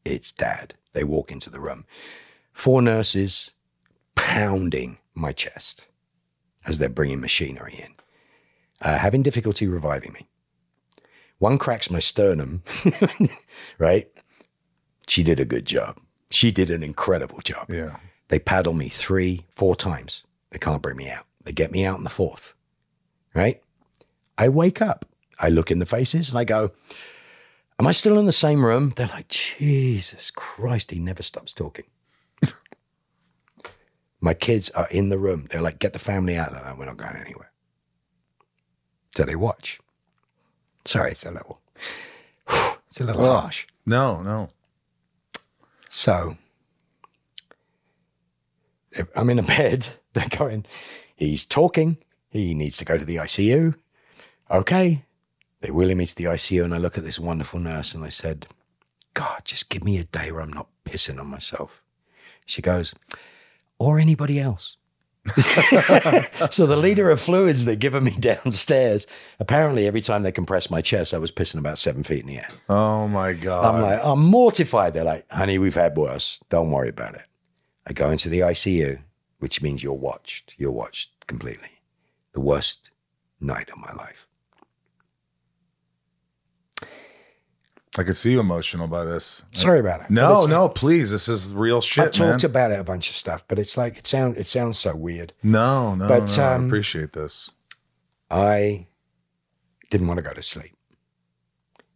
It's 0.03 0.31
dad. 0.31 0.73
They 0.93 1.03
walk 1.03 1.31
into 1.31 1.49
the 1.49 1.59
room. 1.59 1.85
Four 2.51 2.81
nurses 2.81 3.51
pounding 4.15 4.97
my 5.13 5.31
chest 5.31 5.87
as 6.65 6.79
they're 6.79 6.89
bringing 6.89 7.21
machinery 7.21 7.75
in, 7.77 7.93
uh, 8.81 8.97
having 8.97 9.21
difficulty 9.23 9.67
reviving 9.67 10.13
me. 10.13 10.27
One 11.39 11.57
cracks 11.57 11.91
my 11.91 11.99
sternum, 11.99 12.63
right? 13.77 14.09
She 15.07 15.23
did 15.23 15.39
a 15.39 15.45
good 15.45 15.65
job. 15.65 15.99
She 16.31 16.51
did 16.51 16.69
an 16.69 16.81
incredible 16.81 17.39
job. 17.41 17.69
Yeah. 17.69 17.97
They 18.29 18.39
paddle 18.39 18.73
me 18.73 18.89
three, 18.89 19.45
four 19.55 19.75
times. 19.75 20.23
They 20.49 20.57
can't 20.57 20.81
bring 20.81 20.97
me 20.97 21.09
out. 21.09 21.25
They 21.43 21.51
get 21.51 21.71
me 21.71 21.85
out 21.85 21.97
in 21.97 22.03
the 22.03 22.09
fourth, 22.09 22.53
right? 23.33 23.61
I 24.37 24.49
wake 24.49 24.81
up. 24.81 25.05
I 25.39 25.49
look 25.49 25.69
in 25.69 25.79
the 25.79 25.85
faces 25.85 26.29
and 26.29 26.39
I 26.39 26.43
go, 26.43 26.71
Am 27.77 27.87
I 27.87 27.91
still 27.91 28.17
in 28.17 28.25
the 28.25 28.31
same 28.31 28.65
room? 28.65 28.93
They're 28.95 29.07
like, 29.07 29.27
Jesus 29.27 30.31
Christ, 30.31 30.91
he 30.91 30.99
never 30.99 31.21
stops 31.21 31.51
talking. 31.51 31.85
My 34.21 34.33
kids 34.33 34.69
are 34.71 34.87
in 34.89 35.09
the 35.09 35.17
room. 35.17 35.47
They're 35.49 35.61
like, 35.61 35.79
Get 35.79 35.93
the 35.93 35.99
family 35.99 36.37
out. 36.37 36.53
Like, 36.53 36.77
We're 36.77 36.85
not 36.85 36.97
going 36.97 37.15
anywhere. 37.15 37.51
So 39.15 39.23
they 39.23 39.35
watch. 39.35 39.79
Sorry, 40.85 41.11
it's 41.11 41.25
a 41.25 41.31
little, 41.31 41.59
it's 42.89 42.99
a 42.99 43.05
little 43.05 43.23
Oh. 43.23 43.37
harsh. 43.37 43.65
No, 43.85 44.21
no. 44.21 44.49
So 45.89 46.37
I'm 49.15 49.29
in 49.29 49.39
a 49.39 49.43
bed. 49.57 49.89
They're 50.13 50.27
going, 50.29 50.65
he's 51.15 51.45
talking. 51.45 51.97
He 52.29 52.53
needs 52.53 52.77
to 52.77 52.85
go 52.85 52.97
to 52.97 53.05
the 53.05 53.17
ICU. 53.17 53.75
Okay. 54.51 55.03
They 55.61 55.71
wheel 55.71 55.93
me 55.95 56.05
to 56.05 56.15
the 56.15 56.25
ICU, 56.25 56.63
and 56.63 56.73
I 56.75 56.77
look 56.77 56.97
at 56.97 57.03
this 57.03 57.19
wonderful 57.19 57.59
nurse 57.59 57.95
and 57.95 58.03
I 58.03 58.09
said, 58.09 58.47
God, 59.13 59.41
just 59.45 59.69
give 59.69 59.83
me 59.83 59.97
a 59.97 60.03
day 60.03 60.31
where 60.31 60.41
I'm 60.41 60.53
not 60.53 60.67
pissing 60.85 61.19
on 61.19 61.27
myself. 61.27 61.81
She 62.45 62.61
goes, 62.61 62.93
or 63.85 63.99
anybody 63.99 64.39
else. 64.39 64.77
so 66.51 66.67
the 66.67 66.77
leader 66.77 67.09
of 67.09 67.19
fluids 67.19 67.65
they're 67.65 67.75
giving 67.75 68.03
me 68.03 68.11
downstairs, 68.19 69.07
apparently 69.39 69.87
every 69.87 70.01
time 70.01 70.23
they 70.23 70.31
compressed 70.31 70.69
my 70.69 70.81
chest, 70.81 71.13
I 71.13 71.17
was 71.17 71.31
pissing 71.31 71.57
about 71.57 71.79
seven 71.79 72.03
feet 72.03 72.21
in 72.21 72.27
the 72.27 72.37
air. 72.37 72.49
Oh 72.69 73.07
my 73.07 73.33
God. 73.33 73.75
I'm 73.75 73.81
like, 73.81 73.99
I'm 74.03 74.23
mortified. 74.23 74.93
They're 74.93 75.03
like, 75.03 75.25
honey, 75.31 75.57
we've 75.57 75.75
had 75.75 75.97
worse. 75.97 76.39
Don't 76.49 76.69
worry 76.71 76.89
about 76.89 77.15
it. 77.15 77.23
I 77.87 77.93
go 77.93 78.11
into 78.11 78.29
the 78.29 78.41
ICU, 78.41 78.99
which 79.39 79.61
means 79.61 79.83
you're 79.83 79.93
watched. 79.93 80.55
You're 80.57 80.71
watched 80.71 81.25
completely. 81.27 81.69
The 82.33 82.41
worst 82.41 82.91
night 83.39 83.69
of 83.71 83.79
my 83.79 83.93
life. 83.93 84.27
I 87.97 88.03
could 88.03 88.17
see 88.17 88.31
you 88.31 88.39
emotional 88.41 88.87
by 88.87 89.05
this. 89.05 89.43
Sorry 89.51 89.79
about 89.79 90.01
it. 90.01 90.09
No, 90.09 90.45
no, 90.45 90.67
please. 90.67 91.11
This 91.11 91.29
is 91.29 91.49
real 91.49 91.79
shit. 91.79 92.05
I've 92.05 92.11
talked 92.11 92.43
man. 92.43 92.51
about 92.51 92.71
it 92.71 92.79
a 92.79 92.83
bunch 92.83 93.09
of 93.09 93.15
stuff, 93.15 93.45
but 93.47 93.57
it's 93.57 93.77
like 93.77 93.97
it 93.97 94.05
sounds 94.07 94.37
it 94.37 94.47
sounds 94.47 94.77
so 94.77 94.95
weird. 94.95 95.33
no, 95.41 95.95
no, 95.95 96.07
But, 96.07 96.35
no. 96.37 96.43
I 96.43 96.55
um, 96.55 96.65
appreciate 96.65 97.13
this. 97.13 97.51
I 98.29 98.87
didn't 99.89 100.07
want 100.07 100.17
to 100.17 100.23
go 100.23 100.33
to 100.33 100.41
sleep. 100.41 100.75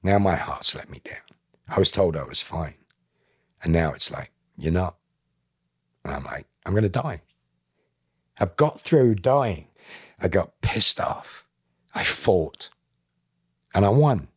Now 0.02 0.20
my 0.20 0.36
heart's 0.36 0.74
let 0.76 0.90
me 0.90 1.02
down. 1.04 1.18
I 1.68 1.78
was 1.80 1.92
told 1.92 2.16
I 2.16 2.24
was 2.24 2.42
fine. 2.42 2.76
And 3.62 3.74
now 3.74 3.92
it's 3.92 4.12
like, 4.12 4.32
you're 4.58 4.72
not. 4.72 4.96
And 6.06 6.14
I'm 6.14 6.24
like, 6.24 6.48
I'm 6.66 6.72
going 6.74 6.84
to 6.84 6.90
die. 6.90 7.22
I've 8.40 8.56
got 8.56 8.80
through 8.80 9.16
dying. 9.16 9.68
I 10.22 10.30
got 10.30 10.62
pissed 10.62 11.00
off. 11.00 11.46
I 11.94 12.04
fought. 12.04 12.70
And 13.76 13.86
I 13.86 13.90
won. 13.90 14.30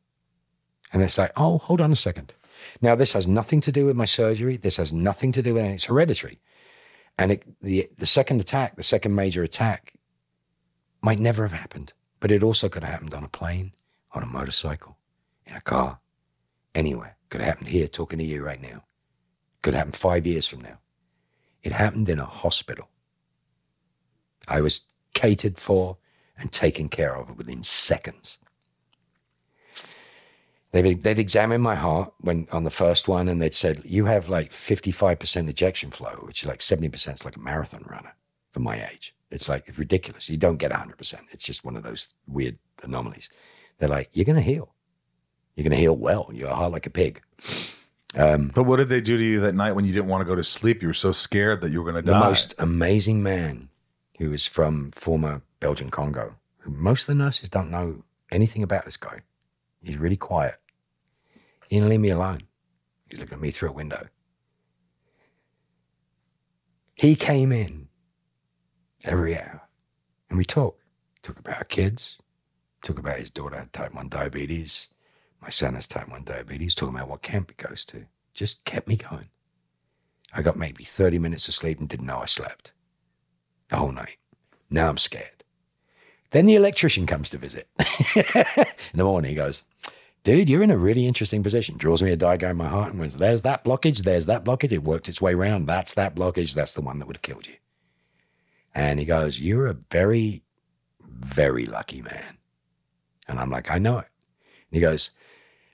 And 0.93 1.03
it's 1.03 1.19
like, 1.19 1.33
oh, 1.37 1.59
hold 1.59 1.81
on 1.81 1.93
a 1.93 1.97
second. 1.97 2.35
Now, 2.81 2.95
this 2.95 3.13
has 3.15 3.27
nothing 3.27 3.61
to 3.63 3.73
do 3.73 3.87
with 3.87 3.97
my 3.97 4.05
surgery. 4.05 4.57
This 4.57 4.77
has 4.77 4.93
nothing 4.93 5.33
to 5.33 5.43
do 5.43 5.55
with 5.55 5.65
it. 5.65 5.73
It's 5.73 5.85
hereditary. 5.85 6.41
And 7.19 7.33
it, 7.33 7.43
the, 7.61 7.89
the 7.99 8.07
second 8.07 8.41
attack, 8.41 8.77
the 8.77 8.83
second 8.83 9.15
major 9.15 9.43
attack, 9.43 9.95
might 11.03 11.19
never 11.19 11.43
have 11.43 11.53
happened, 11.53 11.93
but 12.21 12.31
it 12.31 12.43
also 12.43 12.69
could 12.69 12.85
have 12.85 12.93
happened 12.93 13.15
on 13.15 13.25
a 13.25 13.29
plane, 13.29 13.73
on 14.13 14.23
a 14.23 14.27
motorcycle, 14.27 14.97
in 15.47 15.57
a 15.57 15.61
car, 15.61 15.99
anywhere. 16.75 17.17
Could 17.29 17.41
have 17.41 17.49
happened 17.49 17.69
here 17.69 17.89
talking 17.89 18.19
to 18.19 18.25
you 18.25 18.45
right 18.45 18.61
now. 18.63 18.85
Could 19.63 19.75
happen 19.75 19.93
five 19.93 20.27
years 20.27 20.47
from 20.47 20.61
now. 20.61 20.79
It 21.63 21.73
happened 21.73 22.09
in 22.09 22.19
a 22.19 22.25
hospital. 22.25 22.89
I 24.49 24.61
was 24.61 24.83
catered 25.15 25.59
for 25.59 25.99
and 26.37 26.53
taken 26.53 26.89
care 26.89 27.17
of 27.17 27.37
within 27.37 27.63
seconds. 27.63 28.39
They'd, 30.73 31.03
they'd 31.03 31.19
examined 31.19 31.63
my 31.63 31.75
heart 31.75 32.13
when 32.21 32.49
on 32.51 32.65
the 32.65 32.71
first 32.71 33.07
one, 33.07 33.29
and 33.29 33.41
they'd 33.41 33.55
said, 33.55 33.83
You 33.85 34.07
have 34.07 34.29
like 34.29 34.51
55% 34.51 35.49
ejection 35.49 35.91
flow, 35.91 36.23
which 36.23 36.43
is 36.43 36.49
like 36.49 36.61
70% 36.61 37.15
is 37.15 37.25
like 37.25 37.37
a 37.37 37.41
marathon 37.41 37.85
runner 37.89 38.15
for 38.53 38.61
my 38.61 38.89
age. 38.91 39.15
It's 39.31 39.49
like 39.49 39.65
it's 39.67 39.79
ridiculous. 39.79 40.29
You 40.31 40.39
don't 40.39 40.57
get 40.57 40.73
100%. 40.73 41.15
It's 41.31 41.45
just 41.45 41.65
one 41.65 41.77
of 41.77 41.83
those 41.83 42.15
weird 42.27 42.59
anomalies. 42.83 43.29
They're 43.79 43.89
like, 43.89 44.09
You're 44.13 44.25
going 44.25 44.37
to 44.37 44.43
heal. 44.43 44.75
You're 45.57 45.65
going 45.65 45.73
to 45.73 45.83
heal 45.83 45.97
well. 45.97 46.31
You're 46.33 46.49
a 46.49 46.55
heart 46.55 46.73
like 46.73 46.87
a 46.87 46.91
pig. 46.91 47.21
Um, 48.17 48.51
but 48.55 48.65
what 48.65 48.77
did 48.77 48.89
they 48.89 49.01
do 49.01 49.17
to 49.17 49.23
you 49.23 49.41
that 49.41 49.55
night 49.55 49.73
when 49.73 49.85
you 49.85 49.93
didn't 49.93 50.09
want 50.09 50.23
to 50.23 50.27
go 50.27 50.35
to 50.35 50.45
sleep? 50.45 50.83
You 50.83 50.89
were 50.89 50.95
so 50.95 51.13
scared 51.13 51.61
that 51.61 51.71
you 51.71 51.83
were 51.83 51.91
going 51.91 52.03
to 52.03 52.11
die. 52.11 52.19
the 52.19 52.25
most 52.25 52.55
amazing 52.59 53.23
man 53.23 53.69
who 54.19 54.31
was 54.31 54.47
from 54.47 54.91
former 54.93 55.43
Belgian 55.61 55.91
Congo. 55.91 56.37
Who 56.59 56.71
most 56.71 57.03
of 57.03 57.07
the 57.09 57.23
nurses 57.23 57.49
don't 57.49 57.71
know 57.71 58.05
anything 58.31 58.63
about 58.63 58.85
this 58.85 58.97
guy. 58.97 59.21
He's 59.83 59.97
really 59.97 60.17
quiet. 60.17 60.57
He 61.73 61.79
didn't 61.79 61.89
leave 61.89 62.01
me 62.01 62.11
alone. 62.11 62.43
He's 63.09 63.19
looking 63.19 63.37
at 63.37 63.41
me 63.41 63.51
through 63.51 63.71
a 63.71 63.73
window. 63.73 64.09
He 66.95 67.17
came 67.17 67.51
in 67.51 67.89
every 69.05 69.41
hour 69.41 69.63
and 70.29 70.37
we 70.37 70.45
talked. 70.45 70.83
Talk 71.23 71.39
about 71.39 71.57
our 71.57 71.65
kids, 71.65 72.19
talk 72.85 72.99
about 72.99 73.19
his 73.19 73.31
daughter 73.31 73.57
had 73.57 73.73
type 73.73 73.95
1 73.95 74.11
diabetes, 74.11 74.89
my 75.41 75.49
son 75.49 75.75
has 75.75 75.87
type 75.87 76.11
1 76.11 76.25
diabetes, 76.25 76.75
talking 76.75 76.95
about 76.95 77.09
what 77.09 77.23
camp 77.23 77.51
he 77.57 77.67
goes 77.67 77.87
to. 77.87 78.05
Just 78.35 78.67
kept 78.67 78.87
me 78.87 78.97
going. 78.97 79.31
I 80.35 80.43
got 80.43 80.59
maybe 80.59 80.85
30 80.85 81.19
minutes 81.21 81.49
of 81.49 81.55
sleep 81.55 81.81
and 81.81 81.89
didn't 81.89 82.05
know 82.05 82.19
I 82.19 82.27
slept 82.27 82.75
the 83.71 83.77
whole 83.77 83.93
night. 83.93 84.19
Now 84.69 84.91
I'm 84.91 84.99
scared. 84.99 85.43
Then 86.33 86.45
the 86.45 86.55
electrician 86.55 87.07
comes 87.07 87.31
to 87.31 87.39
visit. 87.39 87.67
in 88.15 88.99
the 88.99 89.05
morning, 89.05 89.31
he 89.31 89.35
goes, 89.35 89.65
Dude, 90.25 90.49
you're 90.49 90.63
in 90.63 90.71
a 90.71 90.77
really 90.77 91.07
interesting 91.07 91.43
position. 91.43 91.77
Draws 91.77 92.03
me 92.03 92.13
a 92.13 92.17
diagram 92.17 92.53
in 92.53 92.57
my 92.59 92.69
heart 92.69 92.93
and 92.93 93.01
goes, 93.01 93.17
There's 93.17 93.43
that 93.43 93.65
blockage, 93.65 94.05
there's 94.05 94.27
that 94.27 94.45
blockage. 94.45 94.73
It 94.73 94.85
worked 94.85 95.09
its 95.09 95.21
way 95.21 95.35
around. 95.35 95.67
That's 95.67 95.95
that 95.95 96.15
blockage. 96.15 96.55
That's 96.55 96.75
the 96.75 96.81
one 96.81 96.99
that 96.99 97.07
would 97.07 97.17
have 97.17 97.23
killed 97.23 97.47
you. 97.49 97.57
And 98.75 99.01
he 99.01 99.05
goes, 99.05 99.41
You're 99.41 99.67
a 99.67 99.77
very, 99.91 100.43
very 101.01 101.67
lucky 101.67 102.03
man. 102.03 102.39
And 103.27 103.41
I'm 103.41 103.51
like, 103.51 103.71
I 103.71 103.79
know 103.79 103.99
it. 103.99 104.09
And 104.71 104.77
he 104.77 104.81
goes, 104.81 105.11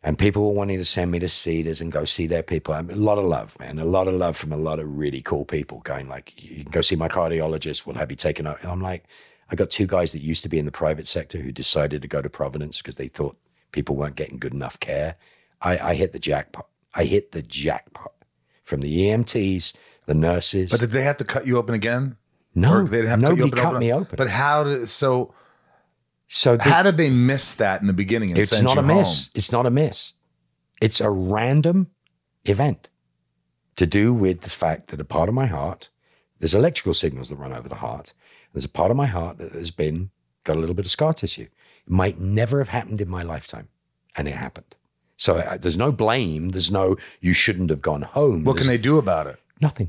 and 0.02 0.18
people 0.18 0.44
were 0.44 0.54
wanting 0.54 0.78
to 0.78 0.84
send 0.84 1.10
me 1.10 1.18
to 1.18 1.28
Cedars 1.28 1.80
and 1.80 1.90
go 1.90 2.04
see 2.04 2.26
their 2.26 2.42
people. 2.42 2.72
I 2.72 2.82
mean, 2.82 2.96
a 2.96 3.00
lot 3.00 3.18
of 3.18 3.24
love, 3.24 3.58
man. 3.58 3.78
A 3.78 3.84
lot 3.84 4.06
of 4.06 4.14
love 4.14 4.36
from 4.36 4.52
a 4.52 4.56
lot 4.56 4.78
of 4.78 4.96
really 4.96 5.20
cool 5.20 5.44
people 5.44 5.80
going 5.80 6.08
like, 6.08 6.32
you 6.42 6.62
can 6.62 6.70
go 6.70 6.82
see 6.82 6.94
my 6.94 7.08
cardiologist. 7.08 7.84
We'll 7.84 7.96
have 7.96 8.10
you 8.10 8.16
taken 8.16 8.46
out. 8.46 8.62
And 8.62 8.70
I'm 8.70 8.80
like, 8.80 9.04
I 9.50 9.56
got 9.56 9.70
two 9.70 9.86
guys 9.86 10.12
that 10.12 10.22
used 10.22 10.42
to 10.44 10.48
be 10.48 10.58
in 10.58 10.66
the 10.66 10.72
private 10.72 11.06
sector 11.06 11.38
who 11.38 11.50
decided 11.50 12.02
to 12.02 12.08
go 12.08 12.22
to 12.22 12.30
Providence 12.30 12.78
because 12.78 12.96
they 12.96 13.08
thought 13.08 13.36
people 13.72 13.96
weren't 13.96 14.16
getting 14.16 14.38
good 14.38 14.54
enough 14.54 14.78
care. 14.80 15.16
I, 15.60 15.78
I 15.78 15.94
hit 15.94 16.12
the 16.12 16.18
jackpot. 16.18 16.66
I 16.94 17.04
hit 17.04 17.32
the 17.32 17.42
jackpot 17.42 18.12
from 18.64 18.80
the 18.80 18.96
EMTs, 19.06 19.74
the 20.06 20.14
nurses. 20.14 20.70
But 20.70 20.80
did 20.80 20.92
they 20.92 21.02
have 21.02 21.16
to 21.18 21.24
cut 21.24 21.46
you 21.46 21.56
open 21.58 21.74
again? 21.74 22.16
no, 22.54 22.74
Or 22.78 22.84
they 22.84 22.98
didn't 22.98 23.10
have 23.10 23.20
to 23.20 23.26
cut 23.26 23.36
you 23.36 23.44
nobody 23.44 23.50
open, 23.52 23.58
cut 23.62 23.68
open 23.68 23.80
me 23.80 23.92
open. 23.92 24.14
But 24.16 24.28
how 24.30 24.64
did 24.64 24.88
so? 24.88 25.34
so 26.26 26.56
they- 26.56 26.68
How 26.70 26.82
did 26.82 26.96
they 26.96 27.10
miss 27.10 27.54
that 27.54 27.80
in 27.80 27.86
the 27.86 27.92
beginning 27.92 28.30
and 28.30 28.38
it's 28.38 28.60
not 28.62 28.78
a 28.78 28.82
miss. 28.82 29.30
It's 29.34 29.52
not 29.52 29.66
a 29.66 29.70
miss. 29.70 30.12
It's 30.80 31.00
a 31.00 31.10
random 31.10 31.88
event 32.44 32.88
to 33.76 33.86
do 33.86 34.12
with 34.12 34.40
the 34.42 34.50
fact 34.50 34.88
that 34.88 35.00
a 35.00 35.04
part 35.04 35.28
of 35.28 35.34
my 35.34 35.46
heart, 35.46 35.88
there's 36.38 36.54
electrical 36.54 36.94
signals 36.94 37.28
that 37.30 37.36
run 37.36 37.52
over 37.52 37.68
the 37.68 37.76
heart. 37.76 38.12
There's 38.52 38.64
a 38.64 38.68
part 38.68 38.90
of 38.90 38.96
my 38.96 39.06
heart 39.06 39.38
that 39.38 39.52
has 39.52 39.70
been 39.70 40.10
got 40.44 40.56
a 40.56 40.60
little 40.60 40.74
bit 40.74 40.84
of 40.86 40.90
scar 40.90 41.12
tissue. 41.12 41.46
It 41.88 41.92
might 41.92 42.20
never 42.20 42.58
have 42.58 42.68
happened 42.68 43.00
in 43.00 43.08
my 43.08 43.22
lifetime, 43.22 43.68
and 44.14 44.28
it 44.28 44.34
happened. 44.34 44.76
So 45.16 45.38
uh, 45.38 45.56
there's 45.56 45.78
no 45.78 45.90
blame. 45.90 46.50
There's 46.50 46.70
no 46.70 46.96
you 47.22 47.32
shouldn't 47.32 47.70
have 47.70 47.80
gone 47.80 48.02
home. 48.02 48.44
What 48.44 48.58
can 48.58 48.66
they 48.66 48.76
do 48.76 48.98
about 48.98 49.26
it? 49.26 49.36
Nothing. 49.58 49.88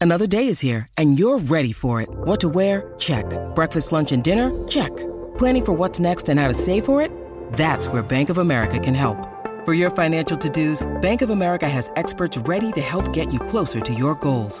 Another 0.00 0.26
day 0.26 0.48
is 0.48 0.58
here, 0.58 0.88
and 0.98 1.18
you're 1.20 1.38
ready 1.38 1.72
for 1.72 2.02
it. 2.02 2.08
What 2.10 2.40
to 2.40 2.48
wear? 2.48 2.92
Check. 2.98 3.26
Breakfast, 3.54 3.92
lunch, 3.92 4.10
and 4.10 4.24
dinner? 4.24 4.50
Check. 4.66 4.94
Planning 5.38 5.64
for 5.64 5.72
what's 5.72 6.00
next 6.00 6.28
and 6.28 6.40
how 6.40 6.48
to 6.48 6.54
save 6.54 6.84
for 6.84 7.00
it? 7.00 7.12
That's 7.52 7.86
where 7.86 8.02
Bank 8.02 8.28
of 8.28 8.38
America 8.38 8.80
can 8.80 8.94
help. 8.94 9.16
For 9.64 9.72
your 9.72 9.90
financial 9.90 10.36
to-dos, 10.36 10.82
Bank 11.00 11.22
of 11.22 11.30
America 11.30 11.68
has 11.68 11.92
experts 11.94 12.36
ready 12.38 12.72
to 12.72 12.80
help 12.80 13.12
get 13.12 13.32
you 13.32 13.38
closer 13.38 13.80
to 13.80 13.94
your 13.94 14.16
goals. 14.16 14.60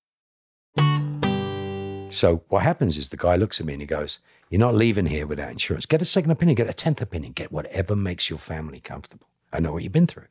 So 2.11 2.43
what 2.49 2.63
happens 2.63 2.97
is 2.97 3.09
the 3.09 3.17
guy 3.17 3.37
looks 3.37 3.59
at 3.59 3.65
me 3.65 3.73
and 3.73 3.81
he 3.81 3.87
goes, 3.87 4.19
You're 4.49 4.59
not 4.59 4.75
leaving 4.75 5.05
here 5.05 5.25
without 5.25 5.49
insurance. 5.49 5.85
Get 5.85 6.01
a 6.01 6.05
second 6.05 6.31
opinion, 6.31 6.55
get 6.55 6.69
a 6.69 6.73
tenth 6.73 7.01
opinion, 7.01 7.31
get 7.33 7.51
whatever 7.51 7.95
makes 7.95 8.29
your 8.29 8.39
family 8.39 8.79
comfortable. 8.79 9.27
I 9.53 9.59
know 9.59 9.71
what 9.71 9.83
you've 9.83 9.91
been 9.91 10.07
through. 10.07 10.27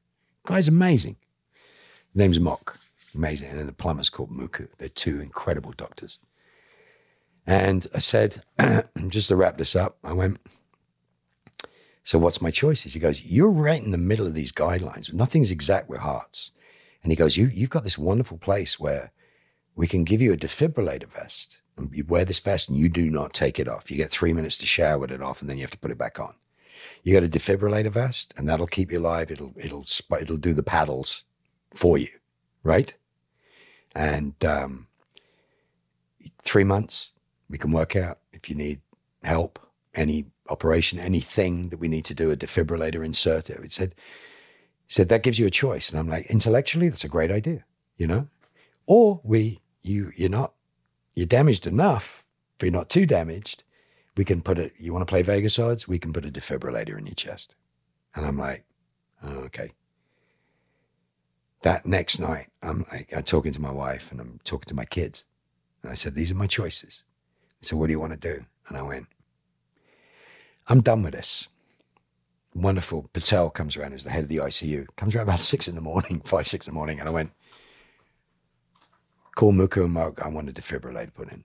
guy's 0.47 0.69
amazing. 0.69 1.17
Name's 2.15 2.39
Mock. 2.41 2.79
Amazing. 3.15 3.51
And 3.51 3.59
then 3.59 3.67
the 3.67 3.73
plumber's 3.73 4.11
called 4.11 4.31
Muku. 4.31 4.69
They're 4.77 4.89
two 4.89 5.21
incredible 5.21 5.73
doctors. 5.73 6.19
And 7.47 7.87
I 7.95 7.99
said, 7.99 8.43
just 9.09 9.29
to 9.29 9.37
wrap 9.37 9.57
this 9.57 9.75
up, 9.75 9.97
I 10.05 10.13
went, 10.13 10.39
So 12.05 12.19
what's 12.19 12.43
my 12.43 12.51
choices? 12.51 12.93
He 12.93 13.01
goes, 13.01 13.25
You're 13.25 13.51
right 13.51 13.83
in 13.83 13.91
the 13.91 13.99
middle 13.99 14.27
of 14.27 14.35
these 14.35 14.53
guidelines. 14.53 15.13
Nothing's 15.15 15.51
exact 15.51 15.89
with 15.89 16.01
hearts. 16.01 16.51
And 17.03 17.11
he 17.11 17.17
goes, 17.17 17.39
you, 17.39 17.47
You've 17.47 17.71
got 17.71 17.85
this 17.85 17.97
wonderful 17.99 18.37
place 18.37 18.79
where 18.79 19.13
we 19.81 19.87
can 19.87 20.05
give 20.05 20.21
you 20.21 20.31
a 20.31 20.37
defibrillator 20.37 21.09
vest. 21.09 21.63
And 21.79 21.91
you 21.95 22.05
wear 22.05 22.27
this 22.27 22.39
vest 22.39 22.69
and 22.69 22.77
you 22.77 22.91
do 22.91 23.09
not 23.09 23.33
take 23.33 23.59
it 23.59 23.67
off. 23.67 23.91
You 23.91 23.97
get 23.97 24.11
three 24.11 24.35
minutes 24.35 24.59
to 24.59 24.67
shower 24.67 24.99
with 24.99 25.11
it 25.11 25.23
off, 25.23 25.41
and 25.41 25.49
then 25.49 25.57
you 25.57 25.63
have 25.63 25.71
to 25.71 25.79
put 25.79 25.91
it 25.91 25.97
back 25.97 26.21
on. 26.21 26.35
You 27.03 27.15
got 27.15 27.25
a 27.25 27.31
defibrillator 27.31 27.91
vest, 27.91 28.35
and 28.37 28.47
that'll 28.47 28.67
keep 28.67 28.93
you 28.93 28.99
alive. 28.99 29.31
It'll 29.31 29.55
it'll 29.57 29.87
it'll 30.21 30.37
do 30.37 30.53
the 30.53 30.63
paddles 30.63 31.25
for 31.73 31.97
you, 31.97 32.11
right? 32.63 32.93
And 33.95 34.35
um, 34.45 34.89
three 36.43 36.65
months, 36.65 37.13
we 37.49 37.57
can 37.57 37.73
work 37.73 37.97
out 37.97 38.19
if 38.35 38.51
you 38.51 38.57
need 38.57 38.83
help, 39.23 39.59
any 39.95 40.27
operation, 40.51 40.99
anything 40.99 41.71
that 41.71 41.79
we 41.79 41.89
need 41.89 42.05
to 42.05 42.15
do, 42.15 42.31
a 42.31 42.37
defibrillator 42.37 43.03
insert. 43.03 43.49
It 43.49 43.73
said, 43.73 43.95
said 44.89 45.09
that 45.09 45.23
gives 45.23 45.39
you 45.39 45.47
a 45.47 45.51
choice, 45.65 45.89
and 45.89 45.99
I'm 45.99 46.09
like, 46.09 46.27
intellectually, 46.27 46.91
that's 46.91 47.05
a 47.05 47.09
great 47.09 47.31
idea, 47.31 47.65
you 47.97 48.07
know. 48.07 48.29
Or 48.87 49.21
we 49.25 49.60
you 49.83 50.13
you're 50.17 50.29
not 50.29 50.53
you're 51.15 51.27
damaged 51.27 51.67
enough, 51.67 52.25
but 52.59 52.67
you're 52.67 52.73
not 52.73 52.89
too 52.89 53.07
damaged. 53.07 53.65
We 54.17 54.25
can 54.25 54.43
put 54.43 54.59
it. 54.59 54.73
You 54.79 54.93
want 54.93 55.07
to 55.07 55.11
play 55.11 55.23
Vegas 55.23 55.59
odds? 55.59 55.89
We 55.89 55.99
can 55.99 56.13
put 56.13 56.25
a 56.25 56.31
defibrillator 56.31 56.99
in 56.99 57.07
your 57.07 57.15
chest. 57.15 57.55
And 58.15 58.27
I'm 58.27 58.39
like, 58.39 58.65
oh, 59.23 59.29
okay. 59.47 59.73
That 61.63 61.87
next 61.87 62.19
night, 62.19 62.49
I'm 62.63 62.85
like, 62.91 63.13
I'm 63.15 63.23
talking 63.23 63.53
to 63.53 63.61
my 63.61 63.71
wife 63.71 64.11
and 64.11 64.21
I'm 64.21 64.41
talking 64.45 64.69
to 64.69 64.75
my 64.75 64.85
kids. 64.85 65.25
And 65.83 65.91
I 65.91 65.95
said, 65.95 66.15
these 66.15 66.33
are 66.33 66.37
my 66.37 66.47
choices. 66.47 67.03
They 67.61 67.67
said, 67.67 67.79
what 67.79 67.87
do 67.87 67.93
you 67.93 68.01
want 68.01 68.13
to 68.13 68.19
do? 68.19 68.45
And 68.69 68.77
I 68.77 68.83
went, 68.83 69.07
I'm 70.69 70.81
done 70.81 71.03
with 71.03 71.15
this. 71.15 71.49
Wonderful. 72.55 73.09
Patel 73.13 73.51
comes 73.51 73.77
around 73.77 73.93
as 73.93 74.05
the 74.05 74.11
head 74.11 74.25
of 74.25 74.29
the 74.29 74.39
ICU. 74.39 74.87
Comes 74.97 75.15
around 75.15 75.25
about 75.25 75.39
six 75.53 75.69
in 75.69 75.75
the 75.75 75.81
morning, 75.81 76.21
five, 76.25 76.49
six 76.49 76.67
in 76.67 76.73
the 76.73 76.79
morning. 76.79 76.99
And 76.99 77.09
I 77.09 77.13
went, 77.13 77.33
call 79.35 79.53
Muku 79.53 79.85
and 79.85 79.93
Mark. 79.93 80.25
I 80.25 80.29
want 80.29 80.49
a 80.49 80.53
defibrillator 80.53 81.15
put 81.15 81.31
in. 81.31 81.45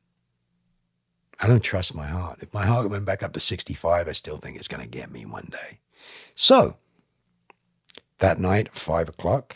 I 1.39 1.47
don't 1.47 1.63
trust 1.63 1.93
my 1.93 2.07
heart. 2.07 2.39
If 2.41 2.53
my 2.53 2.65
heart 2.65 2.89
went 2.89 3.05
back 3.05 3.21
up 3.21 3.33
to 3.33 3.39
65, 3.39 4.07
I 4.07 4.11
still 4.13 4.37
think 4.37 4.55
it's 4.57 4.67
going 4.67 4.83
to 4.83 4.89
get 4.89 5.11
me 5.11 5.25
one 5.25 5.49
day. 5.51 5.79
So 6.33 6.77
that 8.19 8.39
night, 8.39 8.73
five 8.73 9.09
o'clock, 9.09 9.55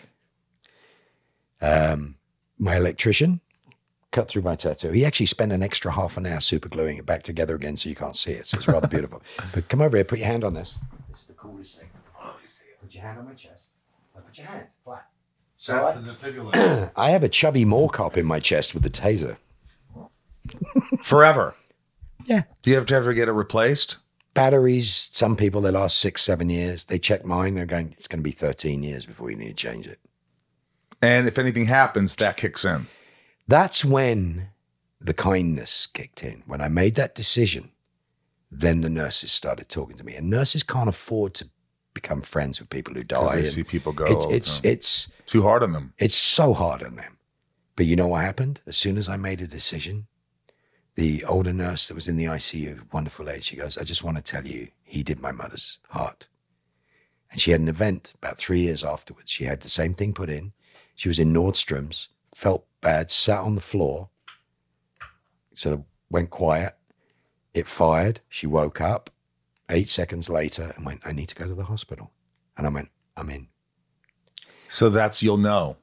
um, 1.61 2.15
my 2.57 2.75
electrician 2.75 3.39
cut 4.11 4.27
through 4.27 4.41
my 4.41 4.55
tattoo. 4.55 4.91
He 4.91 5.05
actually 5.05 5.27
spent 5.27 5.51
an 5.51 5.63
extra 5.63 5.91
half 5.91 6.17
an 6.17 6.25
hour 6.25 6.39
super 6.41 6.67
gluing 6.67 6.97
it 6.97 7.05
back 7.05 7.23
together 7.23 7.55
again 7.55 7.77
so 7.77 7.89
you 7.89 7.95
can't 7.95 8.15
see 8.15 8.31
it. 8.31 8.47
So 8.47 8.57
it's 8.57 8.67
rather 8.67 8.87
beautiful. 8.87 9.21
But 9.53 9.69
come 9.69 9.81
over 9.81 9.97
here, 9.97 10.03
put 10.03 10.19
your 10.19 10.27
hand 10.27 10.43
on 10.43 10.53
this. 10.53 10.79
It's 11.09 11.27
the 11.27 11.33
coolest 11.33 11.79
thing. 11.79 11.89
Oh, 12.19 12.33
you 12.39 12.45
see 12.45 12.69
it. 12.69 12.81
Put 12.81 12.93
your 12.93 13.03
hand 13.03 13.19
on 13.19 13.25
my 13.25 13.33
chest. 13.33 13.67
Now 14.15 14.21
put 14.21 14.37
your 14.37 14.47
hand 14.47 14.67
flat. 14.83 15.08
So 15.59 15.73
That's 15.73 15.97
I, 15.97 16.01
the 16.01 16.11
defibrillator. 16.13 16.91
I 16.95 17.09
have 17.09 17.25
a 17.25 17.27
chubby 17.27 17.65
mall 17.65 17.89
cop 17.89 18.15
in 18.15 18.25
my 18.25 18.39
chest 18.39 18.73
with 18.73 18.81
the 18.81 18.89
taser. 18.89 19.35
Forever. 21.03 21.53
Yeah. 22.23 22.43
Do 22.63 22.69
you 22.69 22.77
have 22.77 22.85
to 22.85 22.95
ever 22.95 23.13
get 23.13 23.27
it 23.27 23.33
replaced? 23.33 23.97
Batteries, 24.33 25.09
some 25.11 25.35
people, 25.35 25.59
they 25.59 25.71
last 25.71 25.97
six, 25.97 26.21
seven 26.21 26.49
years. 26.49 26.85
They 26.85 26.97
check 26.97 27.25
mine. 27.25 27.55
They're 27.55 27.65
going, 27.65 27.93
it's 27.97 28.07
going 28.07 28.19
to 28.19 28.23
be 28.23 28.31
13 28.31 28.83
years 28.83 29.05
before 29.05 29.27
we 29.27 29.35
need 29.35 29.49
to 29.49 29.53
change 29.53 29.85
it. 29.85 29.99
And 31.01 31.27
if 31.27 31.37
anything 31.37 31.65
happens, 31.65 32.15
that 32.15 32.37
kicks 32.37 32.63
in. 32.63 32.87
That's 33.45 33.83
when 33.83 34.51
the 35.01 35.13
kindness 35.13 35.87
kicked 35.87 36.23
in. 36.23 36.43
When 36.45 36.61
I 36.61 36.69
made 36.69 36.95
that 36.95 37.15
decision, 37.15 37.71
then 38.49 38.79
the 38.79 38.89
nurses 38.89 39.33
started 39.33 39.67
talking 39.67 39.97
to 39.97 40.05
me. 40.05 40.15
And 40.15 40.29
nurses 40.29 40.63
can't 40.63 40.87
afford 40.87 41.33
to 41.33 41.49
become 41.93 42.21
friends 42.21 42.59
with 42.59 42.69
people 42.69 42.93
who 42.93 43.03
die. 43.03 43.35
they 43.37 43.45
see 43.45 43.63
people 43.63 43.91
go 43.93 44.05
It's 44.05 44.25
it's 44.29 44.65
it's 44.65 45.11
Too 45.25 45.41
hard 45.41 45.63
on 45.63 45.71
them. 45.73 45.93
it's 45.97 46.15
so 46.15 46.53
hard 46.53 46.83
on 46.83 46.95
them. 46.95 47.17
But 47.75 47.85
you 47.85 47.95
know 47.95 48.07
what 48.07 48.23
happened? 48.23 48.61
As 48.67 48.75
soon 48.77 48.97
as 48.97 49.07
I 49.07 49.15
made 49.17 49.41
a 49.41 49.47
decision, 49.47 50.07
the 50.95 51.23
older 51.25 51.53
nurse 51.53 51.87
that 51.87 51.95
was 51.95 52.07
in 52.09 52.17
the 52.17 52.25
ICU, 52.25 52.91
wonderful 52.91 53.25
lady, 53.25 53.41
she 53.41 53.55
goes, 53.55 53.77
I 53.77 53.83
just 53.83 54.03
want 54.03 54.17
to 54.17 54.23
tell 54.23 54.45
you, 54.45 54.67
he 54.83 55.01
did 55.01 55.21
my 55.21 55.31
mother's 55.31 55.79
heart. 55.89 56.27
And 57.31 57.39
she 57.39 57.51
had 57.51 57.61
an 57.61 57.69
event 57.69 58.13
about 58.17 58.37
three 58.37 58.61
years 58.61 58.83
afterwards. 58.83 59.31
She 59.31 59.45
had 59.45 59.61
the 59.61 59.69
same 59.69 59.93
thing 59.93 60.13
put 60.13 60.29
in. 60.29 60.51
She 60.95 61.07
was 61.07 61.19
in 61.19 61.31
Nordstrom's, 61.31 62.09
felt 62.35 62.65
bad, 62.81 63.09
sat 63.11 63.39
on 63.39 63.55
the 63.55 63.61
floor, 63.61 64.09
sort 65.53 65.73
of 65.73 65.83
went 66.09 66.31
quiet. 66.31 66.75
It 67.53 67.67
fired. 67.67 68.19
She 68.29 68.45
woke 68.47 68.81
up 68.81 69.09
eight 69.69 69.89
seconds 69.89 70.29
later 70.29 70.73
and 70.75 70.85
went, 70.85 71.01
I 71.05 71.11
need 71.11 71.29
to 71.29 71.35
go 71.35 71.47
to 71.47 71.55
the 71.55 71.65
hospital. 71.65 72.11
And 72.57 72.67
I 72.67 72.69
went, 72.69 72.89
I'm 73.15 73.29
in. 73.29 73.47
So 74.67 74.89
that's 74.89 75.23
you'll 75.23 75.37
know. 75.37 75.77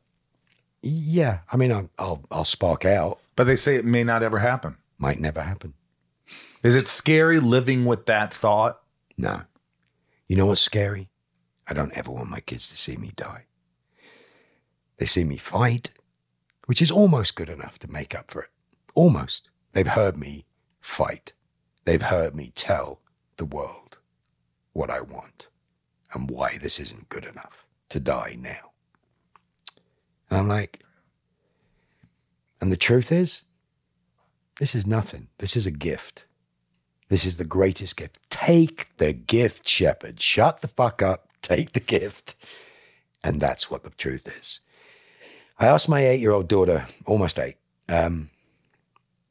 Yeah. 0.83 1.41
I 1.51 1.57
mean, 1.57 1.73
I'll, 1.73 1.91
I'll, 1.99 2.23
I'll 2.31 2.45
spark 2.45 2.85
out. 2.85 3.21
But 3.35 3.45
they 3.45 3.57
say 3.57 3.77
it 3.77 3.85
may 3.85 4.05
not 4.05 4.23
ever 4.23 4.39
happen. 4.39 4.77
Might 4.99 5.21
never 5.21 5.43
happen. 5.43 5.75
Is 6.63 6.75
it 6.75 6.89
scary 6.89 7.39
living 7.39 7.85
with 7.85 8.07
that 8.07 8.33
thought? 8.33 8.81
No. 9.17 9.43
You 10.27 10.37
know 10.37 10.47
what's 10.47 10.61
scary? 10.61 11.09
I 11.67 11.75
don't 11.75 11.93
ever 11.93 12.11
want 12.11 12.31
my 12.31 12.41
kids 12.41 12.69
to 12.71 12.77
see 12.77 12.97
me 12.97 13.13
die. 13.15 13.45
They 14.99 15.07
see 15.07 15.25
me 15.25 15.37
fight, 15.37 15.91
which 16.67 16.81
is 16.81 16.91
almost 16.91 17.37
good 17.37 17.49
enough 17.49 17.79
to 17.81 17.91
make 17.91 18.15
up 18.15 18.31
for 18.31 18.43
it. 18.43 18.51
Almost. 18.95 19.51
They've 19.73 19.87
heard 19.87 20.17
me 20.17 20.47
fight. 20.81 21.35
They've 21.85 22.03
heard 22.03 22.35
me 22.35 22.53
tell 22.55 23.01
the 23.37 23.45
world 23.45 23.99
what 24.73 24.91
I 24.91 25.01
want 25.01 25.49
and 26.13 26.31
why 26.31 26.59
this 26.59 26.79
isn't 26.79 27.09
good 27.09 27.25
enough 27.25 27.67
to 27.89 28.01
die 28.01 28.37
now. 28.39 28.73
And 30.31 30.39
I'm 30.39 30.49
like, 30.49 30.83
and 32.61 32.73
the 32.73 32.77
truth 32.77 33.13
is, 33.13 33.43
this 34.59 34.75
is 34.75 34.87
nothing. 34.87 35.29
This 35.39 35.57
is 35.57 35.67
a 35.67 35.71
gift. 35.71 36.27
This 37.09 37.25
is 37.25 37.37
the 37.37 37.45
greatest 37.45 37.97
gift. 37.97 38.19
Take 38.31 38.97
the 38.97 39.13
gift, 39.13 39.69
Sheppard. 39.69 40.21
Shut 40.21 40.61
the 40.61 40.69
fuck 40.69 41.03
up. 41.03 41.29
Take 41.43 41.73
the 41.73 41.81
gift. 41.81 42.35
And 43.23 43.41
that's 43.41 43.71
what 43.71 43.85
the 43.85 43.91
truth 43.91 44.29
is. 44.39 44.61
I 45.59 45.67
asked 45.67 45.89
my 45.89 46.07
eight 46.07 46.21
year 46.21 46.33
old 46.33 46.49
daughter, 46.49 46.87
almost 47.07 47.39
eight, 47.39 47.57
um, 47.89 48.31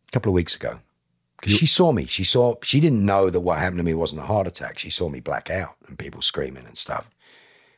a 0.08 0.12
couple 0.12 0.30
of 0.30 0.34
weeks 0.34 0.56
ago, 0.56 0.80
because 1.46 1.60
she 1.60 1.68
saw 1.68 1.92
me. 1.92 2.08
She 2.08 2.24
saw, 2.24 2.56
she 2.64 2.80
didn't 2.80 3.06
know 3.06 3.30
that 3.30 3.40
what 3.40 3.60
happened 3.60 3.78
to 3.78 3.84
me 3.84 3.94
wasn't 3.94 4.22
a 4.22 4.26
heart 4.26 4.48
attack. 4.48 4.80
She 4.80 4.90
saw 4.90 5.10
me 5.10 5.20
black 5.20 5.52
out 5.52 5.76
and 5.88 6.00
people 6.00 6.24
screaming 6.24 6.66
and 6.66 6.76
stuff. 6.76 7.12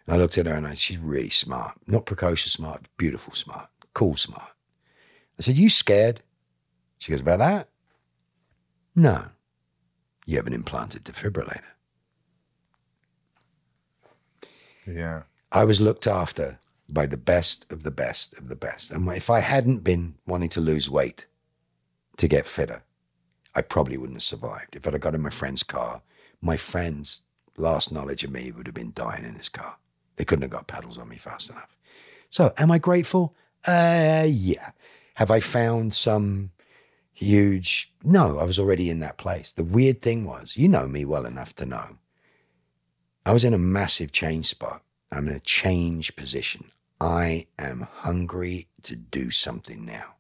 And 0.06 0.16
I 0.16 0.18
looked 0.18 0.38
at 0.38 0.46
her 0.46 0.54
and 0.54 0.66
I, 0.66 0.70
said, 0.70 0.78
she's 0.78 0.98
really 1.00 1.30
smart. 1.30 1.74
Not 1.86 2.06
precocious 2.06 2.54
smart, 2.54 2.88
beautiful 2.96 3.34
smart, 3.34 3.68
cool 3.94 4.16
smart. 4.16 4.52
I 5.38 5.42
said, 5.42 5.58
You 5.58 5.68
scared? 5.68 6.22
She 6.98 7.12
goes, 7.12 7.20
About 7.20 7.40
that? 7.40 7.68
No. 8.96 9.26
You 10.26 10.38
have 10.38 10.48
an 10.48 10.54
implanted 10.54 11.04
defibrillator. 11.04 11.62
Yeah. 14.88 15.24
I 15.52 15.66
was 15.66 15.82
looked 15.82 16.08
after 16.08 16.58
by 16.88 17.06
the 17.06 17.18
best 17.18 17.66
of 17.70 17.84
the 17.84 17.92
best 17.92 18.34
of 18.38 18.48
the 18.48 18.56
best. 18.56 18.92
And 18.92 19.10
if 19.10 19.30
I 19.30 19.42
hadn't 19.42 19.84
been 19.84 20.16
wanting 20.26 20.50
to 20.50 20.62
lose 20.62 20.90
weight 20.90 21.26
to 22.16 22.30
get 22.30 22.46
fitter, 22.46 22.84
I 23.58 23.62
probably 23.64 23.98
wouldn't 23.98 24.18
have 24.18 24.24
survived. 24.24 24.76
If 24.76 24.88
I'd 24.88 25.02
got 25.02 25.16
in 25.16 25.22
my 25.22 25.32
friend's 25.32 25.64
car, 25.64 26.04
my 26.42 26.58
friend's 26.58 27.22
last 27.58 27.92
knowledge 27.92 28.24
of 28.24 28.32
me 28.32 28.52
would 28.52 28.68
have 28.68 28.76
been 28.76 28.92
dying 28.94 29.26
in 29.26 29.34
his 29.34 29.50
car. 29.50 29.78
They 30.16 30.26
couldn't 30.26 30.44
have 30.44 30.52
got 30.52 30.68
pedals 30.68 31.00
on 31.00 31.10
me 31.10 31.18
fast 31.18 31.50
enough. 31.50 31.76
So, 32.30 32.54
am 32.58 32.70
I 32.70 32.78
grateful? 32.78 33.36
Uh, 33.66 34.28
yeah. 34.30 34.70
Have 35.16 35.32
I 35.32 35.40
found 35.40 35.96
some 35.96 36.52
huge? 37.14 37.92
No, 38.04 38.38
I 38.38 38.44
was 38.44 38.60
already 38.60 38.92
in 38.92 39.00
that 39.00 39.18
place. 39.18 39.52
The 39.52 39.64
weird 39.64 40.04
thing 40.04 40.24
was, 40.24 40.56
you 40.56 40.68
know 40.68 40.88
me 40.88 41.04
well 41.04 41.26
enough 41.26 41.56
to 41.56 41.66
know, 41.66 41.98
I 43.26 43.34
was 43.34 43.44
in 43.44 43.56
a 43.56 43.58
massive 43.58 44.12
change 44.12 44.46
spot. 44.46 44.84
I'm 45.12 45.28
in 45.28 45.34
a 45.34 45.40
change 45.40 46.16
position. 46.16 46.70
I 47.02 47.48
am 47.58 47.88
hungry 47.92 48.68
to 48.84 48.96
do 48.96 49.32
something 49.32 49.84
now. 49.84 50.17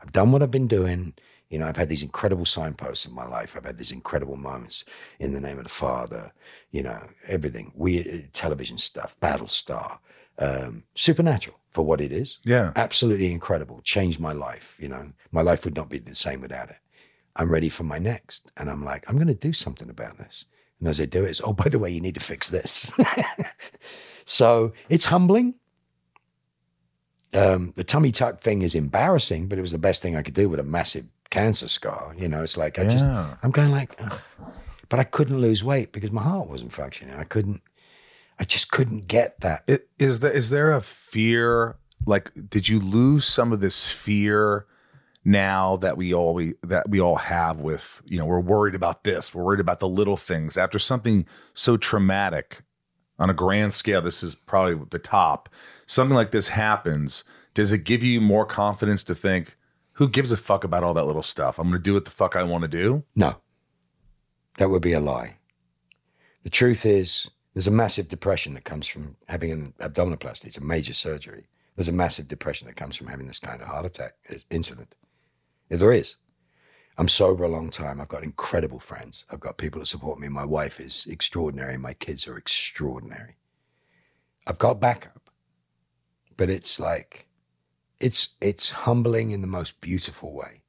I've 0.00 0.12
done 0.12 0.32
what 0.32 0.42
I've 0.42 0.50
been 0.50 0.68
doing. 0.68 1.14
You 1.48 1.58
know, 1.58 1.66
I've 1.66 1.76
had 1.76 1.88
these 1.88 2.02
incredible 2.02 2.46
signposts 2.46 3.06
in 3.06 3.14
my 3.14 3.26
life. 3.26 3.56
I've 3.56 3.64
had 3.64 3.78
these 3.78 3.92
incredible 3.92 4.36
moments 4.36 4.84
in 5.18 5.32
the 5.34 5.40
name 5.40 5.58
of 5.58 5.64
the 5.64 5.70
Father, 5.70 6.32
you 6.70 6.82
know, 6.82 7.08
everything, 7.26 7.72
weird 7.74 8.32
television 8.32 8.78
stuff, 8.78 9.16
Battlestar, 9.20 9.98
um, 10.38 10.84
supernatural 10.94 11.58
for 11.70 11.84
what 11.84 12.00
it 12.00 12.12
is. 12.12 12.38
Yeah. 12.44 12.72
Absolutely 12.76 13.32
incredible. 13.32 13.80
Changed 13.82 14.20
my 14.20 14.32
life. 14.32 14.76
You 14.80 14.88
know, 14.88 15.12
my 15.32 15.42
life 15.42 15.64
would 15.64 15.76
not 15.76 15.88
be 15.88 15.98
the 15.98 16.14
same 16.14 16.40
without 16.40 16.70
it. 16.70 16.78
I'm 17.36 17.50
ready 17.50 17.68
for 17.68 17.84
my 17.84 17.98
next. 17.98 18.52
And 18.56 18.70
I'm 18.70 18.84
like, 18.84 19.04
I'm 19.08 19.16
going 19.16 19.28
to 19.28 19.34
do 19.34 19.52
something 19.52 19.90
about 19.90 20.18
this. 20.18 20.44
And 20.78 20.88
as 20.88 21.00
I 21.00 21.04
do 21.04 21.24
it, 21.24 21.30
it's, 21.30 21.40
oh, 21.44 21.52
by 21.52 21.68
the 21.68 21.78
way, 21.78 21.90
you 21.90 22.00
need 22.00 22.14
to 22.14 22.20
fix 22.20 22.48
this. 22.50 22.92
so 24.24 24.72
it's 24.88 25.04
humbling. 25.06 25.54
Um, 27.32 27.72
the 27.76 27.84
tummy 27.84 28.10
tuck 28.10 28.40
thing 28.40 28.62
is 28.62 28.74
embarrassing, 28.74 29.48
but 29.48 29.58
it 29.58 29.62
was 29.62 29.72
the 29.72 29.78
best 29.78 30.02
thing 30.02 30.16
I 30.16 30.22
could 30.22 30.34
do 30.34 30.48
with 30.48 30.58
a 30.60 30.64
massive 30.64 31.06
cancer 31.30 31.68
scar. 31.68 32.14
You 32.18 32.28
know, 32.28 32.42
it's 32.42 32.56
like 32.56 32.78
I 32.78 32.84
just 32.84 33.04
I'm 33.04 33.50
going 33.50 33.70
like, 33.70 33.94
Ugh. 33.98 34.20
but 34.88 35.00
I 35.00 35.04
couldn't 35.04 35.40
lose 35.40 35.62
weight 35.62 35.92
because 35.92 36.10
my 36.10 36.22
heart 36.22 36.48
wasn't 36.48 36.72
functioning. 36.72 37.14
I 37.14 37.24
couldn't, 37.24 37.62
I 38.38 38.44
just 38.44 38.70
couldn't 38.70 39.06
get 39.06 39.40
that. 39.40 39.64
It, 39.68 39.88
is 39.98 40.20
there 40.20 40.32
is 40.32 40.50
there 40.50 40.72
a 40.72 40.80
fear? 40.80 41.76
Like, 42.06 42.30
did 42.48 42.68
you 42.68 42.80
lose 42.80 43.26
some 43.26 43.52
of 43.52 43.60
this 43.60 43.88
fear 43.90 44.66
now 45.24 45.76
that 45.76 45.96
we 45.96 46.14
all 46.14 46.34
we, 46.34 46.54
that 46.62 46.88
we 46.88 47.00
all 47.00 47.16
have 47.16 47.60
with 47.60 48.02
you 48.06 48.18
know 48.18 48.24
we're 48.24 48.40
worried 48.40 48.74
about 48.74 49.04
this, 49.04 49.34
we're 49.34 49.44
worried 49.44 49.60
about 49.60 49.80
the 49.80 49.88
little 49.88 50.16
things 50.16 50.56
after 50.56 50.78
something 50.78 51.26
so 51.54 51.76
traumatic 51.76 52.62
on 53.20 53.30
a 53.30 53.34
grand 53.34 53.72
scale. 53.72 54.02
This 54.02 54.24
is 54.24 54.34
probably 54.34 54.84
the 54.90 54.98
top. 54.98 55.48
Something 55.86 56.16
like 56.16 56.32
this 56.32 56.48
happens. 56.48 57.22
Does 57.54 57.70
it 57.70 57.84
give 57.84 58.02
you 58.02 58.20
more 58.20 58.46
confidence 58.46 59.04
to 59.04 59.14
think? 59.14 59.56
Who 59.94 60.08
gives 60.08 60.32
a 60.32 60.36
fuck 60.36 60.64
about 60.64 60.82
all 60.82 60.94
that 60.94 61.04
little 61.04 61.22
stuff? 61.22 61.58
I'm 61.58 61.68
going 61.68 61.78
to 61.78 61.82
do 61.82 61.94
what 61.94 62.06
the 62.06 62.10
fuck 62.10 62.34
I 62.34 62.42
want 62.42 62.62
to 62.62 62.68
do. 62.68 63.04
No, 63.14 63.36
that 64.56 64.70
would 64.70 64.82
be 64.82 64.94
a 64.94 65.00
lie. 65.00 65.36
The 66.42 66.50
truth 66.50 66.86
is, 66.86 67.30
there's 67.52 67.66
a 67.66 67.72
massive 67.72 68.08
depression 68.08 68.54
that 68.54 68.64
comes 68.64 68.86
from 68.88 69.16
having 69.28 69.52
an 69.52 69.74
abdominoplasty. 69.80 70.46
It's 70.46 70.56
a 70.56 70.64
major 70.64 70.94
surgery. 70.94 71.48
There's 71.76 71.88
a 71.88 71.92
massive 71.92 72.28
depression 72.28 72.66
that 72.66 72.76
comes 72.76 72.96
from 72.96 73.08
having 73.08 73.26
this 73.26 73.38
kind 73.38 73.60
of 73.60 73.68
heart 73.68 73.84
attack 73.84 74.14
incident. 74.50 74.96
There 75.68 75.92
is. 75.92 76.16
I'm 77.00 77.08
sober 77.08 77.44
a 77.44 77.48
long 77.48 77.70
time. 77.70 78.00
I've 78.00 78.08
got 78.08 78.22
incredible 78.22 78.78
friends. 78.78 79.24
I've 79.30 79.40
got 79.40 79.56
people 79.56 79.80
that 79.80 79.86
support 79.86 80.20
me. 80.20 80.28
My 80.28 80.44
wife 80.44 80.78
is 80.78 81.06
extraordinary. 81.06 81.78
My 81.78 81.94
kids 81.94 82.28
are 82.28 82.36
extraordinary. 82.36 83.36
I've 84.46 84.58
got 84.58 84.80
backup, 84.80 85.30
but 86.36 86.50
it's 86.50 86.78
like, 86.78 87.26
it's 88.00 88.36
it's 88.40 88.70
humbling 88.70 89.30
in 89.30 89.40
the 89.40 89.46
most 89.46 89.80
beautiful 89.80 90.32
way 90.32 90.62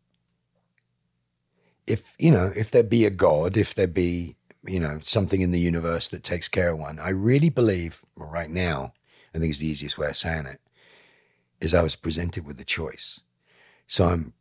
if 1.88 2.15
you 2.19 2.32
know 2.32 2.51
if 2.55 2.71
there 2.71 2.84
be 2.84 3.05
a 3.05 3.09
god 3.09 3.57
if 3.57 3.73
there 3.73 3.88
be 3.88 4.36
you 4.65 4.79
know 4.79 4.99
something 5.01 5.41
in 5.41 5.51
the 5.51 5.59
universe 5.59 6.09
that 6.09 6.23
takes 6.23 6.47
care 6.47 6.69
of 6.69 6.79
one 6.79 6.99
i 6.99 7.09
really 7.09 7.49
believe 7.49 8.03
right 8.15 8.49
now 8.49 8.93
i 9.34 9.39
think 9.39 9.49
it's 9.49 9.59
the 9.59 9.67
easiest 9.67 9.97
way 9.97 10.07
of 10.07 10.15
saying 10.15 10.45
it 10.45 10.61
is 11.59 11.73
i 11.73 11.82
was 11.82 11.95
presented 11.95 12.45
with 12.45 12.59
a 12.59 12.65
choice 12.65 13.21
so 13.88 14.07
i'm 14.07 14.34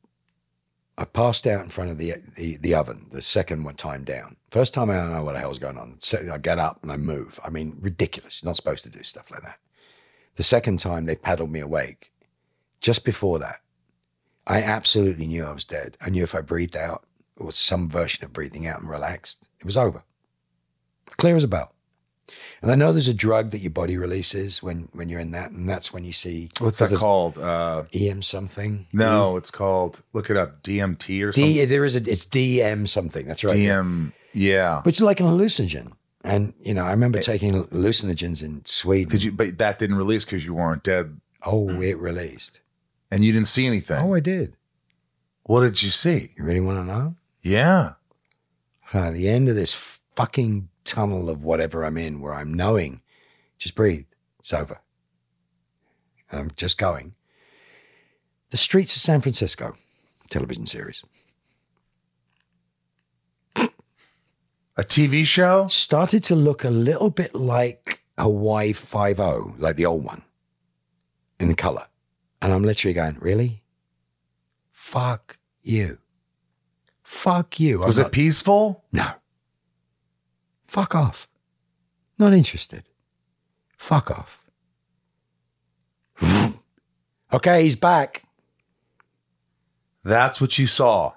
i 1.00 1.04
passed 1.04 1.46
out 1.46 1.64
in 1.64 1.70
front 1.70 1.90
of 1.90 1.98
the 1.98 2.14
the, 2.36 2.56
the 2.58 2.74
oven 2.74 3.06
the 3.10 3.20
second 3.20 3.64
one 3.64 3.74
time 3.74 4.04
down 4.04 4.36
first 4.50 4.72
time 4.72 4.88
i 4.90 4.94
don't 4.94 5.12
know 5.12 5.24
what 5.24 5.32
the 5.32 5.40
hell's 5.40 5.58
going 5.58 5.78
on 5.78 5.96
so 5.98 6.30
i 6.32 6.38
get 6.38 6.58
up 6.58 6.78
and 6.82 6.92
i 6.92 6.96
move 6.96 7.40
i 7.44 7.50
mean 7.50 7.76
ridiculous 7.80 8.40
you're 8.40 8.48
not 8.48 8.56
supposed 8.56 8.84
to 8.84 8.90
do 8.90 9.02
stuff 9.02 9.30
like 9.30 9.42
that 9.42 9.58
the 10.36 10.42
second 10.44 10.78
time 10.78 11.06
they 11.06 11.16
paddled 11.16 11.50
me 11.50 11.60
awake 11.60 12.12
just 12.80 13.04
before 13.04 13.38
that 13.40 13.60
I 14.46 14.62
absolutely 14.62 15.28
knew 15.28 15.44
I 15.44 15.52
was 15.52 15.64
dead. 15.64 15.96
I 16.00 16.10
knew 16.10 16.24
if 16.24 16.34
I 16.34 16.40
breathed 16.40 16.76
out, 16.76 17.04
or 17.36 17.52
some 17.52 17.88
version 17.88 18.24
of 18.24 18.32
breathing 18.32 18.66
out 18.66 18.80
and 18.80 18.90
relaxed, 18.90 19.48
it 19.60 19.64
was 19.64 19.76
over. 19.76 20.02
Clear 21.16 21.36
as 21.36 21.44
a 21.44 21.48
bell. 21.48 21.72
And 22.62 22.70
I 22.70 22.74
know 22.74 22.92
there's 22.92 23.08
a 23.08 23.14
drug 23.14 23.50
that 23.50 23.58
your 23.60 23.70
body 23.70 23.96
releases 23.96 24.62
when, 24.62 24.88
when 24.92 25.08
you're 25.08 25.20
in 25.20 25.30
that, 25.32 25.50
and 25.50 25.68
that's 25.68 25.92
when 25.92 26.04
you 26.04 26.12
see 26.12 26.48
what's 26.58 26.78
that 26.78 26.96
called? 26.98 27.38
Uh, 27.38 27.84
EM 27.92 28.22
something. 28.22 28.86
no, 28.92 29.36
it's 29.36 29.50
called. 29.50 30.02
Look 30.12 30.30
it 30.30 30.36
up. 30.36 30.62
DMT 30.62 31.24
or 31.24 31.32
something. 31.32 31.52
D, 31.52 31.64
there 31.64 31.84
is 31.84 31.96
a 31.96 32.10
it's 32.10 32.24
DM 32.24 32.86
something. 32.88 33.26
That's 33.26 33.44
right. 33.44 33.54
DM. 33.56 34.12
Yeah. 34.32 34.80
But 34.84 34.90
it's 34.90 35.00
like 35.00 35.20
an 35.20 35.26
hallucinogen. 35.26 35.92
And 36.22 36.52
you 36.60 36.74
know, 36.74 36.84
I 36.84 36.90
remember 36.90 37.20
taking 37.20 37.52
hallucinogens 37.64 38.44
in 38.44 38.62
Sweden. 38.66 39.10
Did 39.10 39.22
you? 39.22 39.32
But 39.32 39.58
that 39.58 39.78
didn't 39.78 39.96
release 39.96 40.24
because 40.24 40.44
you 40.44 40.54
weren't 40.54 40.82
dead, 40.82 41.18
Oh, 41.44 41.80
it 41.80 41.98
released. 41.98 42.60
and 43.10 43.24
you 43.24 43.32
didn't 43.32 43.48
see 43.48 43.66
anything. 43.66 43.96
Oh, 43.98 44.14
I 44.14 44.20
did. 44.20 44.54
what 45.44 45.62
did 45.62 45.82
you 45.82 45.88
see? 45.90 46.32
You 46.36 46.44
really 46.44 46.60
want 46.60 46.78
to 46.78 46.84
know? 46.84 47.14
Yeah. 47.42 47.94
at 48.92 49.14
the 49.14 49.28
end 49.28 49.48
of 49.48 49.54
this 49.56 49.72
fucking 50.14 50.68
tunnel 50.84 51.28
of 51.30 51.42
whatever 51.44 51.84
I'm 51.84 51.96
in, 51.98 52.20
where 52.20 52.34
I'm 52.34 52.52
knowing, 52.54 53.02
just 53.58 53.74
breathe. 53.74 54.06
It's 54.38 54.52
over. 54.52 54.80
I'm 56.32 56.50
just 56.56 56.78
going. 56.78 57.14
The 58.50 58.56
Streets 58.56 58.94
of 58.96 59.02
San 59.02 59.20
Francisco, 59.20 59.76
television 60.30 60.66
series, 60.66 61.04
A 63.56 64.82
TV 64.82 65.24
show. 65.26 65.68
started 65.68 66.24
to 66.24 66.34
look 66.34 66.64
a 66.64 66.70
little 66.70 67.10
bit 67.10 67.34
like 67.34 68.02
Hawaii 68.16 68.72
Five 68.72 69.20
O, 69.20 69.54
like 69.58 69.76
the 69.76 69.84
old 69.86 70.04
one, 70.04 70.22
in 71.38 71.48
the 71.48 71.54
color. 71.54 71.86
And 72.40 72.52
I'm 72.52 72.62
literally 72.62 72.94
going, 72.94 73.18
really? 73.20 73.62
Fuck 74.70 75.36
you. 75.62 75.98
Fuck 77.02 77.60
you. 77.60 77.82
I'm 77.82 77.88
Was 77.88 77.98
not- 77.98 78.06
it 78.06 78.12
peaceful? 78.12 78.84
No. 78.92 79.10
Fuck 80.70 80.94
off. 80.94 81.26
Not 82.16 82.32
interested. 82.32 82.84
Fuck 83.76 84.08
off. 84.12 84.44
okay, 87.32 87.64
he's 87.64 87.74
back. 87.74 88.22
That's 90.04 90.40
what 90.40 90.58
you 90.60 90.68
saw. 90.68 91.14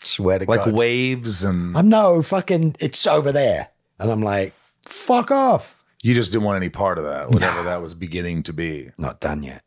Swear 0.00 0.40
to 0.40 0.44
Like 0.44 0.66
God. 0.66 0.74
waves 0.74 1.42
and 1.42 1.74
I'm 1.74 1.88
no 1.88 2.20
fucking, 2.20 2.76
it's 2.78 3.06
over 3.06 3.32
there. 3.32 3.68
And 3.98 4.10
I'm 4.10 4.20
like, 4.20 4.52
fuck 4.82 5.30
off. 5.30 5.82
you 6.02 6.14
just 6.14 6.30
didn't 6.30 6.44
want 6.44 6.58
any 6.58 6.68
part 6.68 6.98
of 6.98 7.04
that, 7.04 7.30
whatever 7.30 7.62
that 7.62 7.80
was 7.80 7.94
beginning 7.94 8.42
to 8.42 8.52
be. 8.52 8.90
Not 8.98 9.20
done 9.20 9.42
yet. 9.42 9.62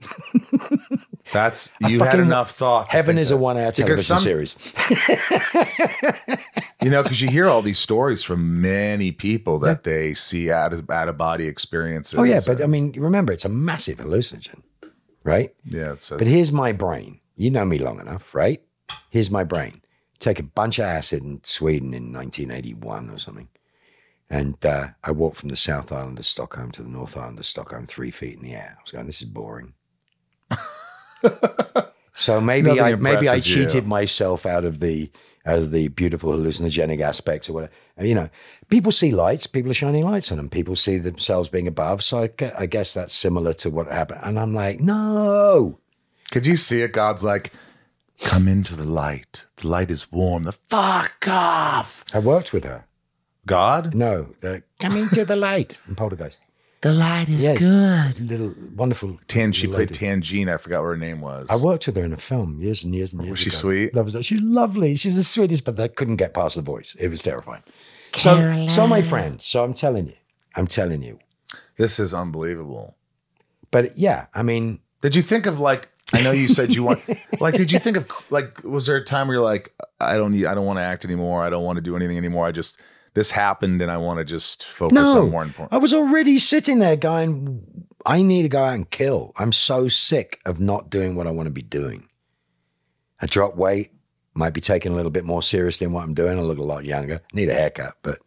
That's 1.32 1.72
I 1.82 1.88
you 1.88 2.00
had 2.02 2.20
enough 2.20 2.50
thought. 2.52 2.88
Heaven 2.88 3.16
is 3.18 3.30
a 3.30 3.36
one 3.36 3.56
hour 3.56 3.72
Because 3.72 4.06
television 4.06 4.16
some- 4.16 4.18
series. 4.18 4.56
You 6.82 6.90
know, 6.90 7.02
because 7.02 7.22
you 7.22 7.30
hear 7.30 7.46
all 7.46 7.62
these 7.62 7.78
stories 7.78 8.22
from 8.22 8.60
many 8.60 9.10
people 9.10 9.58
that 9.60 9.84
they 9.84 10.12
see 10.12 10.50
out 10.50 10.74
of 10.74 10.90
out 10.90 11.08
of 11.08 11.16
body 11.16 11.46
experiences. 11.46 12.18
Oh, 12.18 12.24
yeah. 12.24 12.40
But 12.46 12.62
I 12.62 12.66
mean, 12.66 12.92
remember, 12.92 13.32
it's 13.32 13.46
a 13.46 13.48
massive 13.48 13.96
hallucinogen, 13.98 14.60
right? 15.22 15.54
yeah, 15.64 15.92
it's 15.92 16.10
a, 16.10 16.18
But 16.18 16.26
here's 16.26 16.52
my 16.52 16.72
brain. 16.72 17.20
You 17.36 17.50
know 17.50 17.64
me 17.64 17.78
long 17.78 18.00
enough, 18.00 18.34
right? 18.34 18.62
Here's 19.08 19.30
my 19.30 19.44
brain. 19.44 19.80
Take 20.18 20.38
a 20.38 20.42
bunch 20.42 20.78
of 20.78 20.84
acid 20.84 21.22
in 21.22 21.40
Sweden 21.42 21.94
in 21.94 22.12
1981 22.12 23.08
or 23.08 23.18
something. 23.18 23.48
And 24.28 24.62
uh, 24.66 24.88
I 25.02 25.10
walked 25.12 25.38
from 25.38 25.48
the 25.48 25.56
South 25.56 25.90
Island 25.90 26.18
of 26.18 26.26
Stockholm 26.26 26.70
to 26.72 26.82
the 26.82 26.88
North 26.90 27.16
Island 27.16 27.38
of 27.38 27.46
Stockholm, 27.46 27.86
three 27.86 28.10
feet 28.10 28.36
in 28.36 28.42
the 28.42 28.52
air. 28.54 28.76
I 28.78 28.82
was 28.82 28.92
going, 28.92 29.06
this 29.06 29.22
is 29.22 29.28
boring. 29.28 29.72
so 32.14 32.40
maybe 32.40 32.70
I 32.80 32.94
maybe 32.94 33.28
I 33.28 33.36
impresses 33.36 33.50
you. 33.50 33.64
cheated 33.64 33.86
myself 33.86 34.46
out 34.46 34.64
of 34.64 34.80
the 34.80 35.10
out 35.46 35.58
of 35.58 35.70
the 35.70 35.88
beautiful 35.88 36.32
hallucinogenic 36.32 37.00
aspects 37.00 37.48
or 37.48 37.52
whatever. 37.54 37.72
Uh, 38.00 38.04
you 38.04 38.14
know, 38.14 38.30
people 38.68 38.90
see 38.90 39.12
lights, 39.12 39.46
people 39.46 39.70
are 39.70 39.74
shining 39.74 40.04
lights 40.04 40.30
on 40.30 40.38
them. 40.38 40.48
People 40.48 40.74
see 40.76 40.96
themselves 40.98 41.48
being 41.48 41.68
above. 41.68 42.02
So 42.02 42.22
I, 42.22 42.52
I 42.58 42.66
guess 42.66 42.94
that's 42.94 43.14
similar 43.14 43.52
to 43.54 43.70
what 43.70 43.86
happened. 43.88 44.20
And 44.22 44.38
I'm 44.38 44.54
like, 44.54 44.80
no. 44.80 45.78
Could 46.30 46.46
you 46.46 46.56
see 46.56 46.80
it? 46.82 46.92
God's 46.92 47.24
like, 47.24 47.52
come 48.20 48.48
into 48.48 48.74
the 48.74 48.84
light. 48.84 49.46
The 49.56 49.68
light 49.68 49.90
is 49.90 50.10
warm. 50.10 50.44
The 50.44 50.52
fuck 50.52 51.28
off. 51.28 52.04
I 52.14 52.20
worked 52.20 52.52
with 52.52 52.64
her. 52.64 52.86
God? 53.46 53.94
No, 53.94 54.34
the 54.40 54.62
coming 54.78 55.08
to 55.08 55.24
the 55.24 55.36
light 55.36 55.74
from 55.84 55.96
Poltergeist. 55.96 56.40
The 56.84 56.92
light 56.92 57.30
is 57.30 57.42
Yeah. 57.42 57.54
good. 57.56 58.28
Little 58.30 58.54
wonderful. 58.76 59.18
Tan, 59.26 59.52
she 59.52 59.66
played 59.66 59.90
lady. 59.90 59.94
Tangina. 59.94 60.52
I 60.52 60.56
forgot 60.58 60.82
what 60.82 60.88
her 60.88 60.96
name 60.98 61.22
was. 61.22 61.48
I 61.48 61.56
worked 61.56 61.86
with 61.86 61.96
her 61.96 62.04
in 62.04 62.12
a 62.12 62.18
film 62.18 62.60
years 62.60 62.84
and 62.84 62.94
years 62.94 63.14
and 63.14 63.22
years 63.22 63.30
Was 63.30 63.38
she 63.38 63.48
ago. 63.48 63.56
sweet? 63.56 63.94
That 63.94 64.04
was, 64.04 64.14
she's 64.26 64.42
lovely. 64.42 64.94
She 64.94 65.08
was 65.08 65.16
the 65.16 65.24
sweetest, 65.24 65.64
but 65.64 65.80
I 65.80 65.88
couldn't 65.88 66.16
get 66.16 66.34
past 66.34 66.56
the 66.56 66.60
voice. 66.62 66.94
It 67.00 67.08
was 67.08 67.22
terrifying. 67.22 67.62
So, 68.14 68.66
so 68.68 68.86
my 68.86 69.00
friend. 69.00 69.40
So 69.40 69.64
I'm 69.64 69.72
telling 69.72 70.08
you, 70.08 70.16
I'm 70.56 70.66
telling 70.66 71.02
you. 71.02 71.20
this 71.78 71.98
is 71.98 72.12
unbelievable. 72.12 72.96
But 73.70 73.96
yeah, 73.96 74.26
I 74.34 74.42
mean, 74.42 74.80
Did 75.00 75.16
you 75.16 75.22
think 75.22 75.46
of 75.46 75.58
like? 75.60 75.88
I 76.12 76.20
know 76.22 76.32
you 76.32 76.48
said 76.48 76.74
you 76.74 76.84
want. 76.84 77.00
like, 77.40 77.54
did 77.54 77.72
you 77.72 77.78
think 77.78 77.96
of 77.96 78.06
like? 78.30 78.62
Was 78.62 78.84
there 78.84 78.96
a 78.96 79.04
time 79.04 79.26
where 79.28 79.36
you're 79.38 79.44
like, 79.44 79.72
I 80.00 80.16
don't 80.18 80.32
need, 80.32 80.44
I 80.44 80.54
don't 80.54 80.66
want 80.66 80.76
to 80.78 80.82
act 80.82 81.06
anymore. 81.06 81.42
I 81.42 81.48
don't 81.48 81.64
want 81.64 81.76
to 81.76 81.82
do 81.82 81.96
anything 81.96 82.18
anymore. 82.18 82.44
I 82.46 82.52
just 82.52 82.78
this 83.14 83.30
happened, 83.30 83.80
and 83.80 83.90
I 83.90 83.96
want 83.96 84.18
to 84.18 84.24
just 84.24 84.64
focus 84.64 84.94
No, 84.94 85.22
on 85.22 85.30
more 85.30 85.42
important. 85.42 85.72
I 85.72 85.78
was 85.78 85.94
already 85.94 86.38
sitting 86.38 86.80
there 86.80 86.96
going, 86.96 87.86
I 88.04 88.22
need 88.22 88.42
to 88.42 88.48
go 88.48 88.64
out 88.64 88.74
and 88.74 88.90
kill. 88.90 89.32
I'm 89.36 89.52
so 89.52 89.88
sick 89.88 90.40
of 90.44 90.60
not 90.60 90.90
doing 90.90 91.16
what 91.16 91.26
I 91.26 91.30
want 91.30 91.46
to 91.46 91.52
be 91.52 91.62
doing. 91.62 92.08
I 93.22 93.26
dropped 93.26 93.56
weight, 93.56 93.92
might 94.34 94.52
be 94.52 94.60
taking 94.60 94.92
a 94.92 94.96
little 94.96 95.12
bit 95.12 95.24
more 95.24 95.42
seriously 95.42 95.86
in 95.86 95.92
what 95.92 96.02
I'm 96.02 96.14
doing. 96.14 96.38
I 96.38 96.42
look 96.42 96.58
a 96.58 96.62
lot 96.62 96.84
younger. 96.84 97.22
Need 97.32 97.48
a 97.48 97.54
haircut, 97.54 97.94
but 98.02 98.18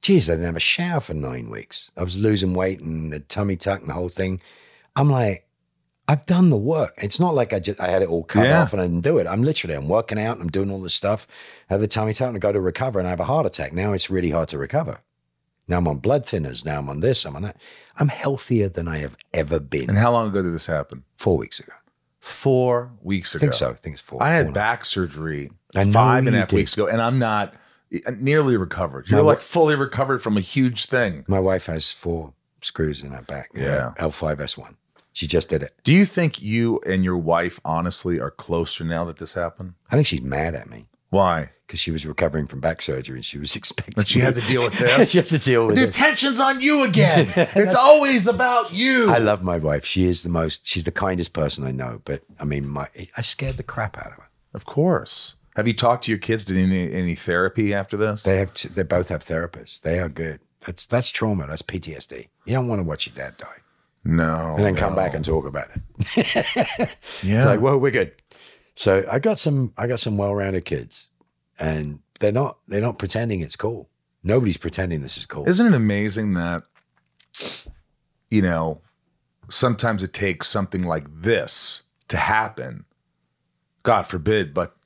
geez, 0.00 0.28
I 0.28 0.32
didn't 0.32 0.46
have 0.46 0.56
a 0.56 0.60
shower 0.60 1.00
for 1.00 1.14
nine 1.14 1.50
weeks. 1.50 1.90
I 1.96 2.02
was 2.02 2.18
losing 2.18 2.54
weight 2.54 2.80
and 2.80 3.12
the 3.12 3.20
tummy 3.20 3.56
tuck 3.56 3.80
and 3.80 3.88
the 3.90 3.94
whole 3.94 4.08
thing. 4.08 4.40
I'm 4.96 5.10
like, 5.10 5.46
I've 6.08 6.26
done 6.26 6.50
the 6.50 6.56
work. 6.56 6.94
It's 6.98 7.20
not 7.20 7.34
like 7.34 7.52
I 7.52 7.58
just 7.60 7.80
I 7.80 7.88
had 7.88 8.02
it 8.02 8.08
all 8.08 8.24
cut 8.24 8.44
Yeah. 8.46 8.62
off 8.62 8.72
and 8.72 8.82
I 8.82 8.86
didn't 8.86 9.02
do 9.02 9.18
it. 9.18 9.26
I'm 9.26 9.42
literally 9.42 9.74
I'm 9.76 9.88
working 9.88 10.18
out 10.18 10.32
and 10.34 10.42
I'm 10.42 10.50
doing 10.50 10.70
all 10.70 10.80
this 10.80 10.94
stuff. 10.94 11.26
I 11.70 11.74
have 11.74 11.80
the 11.80 11.86
tummy 11.86 12.12
tuck 12.12 12.28
and 12.28 12.36
I 12.36 12.40
go 12.40 12.52
to 12.52 12.60
recover 12.60 12.98
and 12.98 13.06
I 13.06 13.10
have 13.10 13.20
a 13.20 13.24
heart 13.24 13.46
attack. 13.46 13.72
Now 13.72 13.92
it's 13.92 14.10
really 14.10 14.30
hard 14.30 14.48
to 14.48 14.58
recover. 14.58 15.00
Now 15.68 15.78
I'm 15.78 15.86
on 15.88 15.98
blood 15.98 16.24
thinners. 16.26 16.64
Now 16.66 16.78
I'm 16.78 16.88
on 16.88 17.00
this. 17.00 17.24
I'm 17.24 17.36
on 17.36 17.42
that. 17.42 17.56
I'm 17.96 18.08
healthier 18.08 18.68
than 18.68 18.88
I 18.88 18.98
have 18.98 19.16
ever 19.32 19.60
been. 19.60 19.88
and 19.88 19.98
how 19.98 20.10
long 20.12 20.28
ago 20.28 20.42
did 20.42 20.52
this 20.52 20.66
happen? 20.66 21.04
Four 21.16 21.36
weeks 21.38 21.60
ago. 21.60 21.72
Four 22.18 22.92
weeks 23.02 23.34
ago. 23.34 23.46
I 23.46 23.50
think 23.50 23.54
so. 23.54 23.70
I 23.70 23.74
think 23.74 23.92
it's 23.94 24.02
four. 24.02 24.22
I 24.22 24.26
four 24.26 24.32
had 24.34 24.46
now. 24.46 24.52
back 24.52 24.84
surgery 24.84 25.50
I 25.74 25.84
five 25.90 26.26
and 26.26 26.34
a 26.36 26.40
half 26.40 26.48
did. 26.48 26.56
weeks 26.56 26.74
ago, 26.74 26.86
and 26.88 27.00
I'm 27.00 27.18
not 27.18 27.54
eh, 27.92 27.98
nearly 28.18 28.56
recovered. 28.56 29.08
You're 29.08 29.20
wa- 29.22 29.26
like 29.28 29.40
fully 29.40 29.74
recovered 29.76 30.18
from 30.22 30.36
a 30.36 30.40
huge 30.40 30.86
thing. 30.86 31.24
My 31.28 31.40
wife 31.40 31.66
has 31.66 31.90
four 31.90 32.32
screws 32.60 33.02
in 33.02 33.10
her 33.12 33.22
back. 33.22 33.50
Yeah. 33.54 33.92
L5S1. 33.98 34.74
She 35.12 35.26
just 35.26 35.48
did 35.48 35.62
it. 35.62 35.72
Do 35.84 35.92
you 35.92 36.04
think 36.04 36.40
you 36.40 36.80
and 36.86 37.04
your 37.04 37.18
wife 37.18 37.60
honestly 37.64 38.18
are 38.20 38.30
closer 38.30 38.84
now 38.84 39.04
that 39.04 39.18
this 39.18 39.34
happened? 39.34 39.74
I 39.90 39.94
think 39.96 40.06
she's 40.06 40.22
mad 40.22 40.54
at 40.54 40.70
me 40.70 40.86
Why? 41.10 41.50
because 41.66 41.80
she 41.80 41.90
was 41.90 42.04
recovering 42.06 42.46
from 42.46 42.60
back 42.60 42.80
surgery 42.82 43.16
and 43.16 43.24
she 43.24 43.38
was 43.38 43.54
expecting. 43.56 43.94
But 43.96 44.08
she 44.08 44.20
had 44.20 44.34
to 44.36 44.40
deal 44.42 44.62
with 44.62 44.78
this. 44.78 45.10
she 45.10 45.18
has 45.18 45.28
to 45.30 45.38
deal 45.38 45.66
with 45.66 45.76
the 45.76 45.82
it. 45.84 45.88
attention's 45.90 46.40
on 46.40 46.60
you 46.60 46.84
again. 46.84 47.32
it's 47.36 47.74
always 47.74 48.26
about 48.26 48.72
you. 48.72 49.10
I 49.10 49.18
love 49.18 49.42
my 49.42 49.58
wife. 49.58 49.84
She 49.84 50.04
is 50.04 50.22
the 50.22 50.28
most. 50.30 50.66
She's 50.66 50.84
the 50.84 50.90
kindest 50.92 51.32
person 51.34 51.66
I 51.66 51.70
know. 51.72 52.00
But 52.04 52.22
I 52.40 52.44
mean, 52.44 52.66
my 52.68 52.88
I 53.16 53.20
scared 53.22 53.56
the 53.58 53.62
crap 53.62 53.98
out 53.98 54.06
of 54.06 54.12
her. 54.14 54.28
of 54.54 54.64
course. 54.64 55.34
Have 55.56 55.66
you 55.66 55.74
talked 55.74 56.04
to 56.04 56.10
your 56.10 56.18
kids? 56.18 56.44
Did 56.46 56.56
any 56.56 56.90
any 56.92 57.14
therapy 57.14 57.74
after 57.74 57.96
this? 57.98 58.22
They 58.22 58.38
have. 58.38 58.54
T- 58.54 58.68
they 58.70 58.82
both 58.82 59.08
have 59.10 59.20
therapists. 59.22 59.80
They 59.82 59.98
are 59.98 60.08
good. 60.08 60.40
That's 60.66 60.86
that's 60.86 61.10
trauma. 61.10 61.46
That's 61.46 61.60
PTSD. 61.62 62.28
You 62.46 62.54
don't 62.54 62.68
want 62.68 62.78
to 62.78 62.84
watch 62.84 63.06
your 63.06 63.14
dad 63.14 63.36
die 63.36 63.56
no. 64.04 64.54
and 64.56 64.64
then 64.64 64.76
come 64.76 64.90
no. 64.90 64.96
back 64.96 65.14
and 65.14 65.24
talk 65.24 65.46
about 65.46 65.68
it. 65.74 65.82
Yeah. 66.16 66.86
It's 67.36 67.46
like, 67.46 67.60
well, 67.60 67.78
we're 67.78 67.90
good. 67.90 68.12
So 68.74 69.04
I 69.10 69.18
got 69.18 69.38
some 69.38 69.72
I 69.76 69.86
got 69.86 70.00
some 70.00 70.16
well-rounded 70.16 70.64
kids, 70.64 71.08
and 71.58 72.00
they're 72.20 72.32
not 72.32 72.58
they're 72.68 72.80
not 72.80 72.98
pretending 72.98 73.40
it's 73.40 73.56
cool. 73.56 73.88
Nobody's 74.22 74.56
pretending 74.56 75.02
this 75.02 75.16
is 75.16 75.26
cool. 75.26 75.48
Isn't 75.48 75.66
it 75.66 75.74
amazing 75.74 76.34
that, 76.34 76.62
you 78.30 78.40
know, 78.40 78.80
sometimes 79.48 80.02
it 80.02 80.12
takes 80.12 80.48
something 80.48 80.84
like 80.84 81.04
this 81.12 81.82
to 82.08 82.16
happen? 82.16 82.84
God 83.82 84.06
forbid, 84.06 84.54
but 84.54 84.76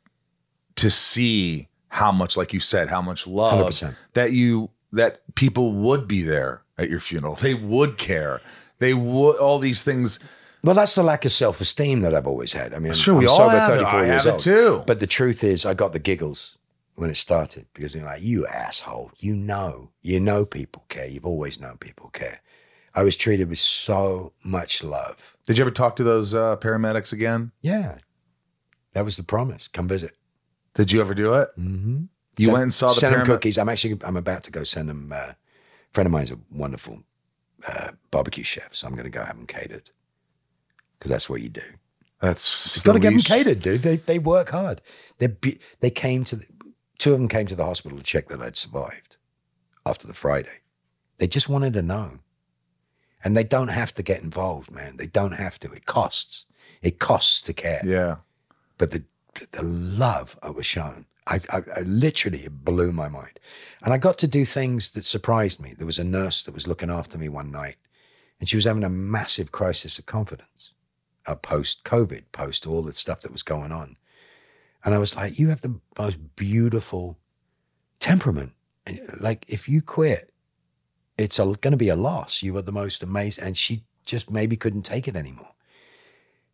to 0.76 0.90
see 0.90 1.68
how 1.88 2.12
much, 2.12 2.36
like 2.36 2.54
you 2.54 2.60
said, 2.60 2.88
how 2.88 3.02
much 3.02 3.26
love 3.26 3.66
100%. 3.68 3.94
that 4.14 4.32
you, 4.32 4.70
that 4.92 5.20
people 5.34 5.72
would 5.72 6.08
be 6.08 6.22
there 6.22 6.62
at 6.78 6.88
your 6.88 7.00
funeral. 7.00 7.34
They 7.34 7.54
would 7.54 7.98
care. 7.98 8.40
They 8.78 8.94
would, 8.94 9.36
all 9.36 9.58
these 9.58 9.82
things. 9.84 10.18
Well, 10.62 10.74
that's 10.74 10.94
the 10.94 11.02
lack 11.02 11.24
of 11.24 11.32
self-esteem 11.32 12.00
that 12.00 12.14
I've 12.14 12.26
always 12.26 12.52
had. 12.52 12.74
I 12.74 12.78
mean, 12.78 12.92
I'm, 12.92 12.98
Sure, 12.98 13.14
I'm 13.14 13.20
we 13.20 13.26
all 13.26 13.36
sober 13.36 13.58
have 13.58 13.70
it. 13.72 13.76
34 13.84 14.00
I 14.00 14.04
years 14.06 14.22
have 14.24 14.26
it 14.26 14.30
old. 14.32 14.38
too. 14.40 14.82
But 14.86 15.00
the 15.00 15.06
truth 15.06 15.44
is, 15.44 15.64
I 15.64 15.74
got 15.74 15.92
the 15.92 15.98
giggles 15.98 16.58
when 16.96 17.08
it 17.10 17.16
started 17.16 17.66
because 17.74 17.92
they're 17.92 18.04
like, 18.04 18.22
"You 18.22 18.46
asshole! 18.46 19.12
You 19.18 19.34
know, 19.36 19.90
you 20.02 20.18
know, 20.18 20.44
people 20.44 20.84
care. 20.88 21.06
You've 21.06 21.26
always 21.26 21.60
known 21.60 21.76
people 21.78 22.08
care." 22.10 22.40
I 22.94 23.02
was 23.02 23.16
treated 23.16 23.50
with 23.50 23.58
so 23.58 24.32
much 24.42 24.82
love. 24.82 25.36
Did 25.44 25.58
you 25.58 25.62
ever 25.64 25.70
talk 25.70 25.96
to 25.96 26.04
those 26.04 26.34
uh, 26.34 26.56
paramedics 26.56 27.12
again? 27.12 27.52
Yeah, 27.60 27.98
that 28.92 29.04
was 29.04 29.16
the 29.18 29.22
promise. 29.22 29.68
Come 29.68 29.86
visit. 29.86 30.16
Did 30.74 30.90
you 30.92 31.00
ever 31.00 31.14
do 31.14 31.34
it? 31.34 31.50
Mm-hmm. 31.58 32.04
You 32.38 32.50
went 32.50 32.62
and 32.64 32.74
saw 32.74 32.88
the 32.88 32.94
send 32.94 33.14
them 33.14 33.24
cookies. 33.26 33.56
I'm 33.58 33.68
actually 33.68 33.98
I'm 34.02 34.16
about 34.16 34.44
to 34.44 34.50
go 34.50 34.64
send 34.64 34.88
them. 34.88 35.12
Uh, 35.12 35.16
a 35.16 35.36
friend 35.92 36.06
of 36.06 36.12
mine's 36.12 36.30
a 36.30 36.38
wonderful 36.50 37.02
uh, 37.66 37.90
barbecue 38.10 38.44
chef, 38.44 38.74
so 38.74 38.86
I'm 38.86 38.94
going 38.94 39.04
to 39.04 39.10
go 39.10 39.24
have 39.24 39.36
them 39.36 39.46
catered 39.46 39.90
because 40.98 41.10
that's 41.10 41.28
what 41.28 41.42
you 41.42 41.48
do. 41.48 41.62
That's 42.20 42.76
You've 42.76 42.84
got 42.84 42.94
to 42.94 42.98
get 42.98 43.10
them 43.10 43.20
catered, 43.20 43.60
dude. 43.60 43.82
They 43.82 43.96
they 43.96 44.18
work 44.18 44.50
hard. 44.50 44.80
They 45.18 45.26
be, 45.26 45.58
they 45.80 45.90
came 45.90 46.24
to 46.24 46.36
the, 46.36 46.46
two 46.98 47.12
of 47.12 47.18
them 47.18 47.28
came 47.28 47.46
to 47.46 47.56
the 47.56 47.64
hospital 47.64 47.98
to 47.98 48.04
check 48.04 48.28
that 48.28 48.40
I'd 48.40 48.56
survived 48.56 49.16
after 49.84 50.06
the 50.06 50.14
Friday. 50.14 50.62
They 51.18 51.26
just 51.26 51.48
wanted 51.48 51.74
to 51.74 51.82
know, 51.82 52.20
and 53.22 53.36
they 53.36 53.44
don't 53.44 53.68
have 53.68 53.92
to 53.94 54.02
get 54.02 54.22
involved, 54.22 54.70
man. 54.70 54.96
They 54.96 55.06
don't 55.06 55.32
have 55.32 55.58
to. 55.60 55.72
It 55.72 55.86
costs. 55.86 56.46
It 56.82 56.98
costs 56.98 57.42
to 57.42 57.52
care. 57.52 57.82
Yeah. 57.84 58.16
But 58.78 58.92
the 58.92 59.04
the 59.52 59.62
love 59.62 60.38
I 60.42 60.50
was 60.50 60.64
shown, 60.64 61.06
I, 61.26 61.40
I, 61.50 61.62
I 61.76 61.80
literally 61.80 62.44
it 62.44 62.64
blew 62.64 62.92
my 62.92 63.08
mind, 63.08 63.40
and 63.82 63.92
I 63.92 63.98
got 63.98 64.18
to 64.18 64.28
do 64.28 64.44
things 64.44 64.90
that 64.90 65.04
surprised 65.04 65.60
me. 65.60 65.74
There 65.74 65.86
was 65.86 65.98
a 65.98 66.04
nurse 66.04 66.44
that 66.44 66.54
was 66.54 66.68
looking 66.68 66.90
after 66.90 67.18
me 67.18 67.28
one 67.28 67.50
night, 67.50 67.76
and 68.38 68.48
she 68.48 68.56
was 68.56 68.64
having 68.64 68.84
a 68.84 68.88
massive 68.88 69.50
crisis 69.50 69.98
of 69.98 70.06
confidence, 70.06 70.72
uh, 71.26 71.34
post 71.34 71.84
COVID, 71.84 72.24
post 72.32 72.66
all 72.66 72.82
the 72.82 72.92
stuff 72.92 73.20
that 73.20 73.32
was 73.32 73.42
going 73.42 73.72
on, 73.72 73.96
and 74.84 74.94
I 74.94 74.98
was 74.98 75.16
like, 75.16 75.38
"You 75.38 75.48
have 75.48 75.62
the 75.62 75.80
most 75.98 76.18
beautiful 76.36 77.18
temperament. 77.98 78.52
And, 78.86 79.00
Like 79.20 79.44
if 79.48 79.68
you 79.68 79.82
quit, 79.82 80.32
it's 81.18 81.38
going 81.38 81.56
to 81.60 81.76
be 81.76 81.88
a 81.88 81.96
loss. 81.96 82.42
You 82.42 82.56
are 82.56 82.62
the 82.62 82.72
most 82.72 83.02
amazing." 83.02 83.44
And 83.44 83.56
she 83.56 83.84
just 84.04 84.30
maybe 84.30 84.56
couldn't 84.56 84.82
take 84.82 85.08
it 85.08 85.16
anymore. 85.16 85.54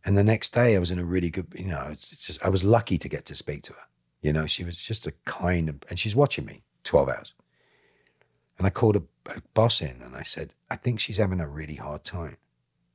And 0.05 0.17
the 0.17 0.25
next 0.25 0.53
day, 0.55 0.75
I 0.75 0.79
was 0.79 0.91
in 0.91 0.99
a 0.99 1.05
really 1.05 1.31
good, 1.31 1.47
you 1.55 1.67
know, 1.67 1.95
just 1.95 2.43
I 2.43 2.49
was 2.49 2.65
lucky 2.65 2.99
to 2.99 3.09
get 3.09 3.27
to 3.27 3.35
speak 3.35 3.63
to 3.65 3.73
her. 3.75 3.87
You 4.23 4.33
know, 4.33 4.47
she 4.47 4.65
was 4.65 4.79
just 4.79 5.07
a 5.07 5.13
kind, 5.25 5.69
of, 5.69 5.77
and 5.91 5.99
she's 5.99 6.17
watching 6.17 6.47
me 6.47 6.63
twelve 6.85 7.09
hours. 7.09 7.35
And 8.57 8.67
I 8.67 8.71
called 8.71 8.97
a, 8.97 9.03
a 9.27 9.43
boss 9.53 9.83
in, 9.83 10.01
and 10.03 10.17
I 10.17 10.23
said, 10.23 10.55
I 10.71 10.77
think 10.77 11.01
she's 11.01 11.17
having 11.19 11.41
a 11.41 11.49
really 11.49 11.75
hard 11.75 12.05
time. 12.05 12.37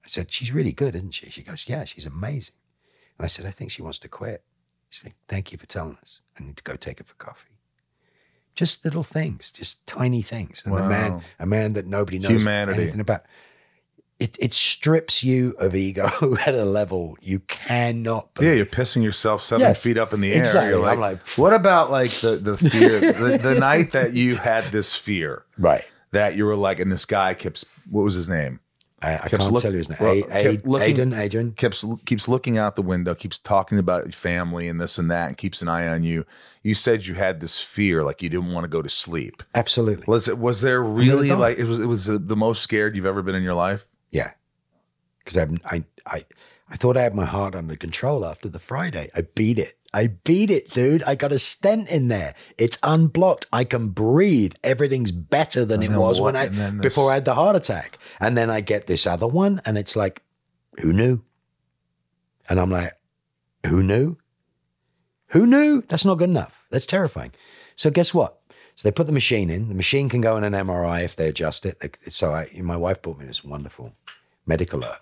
I 0.03 0.07
said, 0.07 0.32
she's 0.32 0.53
really 0.53 0.71
good, 0.71 0.95
isn't 0.95 1.13
she? 1.13 1.30
She 1.30 1.43
goes, 1.43 1.67
yeah, 1.67 1.84
she's 1.84 2.05
amazing. 2.05 2.55
And 3.17 3.25
I 3.25 3.28
said, 3.28 3.45
I 3.45 3.51
think 3.51 3.71
she 3.71 3.82
wants 3.82 3.99
to 3.99 4.07
quit. 4.07 4.43
She 4.89 5.01
said, 5.01 5.13
thank 5.28 5.51
you 5.51 5.57
for 5.57 5.65
telling 5.65 5.97
us. 6.01 6.21
I 6.39 6.43
need 6.43 6.55
to 6.55 6.63
go 6.63 6.78
take 6.78 6.99
her 6.99 7.03
for 7.03 7.15
coffee. 7.15 7.59
Just 8.55 8.86
little 8.86 9.03
things, 9.03 9.51
just 9.51 9.86
tiny 9.86 10.21
things. 10.21 10.63
And 10.65 10.73
a 10.73 10.88
man, 10.88 11.21
a 11.39 11.45
man 11.45 11.73
that 11.73 11.86
nobody 11.86 12.19
knows 12.19 12.32
Humanity. 12.32 12.84
anything 12.84 13.01
about 13.01 13.25
it, 14.20 14.36
it 14.39 14.53
strips 14.53 15.24
you 15.24 15.51
of 15.59 15.76
ego 15.76 16.09
at 16.45 16.55
a 16.55 16.65
level 16.65 17.18
you 17.22 17.39
cannot 17.41 18.30
Yeah, 18.41 18.53
you're 18.53 18.65
pissing 18.65 19.03
yourself 19.03 19.43
seven 19.43 19.61
Yes, 19.68 19.82
feet 19.84 19.97
up 19.97 20.13
in 20.13 20.22
the 20.22 20.34
air. 20.34 20.39
exactly. 20.39 20.70
You're 20.72 20.80
like, 20.80 20.93
I'm 20.95 20.99
like, 20.99 21.28
what 21.38 21.53
about 21.53 21.91
like 21.91 22.11
the 22.11 22.36
the 22.38 22.57
fear, 22.70 22.99
the, 22.99 23.38
the 23.41 23.55
night 23.55 23.91
that 23.91 24.13
you 24.13 24.36
had 24.38 24.63
this 24.65 24.95
fear 24.95 25.43
right. 25.57 25.84
that 26.11 26.36
you 26.36 26.45
were 26.45 26.55
like, 26.55 26.80
and 26.80 26.91
this 26.91 27.05
guy 27.05 27.34
keeps, 27.34 27.65
what 27.89 28.01
was 28.03 28.15
his 28.15 28.28
name? 28.28 28.59
I, 28.99 29.13
I 29.13 29.18
Keeps 29.28 29.43
can't 29.43 29.51
look- 29.53 29.61
tell 29.61 29.72
you 29.74 29.78
his 29.78 29.89
name. 29.89 29.97
well, 30.01 30.13
A- 30.18 30.22
kept 30.24 30.65
A- 30.65 30.68
looking- 30.68 30.89
Adrian, 30.89 31.13
Adrian. 31.13 31.51
Keeps 31.51 31.86
keeps 32.07 32.28
looking 32.28 32.57
out 32.57 32.76
the 32.76 32.82
window, 32.82 33.13
keeps 33.13 33.38
talking 33.38 33.78
about 33.78 34.15
family 34.15 34.68
and 34.68 34.82
this 34.82 34.97
and 34.97 35.11
that, 35.11 35.28
and 35.28 35.38
keeps 35.38 35.61
an 35.61 35.68
eye 35.68 35.88
on 35.88 36.03
you. 36.03 36.26
You 36.63 36.74
said 36.74 37.05
you 37.05 37.13
had 37.13 37.39
this 37.39 37.59
fear, 37.59 38.03
like 38.03 38.24
you 38.24 38.30
didn't 38.30 38.51
want 38.51 38.63
to 38.63 38.68
go 38.68 38.82
to 38.82 38.89
sleep. 38.89 39.43
Absolutely. 39.53 40.05
Was 40.07 40.28
it? 40.28 40.39
Was 40.39 40.61
there 40.61 40.82
really 40.82 41.30
like 41.30 41.59
it 41.59 41.65
was? 41.65 41.80
It 41.80 41.86
was 41.86 42.05
the, 42.05 42.18
the 42.18 42.36
most 42.36 42.63
scared 42.63 42.95
you've 42.95 43.05
ever 43.05 43.22
been 43.22 43.36
in 43.36 43.43
your 43.43 43.53
life. 43.53 43.86
Yeah. 44.12 44.32
Because 45.24 45.38
I, 45.38 45.76
I, 45.76 45.84
I, 46.05 46.26
I 46.70 46.76
thought 46.76 46.97
I 46.97 47.01
had 47.03 47.16
my 47.16 47.26
heart 47.26 47.55
under 47.55 47.76
control 47.76 48.26
after 48.26 48.47
the 48.49 48.60
Friday. 48.60 49.10
I 49.16 49.22
beat 49.22 49.60
it. 49.60 49.74
I 49.93 50.08
beat 50.08 50.49
it, 50.51 50.74
dude. 50.74 51.03
I 51.03 51.16
got 51.16 51.32
a 51.32 51.39
stent 51.39 51.89
in 51.89 52.08
there. 52.10 52.36
It's 52.58 52.78
unblocked. 52.84 53.45
I 53.53 53.64
can 53.64 53.89
breathe. 53.89 54.53
Everything's 54.64 55.12
better 55.12 55.66
than 55.66 55.82
it 55.82 55.91
was 55.91 56.20
what- 56.22 56.34
when 56.34 56.36
I 56.36 56.49
before 56.82 57.12
I 57.12 57.16
had 57.16 57.26
the 57.26 57.36
heart 57.36 57.55
attack. 57.55 57.97
And 58.20 58.38
then 58.38 58.49
I 58.49 58.62
get 58.62 58.88
this 58.88 59.08
other 59.08 59.28
one, 59.28 59.62
and 59.66 59.78
it's 59.78 59.95
like, 59.95 60.22
who 60.80 60.91
knew? 60.93 61.22
And 62.49 62.60
I'm 62.60 62.70
like, 62.72 62.93
who 63.66 63.82
knew? 63.84 64.18
Who 65.28 65.45
knew? 65.45 65.84
That's 65.88 66.05
not 66.05 66.16
good 66.18 66.30
enough. 66.30 66.66
That's 66.70 66.86
terrifying. 66.86 67.32
So 67.76 67.89
guess 67.89 68.14
what? 68.14 68.39
So 68.78 68.88
they 68.88 68.93
put 68.93 69.07
the 69.07 69.13
machine 69.13 69.49
in. 69.49 69.67
The 69.69 69.75
machine 69.75 70.07
can 70.07 70.21
go 70.21 70.38
in 70.38 70.43
an 70.43 70.53
MRI 70.53 71.03
if 71.03 71.15
they 71.15 71.28
adjust 71.28 71.65
it. 71.65 71.97
So 72.09 72.34
I, 72.34 72.49
my 72.61 72.78
wife 72.78 73.01
bought 73.01 73.17
me 73.17 73.25
this 73.25 73.43
wonderful 73.43 73.93
medical 74.45 74.80
alert. 74.80 74.99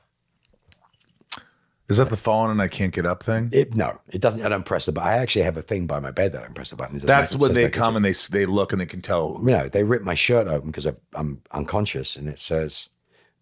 Is 1.88 1.97
that 1.97 2.09
the 2.09 2.17
phone 2.17 2.49
and 2.49 2.59
I 2.59 2.67
can't 2.67 2.91
get 2.91 3.05
up 3.05 3.21
thing? 3.21 3.49
It, 3.51 3.76
no, 3.76 3.99
it 4.09 4.19
doesn't. 4.19 4.43
I 4.43 4.49
don't 4.49 4.65
press 4.65 4.88
the 4.88 4.91
button. 4.91 5.07
I 5.07 5.17
actually 5.17 5.43
have 5.43 5.57
a 5.57 5.61
thing 5.61 5.86
by 5.86 5.99
my 5.99 6.09
bed 6.09 6.34
that 6.34 6.43
I 6.43 6.47
press 6.47 6.71
the 6.71 6.78
button. 6.78 6.97
That's 6.97 7.36
when 7.36 7.53
they 7.53 7.69
come 7.69 7.95
and 7.95 8.03
they 8.03 8.13
they 8.32 8.47
look 8.47 8.71
and 8.71 8.82
they 8.82 8.88
can 8.88 9.01
tell. 9.01 9.39
you 9.41 9.51
know, 9.51 9.69
they 9.69 9.84
rip 9.84 10.01
my 10.01 10.15
shirt 10.15 10.47
open 10.47 10.71
because 10.71 10.88
I'm 11.13 11.43
unconscious, 11.51 12.15
and 12.15 12.28
it 12.28 12.39
says, 12.39 12.89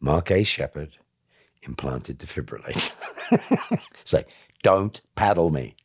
"Mark 0.01 0.29
A. 0.29 0.43
Sheppard 0.43 0.97
implanted 1.65 2.19
defibrillator. 2.19 2.93
it's 4.01 4.13
like, 4.13 4.27
don't 4.61 4.99
paddle 5.15 5.49
me. 5.49 5.75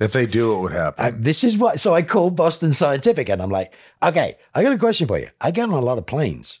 If 0.00 0.12
they 0.12 0.26
do, 0.26 0.56
it 0.56 0.60
would 0.60 0.72
happen. 0.72 1.04
Uh, 1.04 1.12
this 1.14 1.44
is 1.44 1.56
what. 1.56 1.78
So 1.78 1.94
I 1.94 2.02
called 2.02 2.36
Boston 2.36 2.72
Scientific 2.72 3.28
and 3.28 3.40
I'm 3.42 3.50
like, 3.50 3.74
okay, 4.02 4.36
I 4.54 4.62
got 4.62 4.72
a 4.72 4.78
question 4.78 5.06
for 5.06 5.18
you. 5.18 5.28
I 5.40 5.50
get 5.50 5.64
on 5.64 5.70
a 5.70 5.80
lot 5.80 5.98
of 5.98 6.06
planes. 6.06 6.60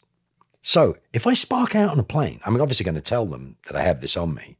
So 0.62 0.96
if 1.12 1.26
I 1.26 1.34
spark 1.34 1.74
out 1.74 1.90
on 1.90 1.98
a 1.98 2.04
plane, 2.04 2.40
I'm 2.44 2.60
obviously 2.60 2.84
going 2.84 2.94
to 2.94 3.00
tell 3.00 3.26
them 3.26 3.56
that 3.66 3.76
I 3.76 3.82
have 3.82 4.00
this 4.00 4.16
on 4.16 4.34
me. 4.34 4.56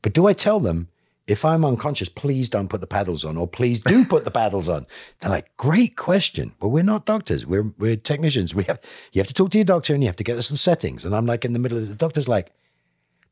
But 0.00 0.14
do 0.14 0.26
I 0.26 0.32
tell 0.32 0.60
them 0.60 0.88
if 1.26 1.44
I'm 1.44 1.64
unconscious, 1.64 2.08
please 2.08 2.48
don't 2.48 2.68
put 2.68 2.80
the 2.80 2.86
paddles 2.86 3.24
on, 3.24 3.36
or 3.36 3.46
please 3.46 3.80
do 3.80 4.04
put 4.04 4.24
the 4.24 4.30
paddles 4.30 4.68
on? 4.68 4.86
They're 5.20 5.30
like, 5.30 5.54
great 5.58 5.96
question. 5.96 6.54
But 6.58 6.68
we're 6.68 6.82
not 6.82 7.04
doctors. 7.04 7.44
We're 7.44 7.74
we're 7.78 7.96
technicians. 7.96 8.54
We 8.54 8.64
have 8.64 8.80
you 9.12 9.20
have 9.20 9.26
to 9.26 9.34
talk 9.34 9.50
to 9.50 9.58
your 9.58 9.64
doctor 9.64 9.92
and 9.92 10.02
you 10.02 10.08
have 10.08 10.16
to 10.16 10.24
get 10.24 10.38
us 10.38 10.48
the 10.48 10.56
settings. 10.56 11.04
And 11.04 11.14
I'm 11.14 11.26
like 11.26 11.44
in 11.44 11.52
the 11.52 11.58
middle 11.58 11.78
of 11.78 11.88
the 11.88 11.94
doctor's 11.94 12.28
like, 12.28 12.52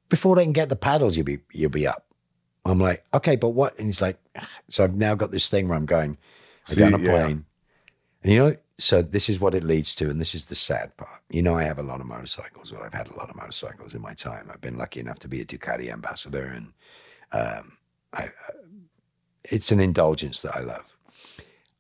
before 0.09 0.37
they 0.37 0.45
can 0.45 0.53
get 0.53 0.69
the 0.69 0.77
paddles, 0.77 1.17
you'll 1.17 1.25
be 1.25 1.39
you'll 1.53 1.71
be 1.71 1.87
up. 1.87 2.06
I'm 2.71 2.79
like, 2.79 3.05
okay, 3.15 3.37
but 3.37 3.51
what? 3.51 3.79
And 3.79 3.87
he's 3.87 4.03
like, 4.03 4.19
so 4.69 4.85
I've 4.85 4.95
now 4.95 5.15
got 5.15 5.31
this 5.31 5.49
thing 5.49 5.69
where 5.69 5.77
I'm 5.77 5.87
going, 5.87 6.19
I 6.69 6.73
See, 6.73 6.77
get 6.81 6.95
on 6.95 7.01
a 7.01 7.05
yeah. 7.05 7.11
plane. 7.11 7.45
And 8.23 8.33
you 8.33 8.39
know, 8.43 8.57
so 8.79 9.03
this 9.03 9.29
is 9.29 9.41
what 9.41 9.55
it 9.55 9.65
leads 9.65 9.95
to, 9.97 10.11
and 10.11 10.21
this 10.21 10.35
is 10.35 10.47
the 10.47 10.55
sad 10.55 10.97
part. 10.97 11.23
You 11.31 11.43
know, 11.43 11.57
I 11.57 11.63
have 11.65 11.79
a 11.79 11.83
lot 11.83 12.01
of 12.01 12.07
motorcycles. 12.07 12.73
Well, 12.73 12.83
I've 12.83 12.93
had 12.93 13.09
a 13.09 13.17
lot 13.17 13.31
of 13.31 13.37
motorcycles 13.37 13.95
in 13.95 14.03
my 14.03 14.15
time. 14.15 14.51
I've 14.53 14.61
been 14.61 14.77
lucky 14.77 15.01
enough 15.01 15.19
to 15.21 15.29
be 15.29 15.41
a 15.41 15.45
Ducati 15.45 15.91
ambassador, 15.91 16.45
and 16.45 16.73
um, 17.33 17.79
I, 18.13 18.25
uh, 18.25 18.53
it's 19.45 19.73
an 19.73 19.81
indulgence 19.81 20.43
that 20.43 20.57
I 20.57 20.61
love. 20.61 20.97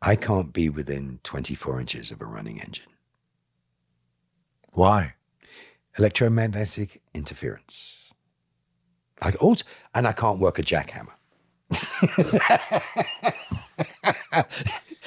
I 0.00 0.16
can't 0.16 0.52
be 0.52 0.68
within 0.68 1.20
24 1.24 1.80
inches 1.80 2.10
of 2.10 2.20
a 2.20 2.26
running 2.26 2.60
engine. 2.60 2.92
Why? 4.72 5.14
Electromagnetic 5.98 7.02
interference. 7.14 8.05
I 9.22 9.32
also, 9.32 9.64
and 9.94 10.06
I 10.06 10.12
can't 10.12 10.38
work 10.38 10.58
a 10.58 10.62
jackhammer. 10.62 11.12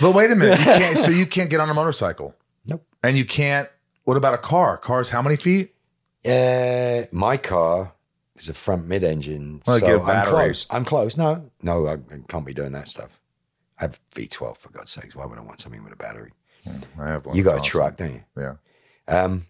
But 0.02 0.14
wait 0.16 0.32
a 0.32 0.36
minute. 0.36 0.60
You 0.60 0.66
can't, 0.66 0.98
so 0.98 1.12
you 1.12 1.26
can't 1.26 1.50
get 1.50 1.60
on 1.60 1.70
a 1.70 1.74
motorcycle. 1.74 2.34
Nope. 2.68 2.86
And 3.04 3.18
you 3.18 3.26
can't. 3.26 3.70
What 4.06 4.18
about 4.18 4.34
a 4.34 4.38
car? 4.38 4.78
Cars, 4.78 5.10
how 5.10 5.22
many 5.22 5.36
feet? 5.36 5.76
Uh, 6.26 7.04
my 7.12 7.38
car 7.38 7.94
is 8.36 8.50
a 8.50 8.54
front 8.54 8.88
mid-engine, 8.88 9.62
Well, 9.68 9.80
so 9.80 10.02
a 10.02 10.04
I'm 10.04 10.26
close. 10.26 10.68
I'm 10.70 10.86
close. 10.86 11.18
No, 11.18 11.50
no, 11.62 11.88
I, 11.88 11.98
can't 12.28 12.46
be 12.46 12.54
doing 12.54 12.72
that 12.74 12.88
stuff. 12.88 13.20
I 13.78 13.84
have 13.84 14.00
V12 14.16 14.58
for 14.58 14.70
God's 14.70 14.92
sakes. 14.92 15.16
Why 15.16 15.26
would 15.26 15.38
I 15.38 15.42
want 15.42 15.62
something 15.62 15.84
with 15.84 15.94
a 15.94 15.98
battery? 15.98 16.32
I 17.00 17.10
have 17.10 17.26
one. 17.26 17.36
you 17.36 17.44
got 17.44 17.52
a 17.52 17.56
That's 17.58 17.68
truck, 17.68 17.98
don't 17.98 18.14
you? 18.14 18.24
Yeah. 18.38 18.56
Um, 19.08 19.46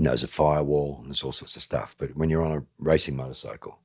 no, 0.00 0.10
there's 0.10 0.24
a 0.24 0.28
firewall 0.28 0.96
and 1.00 1.08
there's 1.08 1.22
all 1.22 1.32
sorts 1.32 1.56
of 1.56 1.62
stuff. 1.62 1.94
But 1.98 2.16
when 2.16 2.30
you're 2.30 2.42
on 2.42 2.56
a 2.56 2.62
racing 2.78 3.16
motorcycle 3.16 3.78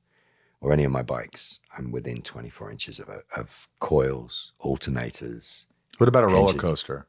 or 0.60 0.72
any 0.72 0.84
of 0.84 0.90
my 0.90 1.02
bikes, 1.02 1.60
I'm 1.76 1.92
within 1.92 2.22
24 2.22 2.70
inches 2.70 2.98
of, 2.98 3.08
a, 3.10 3.22
of 3.36 3.68
coils, 3.80 4.52
alternators. 4.64 5.66
What 5.98 6.08
about 6.08 6.24
a 6.24 6.28
roller 6.28 6.54
coaster? 6.54 7.06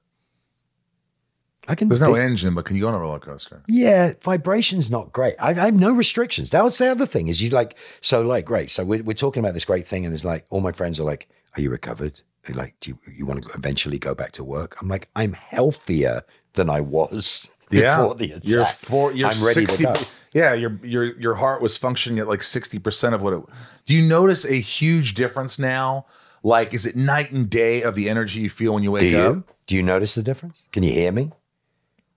I 1.70 1.76
can. 1.76 1.88
There's 1.88 2.02
no 2.02 2.14
think- 2.16 2.20
engine, 2.20 2.54
but 2.54 2.66
can 2.66 2.76
you 2.76 2.84
go 2.84 2.90
on 2.90 2.94
a 2.94 3.00
roller 3.00 3.20
coaster? 3.20 3.64
Yeah, 3.68 4.14
vibration's 4.22 4.92
not 4.92 5.12
great. 5.12 5.36
I, 5.40 5.52
I 5.52 5.66
have 5.66 5.74
no 5.74 5.92
restrictions. 5.92 6.50
That 6.52 6.64
was 6.64 6.78
the 6.78 6.88
other 6.88 7.06
thing 7.06 7.28
is 7.28 7.42
you 7.42 7.50
like, 7.50 7.78
so 8.02 8.22
like, 8.22 8.46
great. 8.46 8.70
So 8.70 8.84
we're, 8.84 9.04
we're 9.04 9.14
talking 9.14 9.42
about 9.42 9.54
this 9.54 9.66
great 9.66 9.86
thing. 9.86 10.06
And 10.06 10.14
it's 10.14 10.26
like, 10.26 10.46
all 10.50 10.62
my 10.62 10.72
friends 10.72 11.00
are 11.00 11.04
like, 11.04 11.30
are 11.56 11.62
you 11.62 11.70
recovered? 11.70 12.22
They're 12.46 12.56
like, 12.56 12.76
do 12.80 12.92
you, 12.92 13.12
you 13.14 13.26
want 13.26 13.44
to 13.44 13.50
eventually 13.52 14.00
go 14.00 14.16
back 14.16 14.32
to 14.34 14.44
work? 14.44 14.78
I'm 14.82 14.88
like, 14.88 15.10
I'm 15.16 15.34
healthier 15.34 16.24
than 16.54 16.70
I 16.70 16.80
was 16.80 17.50
Yeah. 17.72 17.98
before 17.98 18.16
the 18.16 18.32
attack. 18.32 18.42
You're 18.44 18.66
four. 18.66 19.12
You're 19.12 19.30
I'm 19.30 19.44
ready 19.44 19.66
60, 19.66 19.78
to 19.78 19.84
go. 19.84 19.96
Yeah, 20.34 20.54
your 20.54 20.80
your 20.84 21.04
your 21.20 21.36
heart 21.36 21.62
was 21.62 21.78
functioning 21.78 22.20
at 22.20 22.28
like 22.28 22.44
sixty 22.44 22.80
percent 22.80 23.16
of 23.16 23.22
what 23.22 23.34
it. 23.34 23.42
Do 23.86 23.94
you 23.94 24.02
notice 24.04 24.46
a 24.46 24.56
huge 24.60 25.14
difference 25.16 25.58
now? 25.58 26.06
Like, 26.44 26.74
is 26.74 26.86
it 26.86 26.96
night 26.96 27.32
and 27.32 27.50
day 27.50 27.82
of 27.82 27.96
the 27.96 28.10
energy 28.10 28.40
you 28.42 28.50
feel 28.50 28.74
when 28.74 28.84
you 28.84 28.92
wake 28.92 29.02
Do 29.02 29.20
up? 29.20 29.52
Do 29.66 29.76
you 29.76 29.84
notice 29.84 30.16
the 30.16 30.24
difference? 30.24 30.64
Can 30.72 30.84
you 30.84 30.92
hear 30.92 31.12
me? 31.12 31.32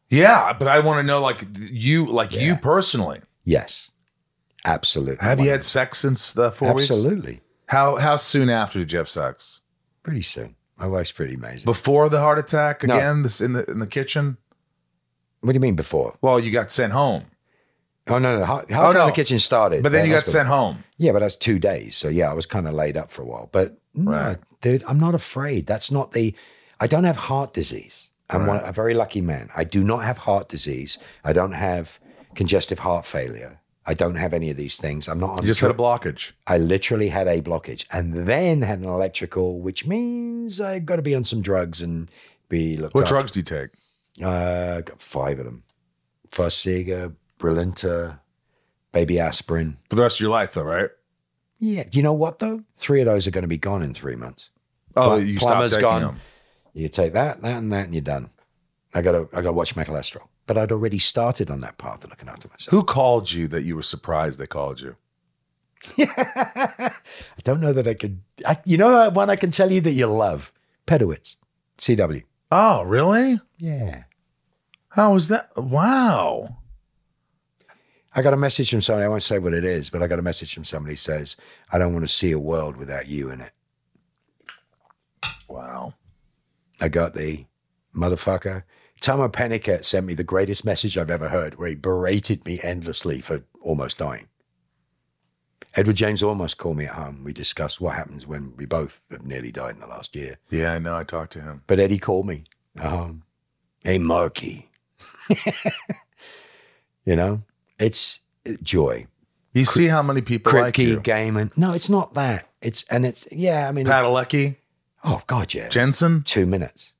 Yeah, 0.08 0.52
but 0.52 0.68
I 0.68 0.80
want 0.80 0.98
to 0.98 1.02
know, 1.02 1.20
like 1.20 1.46
you, 1.58 2.04
like 2.06 2.32
you 2.32 2.56
personally. 2.56 3.20
Yes. 3.44 3.90
Absolutely. 4.64 5.16
Have 5.24 5.40
you 5.40 5.48
had 5.50 5.64
sex 5.64 5.98
since 6.00 6.32
the 6.32 6.50
four 6.52 6.74
weeks? 6.74 6.90
Absolutely. 6.90 7.40
How 7.66 7.96
how 7.96 8.16
soon 8.16 8.50
after 8.50 8.78
did 8.78 8.92
you 8.92 8.98
have 8.98 9.08
sex? 9.08 9.60
Pretty 10.02 10.22
soon. 10.22 10.56
My 10.76 10.86
wife's 10.86 11.12
pretty 11.12 11.34
amazing. 11.34 11.64
Before 11.64 12.08
the 12.08 12.18
heart 12.20 12.38
attack 12.38 12.82
No. 12.82 12.94
again? 12.94 13.22
This 13.22 13.40
in 13.40 13.52
the 13.52 13.64
in 13.70 13.78
the 13.78 13.86
kitchen. 13.86 14.36
What 15.40 15.52
do 15.52 15.56
you 15.56 15.60
mean 15.60 15.76
before? 15.76 16.16
Well, 16.20 16.38
you 16.40 16.50
got 16.50 16.70
sent 16.70 16.92
home, 16.92 17.24
Oh, 18.08 18.18
no, 18.18 18.38
no. 18.38 18.44
How, 18.44 18.60
Oh, 18.70 18.74
how 18.74 18.90
no. 18.90 19.06
the 19.06 19.12
kitchen 19.12 19.38
started. 19.38 19.82
but 19.84 19.92
then 19.92 20.04
you 20.04 20.10
got 20.12 20.18
what- 20.18 20.26
sent 20.26 20.48
home. 20.48 20.82
Yeah, 20.96 21.12
but 21.12 21.20
that's 21.20 21.36
two 21.36 21.58
days. 21.60 21.96
So 21.96 22.08
yeah, 22.08 22.28
I 22.30 22.34
was 22.34 22.44
kind 22.46 22.66
of 22.66 22.74
laid 22.74 22.96
up 22.96 23.10
for 23.10 23.22
a 23.22 23.24
while. 23.24 23.48
But 23.52 23.78
no, 23.94 24.10
Right. 24.10 24.38
dude, 24.60 24.82
I'm 24.86 24.98
not 24.98 25.14
afraid. 25.14 25.66
That's 25.66 25.90
not 25.92 26.12
the. 26.12 26.34
I 26.80 26.86
don't 26.88 27.04
have 27.04 27.16
heart 27.28 27.52
disease. 27.52 28.08
I'm 28.28 28.46
one, 28.46 28.62
a 28.64 28.72
very 28.72 28.94
lucky 28.94 29.20
man. 29.20 29.50
I 29.54 29.64
do 29.64 29.84
not 29.84 30.04
have 30.04 30.18
heart 30.18 30.48
disease. 30.48 30.98
I 31.24 31.32
don't 31.32 31.52
have 31.52 32.00
congestive 32.34 32.80
heart 32.80 33.04
failure. 33.06 33.60
I 33.86 33.94
don't 33.94 34.16
have 34.16 34.32
any 34.32 34.50
of 34.50 34.56
these 34.56 34.76
things. 34.76 35.08
I'm 35.08 35.20
not 35.20 35.30
on. 35.30 35.42
You 35.42 35.46
just 35.48 35.60
had 35.60 35.70
a 35.70 35.74
blockage. 35.74 36.32
I 36.46 36.58
literally 36.58 37.08
had 37.10 37.28
a 37.28 37.40
blockage, 37.42 37.84
and 37.92 38.26
then 38.26 38.62
had 38.62 38.78
an 38.78 38.84
electrical, 38.86 39.60
which 39.60 39.86
means 39.86 40.60
I've 40.60 40.86
got 40.86 40.96
to 40.96 41.02
be 41.02 41.14
on 41.14 41.24
some 41.24 41.42
drugs 41.42 41.80
and 41.82 42.08
be 42.48 42.76
looked 42.76 42.94
What 42.94 43.04
up. 43.04 43.08
drugs 43.08 43.30
do 43.32 43.40
you 43.40 43.44
take? 43.44 43.70
Uh, 44.22 44.80
got 44.80 45.00
five 45.00 45.38
of 45.38 45.44
them: 45.44 45.62
Farxiga, 46.30 47.14
Brilinta, 47.38 48.18
baby 48.92 49.18
aspirin. 49.18 49.76
For 49.88 49.96
the 49.96 50.02
rest 50.02 50.16
of 50.16 50.20
your 50.22 50.30
life, 50.30 50.52
though, 50.52 50.62
right? 50.64 50.90
Yeah. 51.58 51.84
Do 51.84 51.98
you 51.98 52.02
know 52.02 52.12
what 52.12 52.38
though? 52.38 52.62
Three 52.76 53.00
of 53.00 53.06
those 53.06 53.26
are 53.26 53.30
going 53.30 53.42
to 53.42 53.48
be 53.48 53.58
gone 53.58 53.82
in 53.82 53.92
three 53.94 54.16
months. 54.16 54.50
Oh, 54.96 55.10
Plum- 55.16 55.26
you 55.26 55.38
plumber's 55.38 55.72
taking 55.72 55.82
gone. 55.88 56.00
them. 56.02 56.20
You 56.72 56.88
take 56.88 57.12
that, 57.12 57.42
that, 57.42 57.58
and 57.58 57.72
that, 57.72 57.84
and 57.86 57.94
you're 57.94 58.00
done. 58.02 58.30
I 58.94 59.02
got 59.02 59.12
to, 59.12 59.28
I 59.32 59.36
got 59.42 59.48
to 59.48 59.52
watch 59.52 59.76
my 59.76 59.84
cholesterol. 59.84 60.26
But 60.46 60.56
I'd 60.58 60.72
already 60.72 60.98
started 60.98 61.50
on 61.50 61.60
that 61.60 61.78
path 61.78 62.02
of 62.02 62.10
looking 62.10 62.28
after 62.28 62.48
myself. 62.48 62.70
Who 62.72 62.82
called 62.82 63.30
you 63.30 63.46
that 63.48 63.62
you 63.62 63.76
were 63.76 63.82
surprised 63.84 64.38
they 64.38 64.46
called 64.46 64.80
you? 64.80 64.96
I 65.98 66.92
don't 67.44 67.60
know 67.60 67.72
that 67.72 67.86
I 67.86 67.94
could. 67.94 68.20
I, 68.46 68.58
you 68.64 68.76
know, 68.76 69.10
one 69.10 69.30
I 69.30 69.36
can 69.36 69.50
tell 69.50 69.70
you 69.70 69.80
that 69.82 69.92
you'll 69.92 70.16
love. 70.16 70.52
Pedowitz, 70.86 71.36
CW. 71.78 72.24
Oh, 72.50 72.82
really? 72.82 73.40
Yeah. 73.58 74.04
How 74.90 75.12
was 75.12 75.28
that? 75.28 75.50
Wow. 75.56 76.56
I 78.12 78.22
got 78.22 78.34
a 78.34 78.36
message 78.36 78.70
from 78.70 78.80
somebody. 78.80 79.04
I 79.04 79.08
won't 79.08 79.22
say 79.22 79.38
what 79.38 79.54
it 79.54 79.64
is, 79.64 79.88
but 79.88 80.02
I 80.02 80.08
got 80.08 80.18
a 80.18 80.22
message 80.22 80.52
from 80.52 80.64
somebody 80.64 80.94
who 80.94 80.96
says, 80.96 81.36
"I 81.70 81.78
don't 81.78 81.92
want 81.92 82.04
to 82.04 82.12
see 82.12 82.32
a 82.32 82.40
world 82.40 82.76
without 82.76 83.06
you 83.06 83.30
in 83.30 83.40
it." 83.40 83.52
Wow. 85.48 85.94
I 86.80 86.88
got 86.88 87.14
the 87.14 87.46
motherfucker. 87.94 88.64
Tomo 89.00 89.28
Pennicott 89.28 89.84
sent 89.84 90.06
me 90.06 90.14
the 90.14 90.24
greatest 90.24 90.64
message 90.64 90.98
I've 90.98 91.10
ever 91.10 91.28
heard, 91.28 91.54
where 91.54 91.68
he 91.68 91.74
berated 91.76 92.44
me 92.44 92.60
endlessly 92.62 93.20
for 93.20 93.44
almost 93.62 93.98
dying. 93.98 94.26
Edward 95.80 95.96
James 95.96 96.20
Olmos 96.20 96.54
called 96.54 96.76
me 96.76 96.84
at 96.84 96.92
home. 96.94 97.24
We 97.24 97.32
discussed 97.32 97.80
what 97.80 97.94
happens 97.94 98.26
when 98.26 98.52
we 98.58 98.66
both 98.66 99.00
have 99.10 99.24
nearly 99.24 99.50
died 99.50 99.76
in 99.76 99.80
the 99.80 99.86
last 99.86 100.14
year. 100.14 100.36
Yeah, 100.50 100.74
I 100.74 100.78
know. 100.78 100.94
I 100.94 101.04
talked 101.04 101.32
to 101.32 101.40
him. 101.40 101.62
But 101.66 101.80
Eddie 101.80 101.98
called 101.98 102.26
me. 102.26 102.44
Um, 102.78 103.22
hey, 103.82 103.96
Marky. 103.96 104.68
you 107.06 107.16
know, 107.16 107.44
it's 107.78 108.20
joy. 108.62 109.06
You 109.54 109.64
see 109.64 109.86
how 109.86 110.02
many 110.02 110.20
people 110.20 110.52
like 110.52 110.74
Kripke, 110.74 110.86
you? 110.86 111.00
game, 111.00 111.38
and 111.38 111.50
no, 111.56 111.72
it's 111.72 111.88
not 111.88 112.12
that. 112.12 112.46
It's 112.60 112.84
and 112.90 113.06
it's 113.06 113.26
yeah. 113.32 113.66
I 113.66 113.72
mean, 113.72 113.86
Padalecki, 113.86 114.56
oh 115.02 115.22
god, 115.26 115.54
yeah. 115.54 115.70
Jensen. 115.70 116.24
Two 116.24 116.44
minutes. 116.44 116.92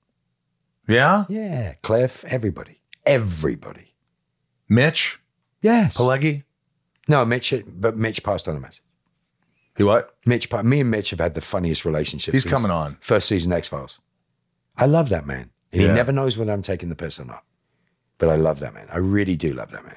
Yeah. 0.89 1.27
Yeah, 1.29 1.75
Cliff, 1.83 2.25
everybody, 2.25 2.81
everybody. 3.05 3.95
Mitch 4.71 5.21
Yes. 5.63 5.97
Pileggi. 5.99 6.45
No, 7.11 7.25
Mitch, 7.25 7.53
but 7.67 7.97
Mitch 7.97 8.23
passed 8.23 8.47
on 8.47 8.55
a 8.57 8.61
message. 8.61 8.85
He 9.77 9.83
what? 9.83 10.15
Mitch, 10.27 10.51
me 10.63 10.81
and 10.81 10.91
Mitch 10.93 11.11
have 11.11 11.19
had 11.19 11.35
the 11.35 11.41
funniest 11.41 11.85
relationship. 11.85 12.33
He's 12.33 12.45
coming 12.45 12.71
on. 12.71 12.99
First 13.01 13.27
season 13.27 13.53
X 13.53 13.67
Files. 13.67 13.99
I 14.77 14.87
love 14.87 15.09
that 15.09 15.27
man. 15.27 15.51
And 15.73 15.83
Yeah. 15.83 15.89
he 15.89 15.95
never 15.95 16.13
knows 16.13 16.39
whether 16.39 16.53
I'm 16.53 16.63
taking 16.63 16.89
the 16.89 16.95
piss 16.95 17.19
or 17.19 17.25
not. 17.25 17.43
But 18.19 18.29
I 18.29 18.37
love 18.37 18.61
that 18.61 18.75
man. 18.75 18.87
I 18.93 18.99
really 18.99 19.35
do 19.35 19.53
love 19.53 19.73
that 19.73 19.85
man. 19.85 19.97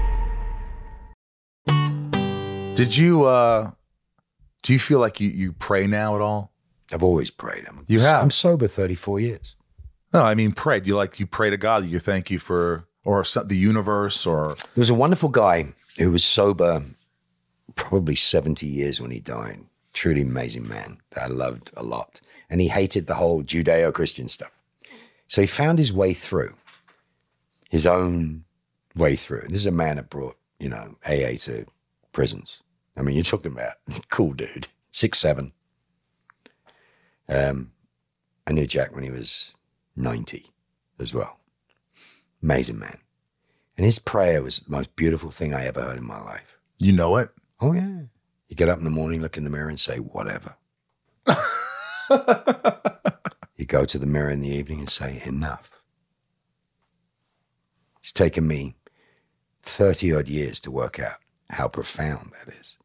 Did 2.81 2.97
you 2.97 3.25
uh 3.25 3.71
do 4.63 4.73
you 4.73 4.79
feel 4.79 4.99
like 4.99 5.19
you 5.19 5.29
you 5.29 5.53
pray 5.53 5.85
now 5.85 6.15
at 6.15 6.21
all? 6.21 6.51
I've 6.91 7.03
always 7.03 7.29
prayed. 7.29 7.65
I'm, 7.67 7.83
You 7.87 7.99
have? 7.99 8.23
I'm 8.23 8.31
sober 8.31 8.67
34 8.67 9.19
years. 9.19 9.55
No, 10.13 10.23
I 10.23 10.33
mean 10.33 10.51
pray. 10.51 10.79
Do 10.79 10.87
you 10.87 10.95
like 10.95 11.19
you 11.19 11.27
pray 11.27 11.51
to 11.51 11.57
God? 11.57 11.83
That 11.83 11.89
you 11.89 11.99
thank 11.99 12.31
you 12.31 12.39
for 12.39 12.85
or 13.03 13.23
some, 13.23 13.45
the 13.47 13.57
universe 13.57 14.25
or 14.25 14.55
There 14.55 14.81
was 14.81 14.89
a 14.89 14.95
wonderful 14.95 15.29
guy 15.29 15.73
who 15.99 16.11
was 16.11 16.23
sober 16.23 16.83
probably 17.75 18.15
70 18.15 18.65
years 18.65 18.99
when 18.99 19.11
he 19.11 19.19
died. 19.19 19.59
Truly 19.93 20.21
amazing 20.21 20.67
man 20.67 20.97
that 21.11 21.23
I 21.23 21.27
loved 21.27 21.71
a 21.77 21.83
lot. 21.83 22.19
And 22.49 22.61
he 22.61 22.67
hated 22.67 23.05
the 23.05 23.15
whole 23.15 23.43
Judeo 23.43 23.93
Christian 23.93 24.27
stuff. 24.27 24.51
So 25.27 25.41
he 25.41 25.47
found 25.47 25.77
his 25.77 25.93
way 25.93 26.13
through, 26.13 26.55
his 27.69 27.85
own 27.85 28.43
way 28.95 29.15
through. 29.15 29.45
This 29.49 29.59
is 29.59 29.65
a 29.67 29.71
man 29.71 29.97
that 29.97 30.09
brought, 30.09 30.37
you 30.59 30.69
know, 30.69 30.95
AA 31.05 31.37
to 31.41 31.65
prisons. 32.11 32.61
I 32.95 33.01
mean, 33.01 33.15
you're 33.15 33.23
talking 33.23 33.51
about 33.51 33.73
cool 34.09 34.33
dude, 34.33 34.67
six, 34.91 35.19
seven. 35.19 35.53
Um, 37.29 37.71
I 38.45 38.51
knew 38.51 38.65
Jack 38.65 38.93
when 38.93 39.03
he 39.03 39.11
was 39.11 39.53
90 39.95 40.45
as 40.99 41.13
well. 41.13 41.39
Amazing 42.43 42.79
man. 42.79 42.97
And 43.77 43.85
his 43.85 43.99
prayer 43.99 44.43
was 44.43 44.59
the 44.61 44.71
most 44.71 44.95
beautiful 44.95 45.31
thing 45.31 45.53
I 45.53 45.65
ever 45.65 45.81
heard 45.81 45.97
in 45.97 46.05
my 46.05 46.19
life. 46.21 46.57
you 46.77 46.91
know 46.91 47.17
it? 47.17 47.29
Oh, 47.59 47.73
yeah. 47.73 48.01
You 48.49 48.55
get 48.55 48.69
up 48.69 48.79
in 48.79 48.83
the 48.83 48.89
morning, 48.89 49.21
look 49.21 49.37
in 49.37 49.43
the 49.43 49.49
mirror, 49.49 49.69
and 49.69 49.79
say, 49.79 49.97
whatever. 49.97 50.55
you 53.55 53.65
go 53.65 53.85
to 53.85 53.97
the 53.97 54.05
mirror 54.05 54.29
in 54.29 54.41
the 54.41 54.49
evening 54.49 54.79
and 54.79 54.89
say, 54.89 55.21
enough. 55.25 55.81
It's 58.01 58.11
taken 58.11 58.47
me 58.47 58.75
30 59.63 60.13
odd 60.13 60.27
years 60.27 60.59
to 60.61 60.71
work 60.71 60.99
out 60.99 61.17
how 61.49 61.67
profound 61.67 62.33
that 62.33 62.53
is. 62.53 62.77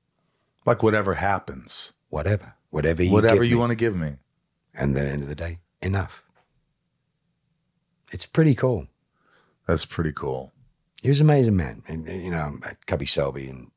Like 0.66 0.82
whatever 0.82 1.14
happens. 1.14 1.92
Whatever. 2.10 2.54
Whatever 2.70 3.02
you 3.04 3.12
whatever 3.12 3.44
you 3.44 3.54
me. 3.54 3.60
want 3.60 3.70
to 3.70 3.76
give 3.76 3.96
me. 3.96 4.16
And 4.74 4.96
at 4.96 5.02
the 5.02 5.08
end 5.08 5.22
of 5.22 5.28
the 5.28 5.34
day, 5.34 5.60
enough. 5.80 6.24
It's 8.12 8.26
pretty 8.26 8.54
cool. 8.54 8.88
That's 9.66 9.86
pretty 9.86 10.12
cool. 10.12 10.52
He 11.02 11.08
was 11.08 11.20
an 11.20 11.26
amazing 11.26 11.56
man. 11.56 11.82
And, 11.88 12.06
and, 12.06 12.22
you 12.22 12.30
know, 12.30 12.58
Cubby 12.86 13.06
Selby 13.06 13.48
and 13.48 13.70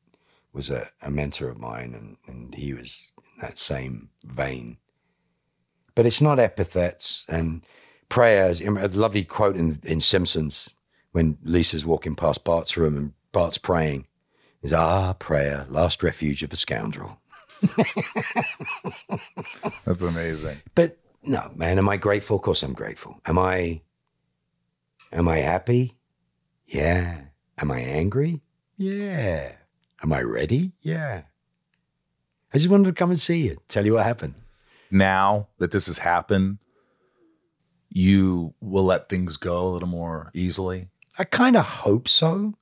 was 0.52 0.70
a, 0.70 0.90
a 1.02 1.12
mentor 1.12 1.50
of 1.50 1.60
mine, 1.60 1.94
and, 1.94 2.18
and 2.28 2.56
he 2.56 2.74
was 2.74 3.14
in 3.36 3.42
that 3.42 3.58
same 3.58 4.10
vein. 4.26 4.78
But 5.96 6.06
it's 6.06 6.22
not 6.22 6.40
epithets 6.40 7.26
and 7.30 7.64
prayers. 8.10 8.62
A 8.62 8.70
lovely 8.70 9.24
quote 9.24 9.56
in, 9.56 9.80
in 9.84 10.02
Simpsons 10.02 10.70
when 11.12 11.38
Lisa's 11.44 11.86
walking 11.86 12.16
past 12.16 12.44
Bart's 12.44 12.78
room 12.78 12.98
and 12.98 13.14
Bart's 13.32 13.58
praying 13.58 14.08
is, 14.62 14.74
Ah, 14.74 15.14
prayer, 15.14 15.66
last 15.70 16.04
refuge 16.04 16.44
of 16.44 16.52
a 16.54 16.56
scoundrel. 16.56 17.20
That's 19.86 20.04
amazing. 20.04 20.62
But 20.76 20.98
no, 21.24 21.52
man, 21.56 21.78
am 21.78 21.90
I 21.90 21.98
grateful? 21.98 22.38
Of 22.38 22.44
course 22.44 22.64
I'm 22.64 22.74
grateful. 22.74 23.20
Am 23.26 23.38
I 23.38 23.82
am 25.12 25.28
I 25.28 25.40
happy? 25.40 25.98
Yeah. 26.68 27.22
Am 27.58 27.72
I 27.72 27.80
angry? 27.80 28.42
Yeah. 28.78 29.54
Am 30.02 30.14
I 30.14 30.22
ready? 30.22 30.72
Yeah. 30.82 31.24
I 32.54 32.58
just 32.58 32.70
wanted 32.70 32.86
to 32.86 32.94
come 32.94 33.10
and 33.10 33.20
see 33.20 33.42
you, 33.42 33.58
tell 33.68 33.86
you 33.86 33.94
what 33.94 34.06
happened. 34.06 34.36
Now 34.92 35.50
that 35.58 35.72
this 35.72 35.88
has 35.88 35.98
happened, 36.00 36.60
you 37.90 38.54
will 38.62 38.86
let 38.86 39.10
things 39.10 39.38
go 39.38 39.68
a 39.68 39.70
little 39.70 39.90
more 39.90 40.32
easily. 40.34 40.90
I 41.18 41.26
kind 41.26 41.56
of 41.58 41.66
hope 41.66 42.08
so, 42.08 42.56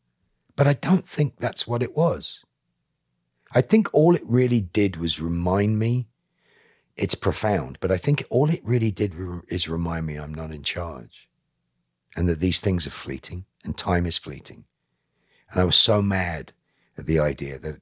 but 0.58 0.68
I 0.68 0.74
don't 0.74 1.08
think 1.08 1.38
that's 1.38 1.66
what 1.66 1.82
it 1.82 1.96
was. 1.96 2.44
I 3.54 3.62
think 3.62 3.90
all 3.94 4.16
it 4.16 4.26
really 4.26 4.60
did 4.60 4.98
was 4.98 5.22
remind 5.22 5.80
me 5.80 6.10
it's 6.98 7.16
profound, 7.16 7.78
but 7.80 7.92
I 7.92 7.98
think 7.98 8.26
all 8.30 8.50
it 8.50 8.66
really 8.66 8.92
did 8.92 9.16
re- 9.16 9.42
is 9.48 9.70
remind 9.70 10.08
me 10.08 10.18
I'm 10.18 10.34
not 10.34 10.52
in 10.52 10.64
charge 10.64 11.30
and 12.16 12.28
that 12.28 12.40
these 12.40 12.60
things 12.60 12.88
are 12.88 12.92
fleeting 12.92 13.46
and 13.64 13.78
time 13.78 14.06
is 14.08 14.18
fleeting. 14.18 14.66
And 15.52 15.62
I 15.62 15.64
was 15.64 15.76
so 15.78 16.02
mad 16.02 16.54
at 16.98 17.06
the 17.06 17.20
idea 17.20 17.60
that 17.60 17.80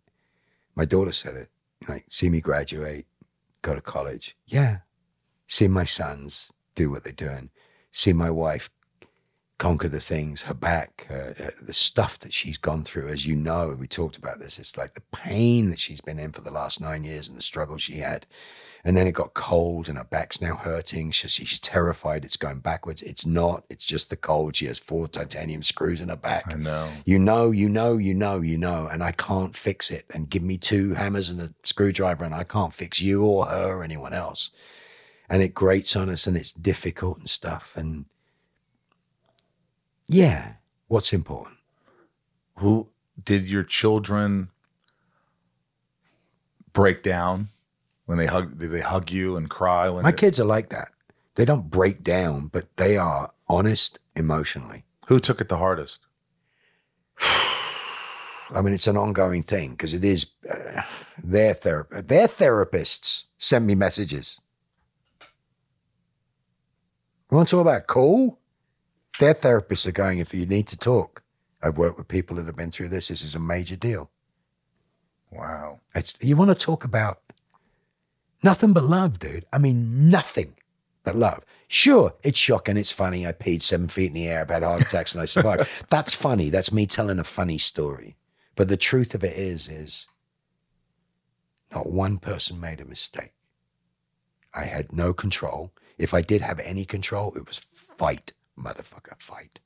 my 0.76 0.84
daughter 0.84 1.14
said 1.14 1.36
it 1.36 1.50
like, 1.88 2.06
see 2.10 2.30
me 2.30 2.42
graduate, 2.42 3.08
go 3.62 3.74
to 3.74 3.82
college. 3.82 4.36
Yeah. 4.46 4.80
See 5.48 5.70
my 5.70 5.86
sons 5.86 6.52
do 6.76 6.92
what 6.92 7.06
they're 7.06 7.14
doing. 7.14 7.52
See 7.92 8.12
my 8.12 8.30
wife 8.30 8.70
conquer 9.58 9.88
the 9.88 10.02
things, 10.02 10.42
her 10.44 10.54
back, 10.54 11.08
uh, 11.10 11.52
the 11.62 11.74
stuff 11.74 12.20
that 12.20 12.34
she's 12.34 12.58
gone 12.58 12.84
through. 12.84 13.08
As 13.08 13.26
you 13.26 13.36
know, 13.36 13.76
we 13.80 13.88
talked 13.88 14.18
about 14.18 14.40
this. 14.40 14.60
It's 14.60 14.78
like 14.78 14.94
the 14.94 15.04
pain 15.14 15.70
that 15.70 15.80
she's 15.80 16.02
been 16.02 16.20
in 16.20 16.34
for 16.34 16.42
the 16.42 16.52
last 16.52 16.82
nine 16.82 17.06
years 17.06 17.30
and 17.30 17.38
the 17.38 17.42
struggle 17.42 17.78
she 17.78 18.00
had. 18.00 18.26
And 18.84 18.96
then 18.96 19.08
it 19.08 19.14
got 19.14 19.34
cold 19.34 19.88
and 19.88 19.98
her 19.98 20.04
back's 20.04 20.42
now 20.42 20.56
hurting. 20.56 21.12
She, 21.12 21.28
she's 21.30 21.60
terrified 21.60 22.26
it's 22.26 22.38
going 22.38 22.60
backwards. 22.60 23.02
It's 23.02 23.26
not. 23.26 23.64
It's 23.70 23.86
just 23.86 24.10
the 24.10 24.18
cold. 24.18 24.58
She 24.58 24.66
has 24.66 24.78
four 24.78 25.08
titanium 25.08 25.64
screws 25.64 26.02
in 26.02 26.10
her 26.10 26.18
back. 26.18 26.44
I 26.48 26.58
know. 26.58 26.90
You 27.06 27.18
know, 27.18 27.52
you 27.52 27.70
know, 27.70 27.98
you 27.98 28.14
know, 28.14 28.42
you 28.42 28.58
know, 28.58 28.88
and 28.88 29.02
I 29.02 29.14
can't 29.14 29.56
fix 29.56 29.90
it. 29.90 30.06
And 30.14 30.30
give 30.30 30.44
me 30.44 30.58
two 30.58 30.94
hammers 30.94 31.30
and 31.30 31.42
a 31.42 31.54
screwdriver, 31.64 32.26
and 32.26 32.36
I 32.36 32.44
can't 32.44 32.74
fix 32.74 33.02
you 33.02 33.24
or 33.24 33.46
her 33.46 33.78
or 33.78 33.84
anyone 33.84 34.14
else. 34.14 34.52
And 35.30 35.42
it 35.42 35.56
grates 35.56 35.96
on 35.96 36.10
us, 36.10 36.28
and 36.28 36.38
it's 36.38 36.52
difficult 36.52 37.18
and 37.18 37.30
stuff. 37.30 37.76
And 37.76 38.06
yeah, 40.08 40.54
what's 40.88 41.14
important? 41.14 41.58
Who 42.60 42.88
did 43.24 43.50
your 43.50 43.64
children 43.64 44.50
break 46.74 47.04
down 47.04 47.48
when 48.06 48.18
they 48.18 48.26
hug? 48.28 48.58
Did 48.60 48.72
they 48.72 48.82
hug 48.82 49.12
you 49.12 49.36
and 49.36 49.50
cry 49.50 49.90
when 49.90 50.04
My 50.04 50.12
they- 50.12 50.18
kids 50.18 50.40
are 50.40 50.46
like 50.46 50.70
that. 50.70 50.90
They 51.36 51.44
don't 51.46 51.70
break 51.70 52.02
down, 52.02 52.48
but 52.48 52.78
they 52.78 52.96
are 52.98 53.32
honest 53.50 54.00
emotionally. 54.16 54.86
Who 55.08 55.20
took 55.20 55.42
it 55.42 55.50
the 55.50 55.58
hardest? 55.58 56.06
I 57.20 58.62
mean, 58.62 58.74
it's 58.74 58.88
an 58.88 58.96
ongoing 58.96 59.44
thing 59.44 59.72
because 59.72 59.94
it 59.94 60.06
is 60.06 60.28
uh, 60.50 60.84
their 61.22 61.54
ther- 61.54 61.88
their 61.92 62.28
therapists 62.28 63.24
send 63.38 63.68
me 63.68 63.76
messages. 63.76 64.40
You 67.30 67.36
want 67.38 67.50
to 67.50 67.56
talk 67.58 67.62
about 67.62 67.88
cool? 67.88 68.40
Their 69.20 69.34
therapists 69.34 69.88
are 69.88 69.92
going, 69.92 70.20
if 70.20 70.34
you 70.34 70.46
need 70.46 70.68
to 70.68 70.78
talk. 70.78 71.24
I've 71.62 71.78
worked 71.78 71.98
with 71.98 72.08
people 72.08 72.36
that 72.36 72.46
have 72.46 72.56
been 72.56 72.72
through 72.72 72.90
this. 72.90 73.08
This 73.08 73.24
is 73.24 73.36
a 73.36 73.40
major 73.40 73.76
deal. 73.76 74.12
Wow. 75.32 75.80
It's, 75.94 76.18
you 76.22 76.36
want 76.36 76.50
to 76.50 76.56
talk 76.56 76.84
about 76.84 77.22
nothing 78.44 78.74
but 78.74 78.84
love, 78.84 79.20
dude. 79.20 79.46
I 79.52 79.58
mean, 79.58 80.10
nothing 80.10 80.56
but 81.04 81.16
love. 81.16 81.44
Sure, 81.68 82.14
it's 82.24 82.38
shocking. 82.38 82.78
It's 82.78 82.92
funny. 82.92 83.26
I 83.26 83.32
peed 83.32 83.62
seven 83.62 83.88
feet 83.88 84.08
in 84.08 84.14
the 84.14 84.28
air. 84.28 84.42
I've 84.42 84.50
had 84.50 84.64
heart 84.64 84.82
attacks 84.82 85.16
and 85.16 85.22
I 85.22 85.26
survived. 85.26 85.68
That's 85.90 86.14
funny. 86.14 86.50
That's 86.50 86.72
me 86.72 86.86
telling 86.86 87.20
a 87.20 87.24
funny 87.24 87.58
story. 87.58 88.18
But 88.56 88.68
the 88.68 88.78
truth 88.78 89.16
of 89.16 89.24
it 89.24 89.36
is, 89.36 89.68
is 89.68 90.08
not 91.74 91.90
one 91.90 92.18
person 92.18 92.60
made 92.60 92.80
a 92.80 92.86
mistake. 92.86 93.34
I 94.54 94.66
had 94.66 94.94
no 94.94 95.14
control. 95.14 95.74
If 95.98 96.14
I 96.14 96.22
did 96.22 96.42
have 96.42 96.60
any 96.60 96.86
control, 96.86 97.34
it 97.36 97.48
was 97.48 97.58
fight, 97.58 98.34
motherfucker, 98.60 99.20
fight. 99.20 99.60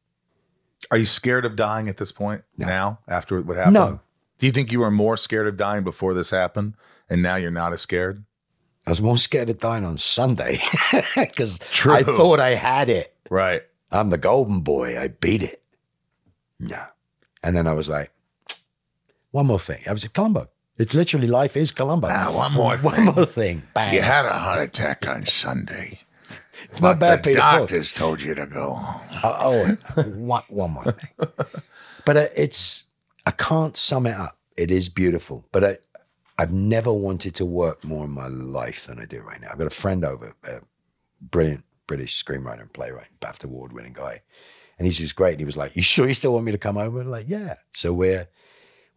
Are 0.91 0.97
you 0.97 1.05
scared 1.05 1.45
of 1.45 1.55
dying 1.55 1.87
at 1.89 1.97
this 1.97 2.11
point 2.11 2.43
No. 2.57 2.65
now 2.65 2.99
after 3.07 3.41
what 3.41 3.57
happened? 3.57 3.73
No. 3.75 3.99
Do 4.37 4.45
you 4.45 4.51
think 4.51 4.71
you 4.71 4.79
were 4.79 4.91
more 4.91 5.17
scared 5.17 5.47
of 5.47 5.57
dying 5.57 5.83
before 5.83 6.13
this 6.13 6.29
happened 6.29 6.75
and 7.09 7.21
now 7.21 7.35
you're 7.35 7.51
not 7.51 7.73
as 7.73 7.81
scared? 7.81 8.23
I 8.87 8.91
was 8.91 9.01
more 9.01 9.17
scared 9.17 9.49
of 9.49 9.59
dying 9.59 9.83
on 9.85 9.97
Sunday 9.97 10.59
because 11.15 11.59
I 11.85 12.03
thought 12.03 12.39
I 12.39 12.55
had 12.55 12.89
it. 12.89 13.13
Right. 13.29 13.61
I'm 13.91 14.09
the 14.09 14.17
golden 14.17 14.61
boy. 14.61 14.97
I 14.99 15.09
beat 15.09 15.43
it. 15.43 15.61
No. 16.59 16.83
And 17.43 17.55
then 17.55 17.67
I 17.67 17.73
was 17.73 17.89
like, 17.89 18.11
one 19.31 19.45
more 19.47 19.59
thing. 19.59 19.81
I 19.87 19.91
was 19.93 20.05
at 20.05 20.13
Columbo. 20.13 20.49
It's 20.77 20.95
literally 20.95 21.27
life 21.27 21.57
is 21.57 21.71
Columbo. 21.73 22.07
Ah, 22.09 22.31
one 22.31 22.53
more 22.53 22.77
One 22.77 22.95
thing. 22.95 23.05
more 23.05 23.25
thing. 23.25 23.63
Bang. 23.73 23.93
You 23.93 24.01
had 24.01 24.25
a 24.25 24.31
heart 24.39 24.61
attack 24.61 25.05
on 25.07 25.25
Sunday. 25.25 25.99
It's 26.71 26.81
not 26.81 26.99
bad, 26.99 27.23
Peter. 27.23 27.39
Falk. 27.39 27.69
told 27.69 28.21
you 28.21 28.35
to 28.35 28.45
go 28.45 28.73
home. 28.73 29.01
Oh, 29.23 29.77
oh, 29.97 30.01
one, 30.03 30.43
one 30.49 30.71
more 30.71 30.83
thing. 30.85 31.09
But 32.05 32.17
uh, 32.17 32.27
it's, 32.35 32.87
I 33.25 33.31
can't 33.31 33.77
sum 33.77 34.07
it 34.07 34.15
up. 34.15 34.37
It 34.57 34.71
is 34.71 34.89
beautiful. 34.89 35.45
But 35.51 35.63
I, 35.63 35.77
I've 36.39 36.51
never 36.53 36.91
wanted 36.91 37.35
to 37.35 37.45
work 37.45 37.83
more 37.83 38.05
in 38.05 38.11
my 38.11 38.27
life 38.27 38.87
than 38.87 38.97
I 38.97 39.05
do 39.05 39.21
right 39.21 39.39
now. 39.39 39.49
I've 39.51 39.57
got 39.57 39.67
a 39.67 39.69
friend 39.69 40.03
over, 40.03 40.33
a 40.43 40.61
brilliant 41.21 41.65
British 41.85 42.23
screenwriter 42.23 42.61
and 42.61 42.73
playwright, 42.73 43.09
BAFTA 43.21 43.43
award 43.45 43.73
winning 43.73 43.93
guy. 43.93 44.21
And 44.77 44.85
he's 44.87 44.97
just 44.97 45.15
great. 45.15 45.33
And 45.33 45.41
he 45.41 45.45
was 45.45 45.57
like, 45.57 45.75
You 45.75 45.81
sure 45.83 46.07
you 46.07 46.13
still 46.13 46.33
want 46.33 46.45
me 46.45 46.51
to 46.51 46.57
come 46.57 46.77
over? 46.77 47.01
I'm 47.01 47.11
like, 47.11 47.27
yeah. 47.27 47.55
So 47.73 47.91
we're, 47.93 48.27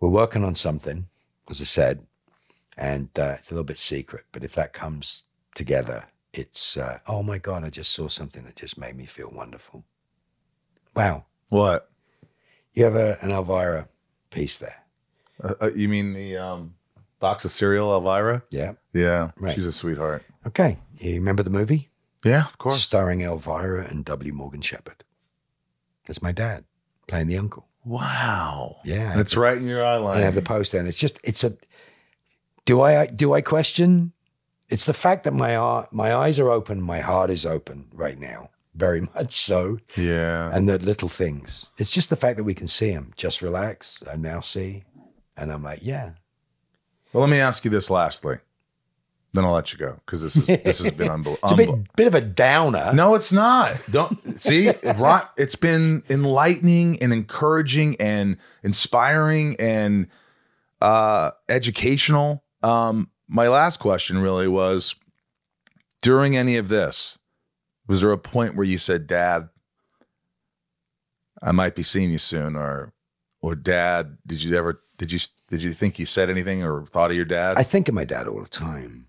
we're 0.00 0.08
working 0.08 0.44
on 0.44 0.54
something, 0.54 1.08
as 1.50 1.60
I 1.60 1.64
said, 1.64 2.06
and 2.76 3.08
uh, 3.18 3.34
it's 3.38 3.50
a 3.50 3.54
little 3.54 3.64
bit 3.64 3.78
secret. 3.78 4.24
But 4.32 4.44
if 4.44 4.54
that 4.54 4.72
comes 4.72 5.24
together, 5.54 6.04
it's, 6.32 6.76
uh, 6.76 6.98
oh 7.06 7.22
my 7.22 7.38
God, 7.38 7.64
I 7.64 7.70
just 7.70 7.92
saw 7.92 8.08
something 8.08 8.44
that 8.44 8.56
just 8.56 8.78
made 8.78 8.96
me 8.96 9.06
feel 9.06 9.30
wonderful. 9.32 9.84
Wow. 10.94 11.24
What? 11.48 11.90
You 12.74 12.84
have 12.84 12.96
a, 12.96 13.18
an 13.20 13.30
Elvira 13.30 13.88
piece 14.30 14.58
there. 14.58 14.82
Uh, 15.42 15.54
uh, 15.60 15.70
you 15.74 15.88
mean 15.88 16.14
the 16.14 16.36
um 16.36 16.74
Box 17.20 17.44
of 17.44 17.52
cereal, 17.52 17.92
Elvira. 17.94 18.42
Yeah. 18.50 18.72
Yeah, 18.92 19.30
Right. 19.38 19.54
she's 19.54 19.64
a 19.66 19.72
sweetheart. 19.72 20.24
Okay. 20.46 20.78
You 20.98 21.14
remember 21.14 21.44
the 21.44 21.50
movie? 21.50 21.88
Yeah, 22.24 22.46
of 22.46 22.58
course. 22.58 22.82
Starring 22.82 23.20
Elvira 23.20 23.84
and 23.86 24.04
W. 24.04 24.32
Morgan 24.32 24.60
Sheppard. 24.60 25.04
That's 26.06 26.20
my 26.20 26.32
dad 26.32 26.64
playing 27.06 27.28
the 27.28 27.38
uncle. 27.38 27.68
Wow. 27.84 28.78
Yeah. 28.84 29.18
It's 29.20 29.36
right 29.36 29.56
in 29.56 29.66
your 29.68 29.84
eye 29.86 29.98
line. 29.98 30.18
I 30.18 30.22
have 30.22 30.34
the 30.34 30.42
poster, 30.42 30.78
and 30.80 30.88
it's 30.88 30.98
just 30.98 31.20
it's 31.22 31.44
a. 31.44 31.56
Do 32.64 32.80
I 32.80 33.06
do 33.06 33.32
I 33.34 33.40
question? 33.40 34.12
It's 34.72 34.86
the 34.86 34.94
fact 34.94 35.24
that 35.24 35.34
my 35.34 35.84
my 35.90 36.14
eyes 36.14 36.40
are 36.40 36.50
open, 36.50 36.80
my 36.80 37.00
heart 37.00 37.30
is 37.30 37.44
open 37.44 37.88
right 37.92 38.18
now, 38.18 38.48
very 38.74 39.00
much 39.14 39.36
so, 39.36 39.78
yeah. 39.98 40.50
and 40.50 40.66
the 40.66 40.78
little 40.78 41.08
things. 41.08 41.66
It's 41.76 41.90
just 41.90 42.08
the 42.08 42.16
fact 42.16 42.38
that 42.38 42.44
we 42.44 42.54
can 42.54 42.66
see 42.66 42.90
them. 42.90 43.12
Just 43.14 43.42
relax. 43.42 44.02
I 44.10 44.16
now 44.16 44.40
see, 44.40 44.84
and 45.36 45.52
I'm 45.52 45.62
like, 45.62 45.80
yeah. 45.82 46.12
Well, 47.12 47.20
let 47.20 47.30
me 47.30 47.38
ask 47.38 47.66
you 47.66 47.70
this 47.70 47.90
lastly. 47.90 48.38
Then 49.34 49.44
I'll 49.44 49.52
let 49.52 49.74
you 49.74 49.78
go 49.78 50.00
because 50.06 50.22
this 50.22 50.36
is 50.36 50.46
this 50.46 50.78
has 50.78 50.90
been 50.92 51.10
unbelievable. 51.16 51.50
It's 51.50 51.52
a 51.52 51.56
bit 51.56 51.96
bit 51.96 52.06
of 52.06 52.14
a 52.14 52.22
downer. 52.22 52.94
No, 52.94 53.14
it's 53.14 53.32
not. 53.32 53.76
Don't 53.90 54.40
see. 54.40 54.70
Ron, 54.96 55.28
it's 55.36 55.56
been 55.56 56.02
enlightening 56.08 57.02
and 57.02 57.12
encouraging 57.12 57.96
and 58.00 58.38
inspiring 58.62 59.54
and 59.58 60.06
uh, 60.80 61.32
educational. 61.50 62.42
Um, 62.62 63.10
my 63.32 63.48
last 63.48 63.78
question 63.78 64.18
really 64.18 64.46
was: 64.46 64.94
during 66.02 66.36
any 66.36 66.56
of 66.56 66.68
this, 66.68 67.18
was 67.86 68.00
there 68.02 68.12
a 68.12 68.18
point 68.18 68.54
where 68.54 68.66
you 68.66 68.78
said, 68.78 69.06
"Dad, 69.06 69.48
I 71.42 71.52
might 71.52 71.74
be 71.74 71.82
seeing 71.82 72.10
you 72.10 72.18
soon," 72.18 72.54
or, 72.56 72.92
or 73.40 73.54
"Dad, 73.54 74.18
did 74.26 74.42
you 74.42 74.54
ever 74.56 74.82
did 74.98 75.10
you 75.12 75.18
did 75.48 75.62
you 75.62 75.72
think 75.72 75.98
you 75.98 76.06
said 76.06 76.28
anything 76.30 76.62
or 76.62 76.84
thought 76.84 77.10
of 77.10 77.16
your 77.16 77.24
dad?" 77.24 77.56
I 77.56 77.62
think 77.62 77.88
of 77.88 77.94
my 77.94 78.04
dad 78.04 78.28
all 78.28 78.42
the 78.42 78.48
time, 78.48 79.06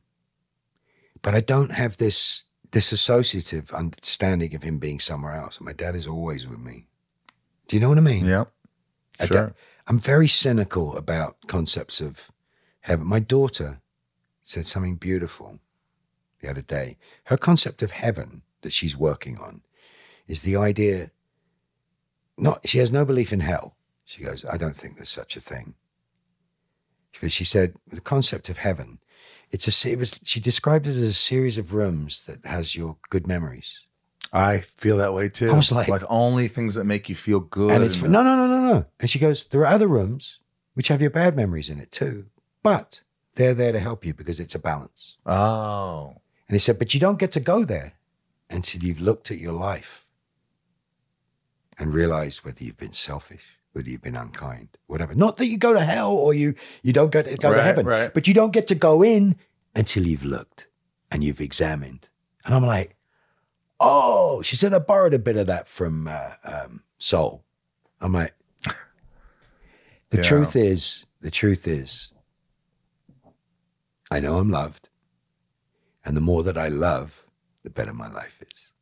but 1.22 1.36
I 1.36 1.42
don't 1.42 1.72
have 1.72 1.98
this 1.98 2.44
disassociative 2.72 3.72
understanding 3.74 4.56
of 4.56 4.64
him 4.64 4.80
being 4.80 5.00
somewhere 5.00 5.34
else. 5.36 5.60
My 5.62 5.74
dad 5.74 5.96
is 5.96 6.08
always 6.08 6.48
with 6.48 6.60
me. 6.60 6.88
Do 7.68 7.76
you 7.76 7.80
know 7.80 7.90
what 7.90 8.00
I 8.00 8.02
mean? 8.02 8.26
Yep. 8.26 8.52
I 9.20 9.26
Sure. 9.28 9.38
don't- 9.38 9.56
I'm 9.86 10.00
very 10.00 10.28
cynical 10.28 10.98
about 10.98 11.38
concepts 11.48 12.02
of 12.02 12.32
heaven. 12.82 13.06
My 13.06 13.20
daughter 13.20 13.80
said 14.44 14.66
something 14.66 14.96
beautiful 14.98 15.60
the 16.42 16.50
other 16.50 16.62
day. 16.62 16.98
Her 17.26 17.38
concept 17.38 17.82
of 17.82 17.92
heaven 17.92 18.42
that 18.62 18.74
she's 18.74 18.96
working 18.98 19.38
on 19.38 19.62
is 20.28 20.42
the 20.44 20.56
idea. 20.56 21.10
Not 22.38 22.68
she 22.68 22.78
has 22.80 22.92
no 22.92 23.06
belief 23.06 23.32
in 23.34 23.40
hell. 23.40 23.76
She 24.06 24.24
goes, 24.24 24.46
I 24.46 24.58
don't 24.58 24.76
think 24.76 24.96
there's 24.96 25.10
such 25.10 25.36
a 25.38 25.42
thing. 25.42 25.76
But 27.22 27.32
she 27.32 27.46
said 27.46 27.76
the 27.88 28.02
concept 28.02 28.50
of 28.50 28.58
heaven. 28.58 29.00
It's 29.52 29.86
a 29.86 29.92
it 29.92 29.98
was 30.00 30.20
she 30.24 30.40
described 30.40 30.88
it 30.88 30.92
as 30.92 30.98
a 30.98 31.14
series 31.14 31.58
of 31.58 31.74
rooms 31.74 32.26
that 32.26 32.46
has 32.46 32.76
your 32.76 32.98
good 33.10 33.28
memories. 33.28 33.86
I 34.34 34.58
feel 34.60 34.98
that 34.98 35.14
way 35.14 35.30
too. 35.30 35.52
I 35.52 35.54
was 35.56 35.72
like- 35.72 35.88
like 35.88 36.02
only 36.10 36.48
things 36.48 36.74
that 36.74 36.86
make 36.86 37.08
you 37.08 37.14
feel 37.16 37.40
good. 37.40 37.70
and 37.72 37.84
it's 37.84 38.02
and- 38.02 38.12
no, 38.12 38.24
no, 38.24 38.36
no, 38.36 38.48
no, 38.48 38.74
no. 38.74 38.86
And 39.00 39.08
she 39.10 39.20
goes, 39.20 39.46
there 39.46 39.62
are 39.62 39.68
other 39.68 39.88
rooms 39.88 40.40
which 40.74 40.88
have 40.88 41.02
your 41.02 41.12
bad 41.12 41.36
memories 41.36 41.70
in 41.70 41.80
it 41.80 41.92
too, 41.92 42.26
but 42.64 43.04
they're 43.36 43.54
there 43.54 43.72
to 43.72 43.80
help 43.80 44.06
you 44.06 44.14
because 44.14 44.40
it's 44.40 44.56
a 44.56 44.60
balance. 44.60 45.16
Oh, 45.26 46.16
And 46.48 46.56
he 46.56 46.60
said, 46.60 46.78
but 46.80 46.94
you 46.94 47.00
don't 47.00 47.20
get 47.20 47.32
to 47.34 47.40
go 47.40 47.64
there 47.66 47.94
until 48.50 48.84
you've 48.84 49.02
looked 49.02 49.32
at 49.32 49.38
your 49.40 49.54
life 49.54 50.06
and 51.78 51.94
realized 51.94 52.46
whether 52.46 52.64
you've 52.64 52.78
been 52.78 52.92
selfish, 52.92 53.44
whether 53.72 53.90
you've 53.90 54.02
been 54.02 54.16
unkind, 54.16 54.70
whatever. 54.88 55.16
Not 55.16 55.38
that 55.38 55.48
you 55.48 55.58
go 55.58 55.74
to 55.74 55.84
hell 55.84 56.12
or 56.12 56.34
you 56.34 56.54
you 56.84 56.94
don't 56.94 57.12
get 57.12 57.26
to 57.26 57.38
go 57.38 57.54
to 57.54 57.62
heaven, 57.64 57.86
right. 57.86 58.14
but 58.14 58.28
you 58.28 58.34
don't 58.34 58.54
get 58.54 58.68
to 58.68 58.76
go 58.76 59.04
in 59.04 59.36
until 59.76 60.06
you've 60.06 60.26
looked 60.26 60.68
and 61.10 61.24
you've 61.24 61.42
examined. 61.42 62.10
And 62.46 62.54
I'm 62.54 62.66
like, 62.66 62.96
oh, 63.80 64.42
she 64.44 64.56
said 64.56 64.74
I 64.74 64.80
borrowed 64.80 65.14
a 65.16 65.20
bit 65.20 65.38
of 65.38 65.48
that 65.48 65.68
from 65.68 66.08
uh, 66.08 66.32
um, 66.44 66.84
Soul. 67.00 67.44
I'm 68.00 68.12
like, 68.14 68.36
the 70.10 70.18
Yeah. 70.18 70.24
truth 70.24 70.56
is, 70.56 71.06
the 71.22 71.32
truth 71.32 71.68
is, 71.68 72.12
I 74.14 74.20
know 74.20 74.38
I'm 74.38 74.52
loved. 74.52 74.90
And 76.06 76.16
the 76.16 76.22
more 76.22 76.44
that 76.44 76.56
I 76.56 76.68
love, 76.68 77.26
the 77.64 77.72
better 77.72 77.94
my 77.94 78.12
life 78.12 78.44
is. 78.54 78.74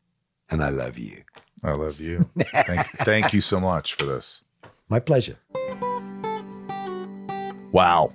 And 0.49 0.61
I 0.61 0.67
love 0.67 0.97
you. 0.97 1.23
I 1.63 1.71
love 1.71 2.01
you. 2.01 2.29
thank, 2.65 2.85
thank 3.05 3.31
you 3.33 3.39
so 3.39 3.61
much 3.61 3.93
for 3.93 4.03
this. 4.05 4.43
My 4.89 4.99
pleasure. 4.99 5.37
Wow. 7.71 8.11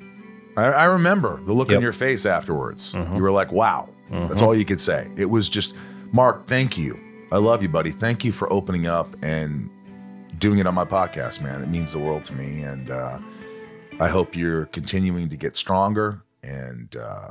I, 0.58 0.64
I 0.64 0.84
remember 0.84 1.40
the 1.44 1.54
look 1.54 1.70
Yep. 1.70 1.76
on 1.78 1.82
your 1.82 1.94
face 1.94 2.26
afterwards. 2.26 2.92
You 2.92 3.22
were 3.22 3.30
like, 3.30 3.50
wow. 3.50 3.88
That's 4.10 4.42
all 4.42 4.54
you 4.54 4.66
could 4.66 4.80
say. 4.82 5.08
It 5.16 5.24
was 5.30 5.48
just, 5.48 5.74
Mark, 6.12 6.46
thank 6.46 6.76
you. 6.76 7.00
I 7.32 7.38
love 7.38 7.62
you, 7.62 7.70
buddy. 7.70 7.92
Thank 7.92 8.26
you 8.26 8.30
for 8.32 8.52
opening 8.52 8.86
up 8.86 9.08
and 9.24 9.70
doing 10.38 10.58
it 10.58 10.66
on 10.66 10.74
my 10.74 10.84
podcast, 10.84 11.40
man. 11.40 11.62
It 11.62 11.68
means 11.70 11.92
the 11.92 11.98
world 11.98 12.26
to 12.26 12.34
me. 12.34 12.60
And 12.60 12.90
uh, 12.90 13.18
I 14.00 14.08
hope 14.08 14.36
you're 14.36 14.66
continuing 14.66 15.30
to 15.30 15.36
get 15.36 15.56
stronger. 15.56 16.20
And 16.46 16.94
uh, 16.96 17.30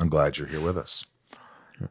I'm 0.00 0.08
glad 0.08 0.36
you're 0.38 0.48
here 0.48 0.60
with 0.60 0.76
us. 0.76 1.04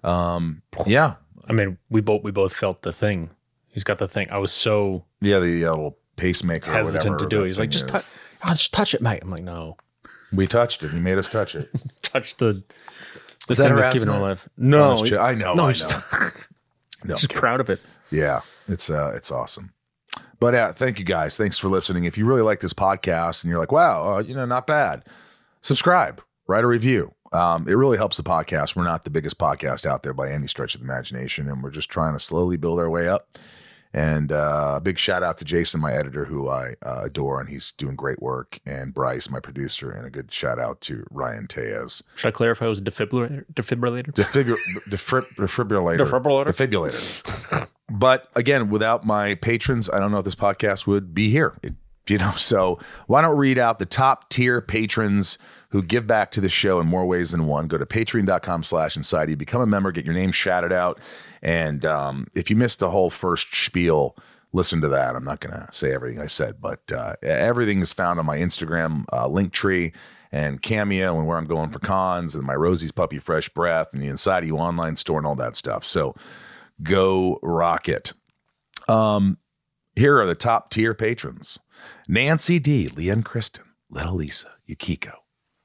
Um, 0.03 0.61
yeah. 0.85 1.15
I 1.47 1.53
mean, 1.53 1.77
we 1.89 2.01
both 2.01 2.23
we 2.23 2.31
both 2.31 2.53
felt 2.53 2.81
the 2.81 2.91
thing. 2.91 3.29
He's 3.69 3.83
got 3.83 3.97
the 3.97 4.07
thing. 4.07 4.29
I 4.29 4.37
was 4.37 4.51
so 4.51 5.05
Yeah. 5.21 5.39
The 5.39 5.65
uh, 5.65 5.71
little 5.71 5.97
pacemaker. 6.17 6.71
hesitant 6.71 7.19
to 7.19 7.27
do 7.27 7.43
it. 7.43 7.47
He's 7.47 7.59
like, 7.59 7.69
just 7.69 7.85
is. 7.85 7.91
touch, 7.91 8.05
oh, 8.43 8.49
just 8.49 8.73
touch 8.73 8.93
it, 8.93 9.01
mate. 9.01 9.21
I'm 9.23 9.31
like, 9.31 9.43
no, 9.43 9.77
We 10.33 10.47
touched 10.47 10.83
it. 10.83 10.91
He 10.91 10.99
made 10.99 11.17
us 11.17 11.29
touch 11.29 11.55
it. 11.55 11.69
touch 12.01 12.37
the. 12.37 12.63
This 13.47 13.57
that 13.57 13.67
thing 13.69 13.75
that's 13.75 13.91
keeping 13.93 14.07
him 14.07 14.15
alive. 14.15 14.47
No. 14.55 15.03
I 15.19 15.33
know, 15.33 15.55
No, 15.55 15.65
I 15.65 15.71
he's 15.71 15.89
know. 15.89 16.01
No, 17.03 17.15
just 17.15 17.33
proud 17.33 17.59
of 17.59 17.69
it. 17.69 17.79
Yeah, 18.11 18.41
it's 18.67 18.87
uh, 18.89 19.11
it's 19.15 19.31
awesome. 19.31 19.73
But 20.39 20.53
uh, 20.53 20.71
thank 20.71 20.99
you 20.99 21.05
guys. 21.05 21.35
Thanks 21.35 21.57
for 21.57 21.67
listening. 21.67 22.05
If 22.05 22.15
you 22.17 22.25
really 22.25 22.43
like 22.43 22.59
this 22.59 22.73
podcast 22.73 23.43
and 23.43 23.49
you're 23.49 23.59
like, 23.59 23.71
wow, 23.71 24.17
uh, 24.17 24.19
you 24.19 24.35
know, 24.35 24.45
not 24.45 24.67
bad, 24.67 25.03
subscribe, 25.61 26.21
write 26.47 26.63
a 26.63 26.67
review. 26.67 27.13
Um, 27.33 27.67
it 27.67 27.73
really 27.75 27.97
helps 27.97 28.17
the 28.17 28.23
podcast. 28.23 28.75
We're 28.75 28.83
not 28.83 29.05
the 29.05 29.09
biggest 29.09 29.37
podcast 29.37 29.85
out 29.85 30.03
there 30.03 30.13
by 30.13 30.29
any 30.29 30.47
stretch 30.47 30.75
of 30.75 30.81
the 30.81 30.85
imagination, 30.85 31.47
and 31.47 31.63
we're 31.63 31.71
just 31.71 31.89
trying 31.89 32.13
to 32.13 32.19
slowly 32.19 32.57
build 32.57 32.79
our 32.79 32.89
way 32.89 33.07
up. 33.07 33.29
And 33.93 34.31
uh, 34.31 34.75
a 34.77 34.81
big 34.81 34.97
shout 34.97 35.21
out 35.21 35.37
to 35.39 35.45
Jason, 35.45 35.81
my 35.81 35.91
editor, 35.91 36.25
who 36.25 36.49
I 36.49 36.75
uh, 36.81 37.01
adore, 37.03 37.41
and 37.41 37.49
he's 37.49 37.73
doing 37.73 37.95
great 37.95 38.21
work. 38.21 38.59
And 38.65 38.93
Bryce, 38.93 39.29
my 39.29 39.41
producer, 39.41 39.91
and 39.91 40.05
a 40.05 40.09
good 40.09 40.31
shout 40.31 40.59
out 40.59 40.79
to 40.81 41.05
Ryan 41.11 41.47
Tejas. 41.47 42.01
Should 42.15 42.29
I 42.29 42.31
clarify? 42.31 42.65
It 42.65 42.69
was 42.69 42.79
a 42.79 42.83
defibrillator. 42.83 43.45
Defibrillator. 43.53 44.13
Defibr- 44.13 44.55
defib- 44.87 45.27
defibrillator. 45.35 45.99
Defibrillator? 45.99 46.47
Defibrillator. 46.47 47.67
but 47.89 48.29
again, 48.35 48.69
without 48.69 49.05
my 49.05 49.35
patrons, 49.35 49.89
I 49.89 49.99
don't 49.99 50.11
know 50.11 50.19
if 50.19 50.25
this 50.25 50.35
podcast 50.35 50.87
would 50.87 51.13
be 51.13 51.29
here. 51.29 51.57
It, 51.61 51.73
you 52.07 52.17
know, 52.17 52.31
so 52.35 52.79
why 53.07 53.21
don't 53.21 53.37
read 53.37 53.57
out 53.57 53.79
the 53.79 53.85
top 53.85 54.29
tier 54.29 54.61
patrons 54.61 55.37
who 55.69 55.81
give 55.81 56.05
back 56.05 56.31
to 56.31 56.41
the 56.41 56.49
show 56.49 56.79
in 56.79 56.87
more 56.87 57.05
ways 57.05 57.31
than 57.31 57.47
one? 57.47 57.67
Go 57.67 57.77
to 57.77 57.85
patreon.com 57.85 58.63
slash 58.63 58.97
inside 58.97 59.29
you, 59.29 59.35
become 59.35 59.61
a 59.61 59.67
member, 59.67 59.91
get 59.91 60.05
your 60.05 60.13
name 60.13 60.31
shouted 60.31 60.73
out. 60.73 60.99
And 61.41 61.85
um, 61.85 62.27
if 62.35 62.49
you 62.49 62.55
missed 62.55 62.79
the 62.79 62.91
whole 62.91 63.09
first 63.09 63.55
spiel, 63.55 64.15
listen 64.53 64.81
to 64.81 64.87
that. 64.89 65.15
I'm 65.15 65.23
not 65.23 65.39
going 65.39 65.53
to 65.53 65.67
say 65.71 65.93
everything 65.93 66.19
I 66.19 66.27
said, 66.27 66.61
but 66.61 66.91
uh, 66.91 67.15
everything 67.21 67.79
is 67.79 67.93
found 67.93 68.19
on 68.19 68.25
my 68.25 68.37
Instagram 68.37 69.05
uh, 69.13 69.27
link 69.27 69.53
tree 69.53 69.93
and 70.31 70.61
Cameo 70.61 71.17
and 71.17 71.27
where 71.27 71.37
I'm 71.37 71.45
going 71.45 71.71
for 71.71 71.79
cons 71.79 72.35
and 72.35 72.45
my 72.45 72.55
Rosie's 72.55 72.91
Puppy 72.91 73.19
Fresh 73.19 73.49
Breath 73.49 73.93
and 73.93 74.01
the 74.01 74.07
Inside 74.07 74.43
of 74.43 74.47
You 74.47 74.57
online 74.57 74.95
store 74.95 75.17
and 75.17 75.27
all 75.27 75.35
that 75.35 75.55
stuff. 75.55 75.85
So 75.85 76.15
go 76.81 77.39
rock 77.41 77.89
it. 77.89 78.13
Um, 78.87 79.37
here 79.95 80.19
are 80.19 80.25
the 80.25 80.35
top 80.35 80.69
tier 80.69 80.93
patrons 80.93 81.59
Nancy 82.07 82.59
D, 82.59 82.89
Leanne 82.89 83.23
Kristen, 83.23 83.65
Little 83.89 84.15
Lisa, 84.15 84.55
Yukiko, 84.65 85.13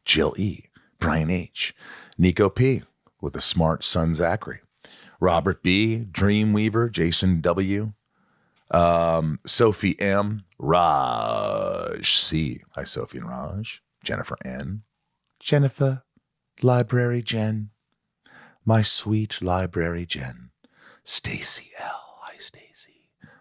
Jill 0.05 0.35
E, 0.37 0.65
Brian 0.99 1.31
H, 1.31 1.75
Nico 2.19 2.49
P, 2.49 2.83
with 3.21 3.37
a 3.37 3.41
smart 3.41 3.85
son 3.85 4.15
Zachary, 4.15 4.61
Robert 5.21 5.63
B, 5.63 6.07
Dreamweaver, 6.11 6.91
Jason 6.91 7.41
W, 7.41 7.93
um, 8.71 9.39
Sophie 9.47 9.99
M, 10.01 10.45
Raj 10.59 12.19
C. 12.19 12.63
Hi, 12.75 12.85
Sophie 12.85 13.19
and 13.19 13.29
Raj. 13.29 13.83
Jennifer 14.05 14.37
N. 14.45 14.83
Jennifer, 15.41 16.05
Library 16.63 17.23
Jen. 17.23 17.71
My 18.65 18.83
sweet 18.83 19.43
Library 19.43 20.07
Jen. 20.07 20.51
Stacy 21.05 21.71
L. 21.79 22.06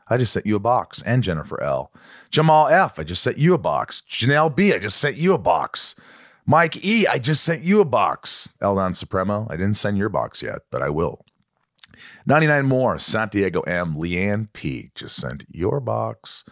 I 0.07 0.17
just 0.17 0.33
sent 0.33 0.45
you 0.45 0.55
a 0.55 0.59
box. 0.59 1.01
And 1.01 1.23
Jennifer 1.23 1.61
L. 1.61 1.91
Jamal 2.29 2.67
F. 2.67 2.99
I 2.99 3.03
just 3.03 3.23
sent 3.23 3.37
you 3.37 3.53
a 3.53 3.57
box. 3.57 4.03
Janelle 4.09 4.55
B. 4.55 4.73
I 4.73 4.79
just 4.79 4.97
sent 4.97 5.17
you 5.17 5.33
a 5.33 5.37
box. 5.37 5.95
Mike 6.45 6.83
E. 6.85 7.07
I 7.07 7.17
just 7.17 7.43
sent 7.43 7.63
you 7.63 7.81
a 7.81 7.85
box. 7.85 8.49
Eldon 8.61 8.93
Supremo. 8.93 9.47
I 9.49 9.55
didn't 9.55 9.75
send 9.75 9.97
your 9.97 10.09
box 10.09 10.41
yet, 10.41 10.59
but 10.69 10.81
I 10.81 10.89
will. 10.89 11.25
99 12.25 12.65
more. 12.65 12.99
Santiago 12.99 13.61
M. 13.61 13.95
Leanne 13.95 14.51
P. 14.53 14.91
Just 14.93 15.15
sent 15.15 15.45
your 15.49 15.79
box. 15.79 16.43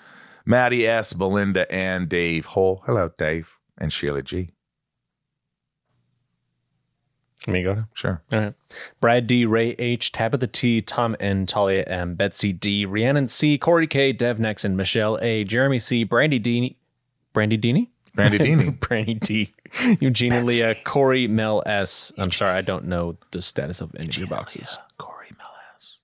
Maddie 0.45 0.87
S. 0.87 1.13
Belinda 1.13 1.71
and 1.71 2.09
Dave 2.09 2.47
Hole. 2.47 2.81
Hello, 2.85 3.11
Dave. 3.17 3.57
And 3.77 3.93
Sheila 3.93 4.23
G. 4.23 4.52
Me 7.45 7.63
go. 7.63 7.83
Sure. 7.93 8.21
All 8.31 8.39
right. 8.39 8.53
Brad 9.01 9.27
D, 9.27 9.45
Ray 9.45 9.75
H, 9.77 10.11
Tabitha 10.11 10.47
T, 10.47 10.81
Tom 10.81 11.15
N, 11.19 11.45
Talia 11.45 11.83
M, 11.83 12.15
Betsy 12.15 12.53
D, 12.53 12.85
Rhiannon 12.85 13.27
C, 13.27 13.57
Corey 13.57 13.87
K, 13.87 14.13
Dev 14.13 14.37
Nexon, 14.37 14.75
Michelle 14.75 15.19
A, 15.21 15.43
Jeremy 15.43 15.79
C, 15.79 16.03
Brandy 16.03 16.39
D, 16.39 16.77
Brandy 17.33 17.57
Dini? 17.57 17.87
Brandy 18.15 18.37
Dini. 18.39 18.79
Brandy 18.79 19.15
D, 19.15 19.53
Eugenia 19.99 20.43
Leah, 20.43 20.75
Corey 20.83 21.27
Mel 21.27 21.63
S. 21.65 22.13
I'm 22.17 22.31
sorry, 22.31 22.57
I 22.57 22.61
don't 22.61 22.85
know 22.85 23.17
the 23.31 23.41
status 23.41 23.81
of 23.81 23.93
any 23.97 24.07
of 24.07 24.17
your 24.17 24.27
boxes. 24.27 24.77
Corey 24.97 25.31
Mellis. 25.37 25.97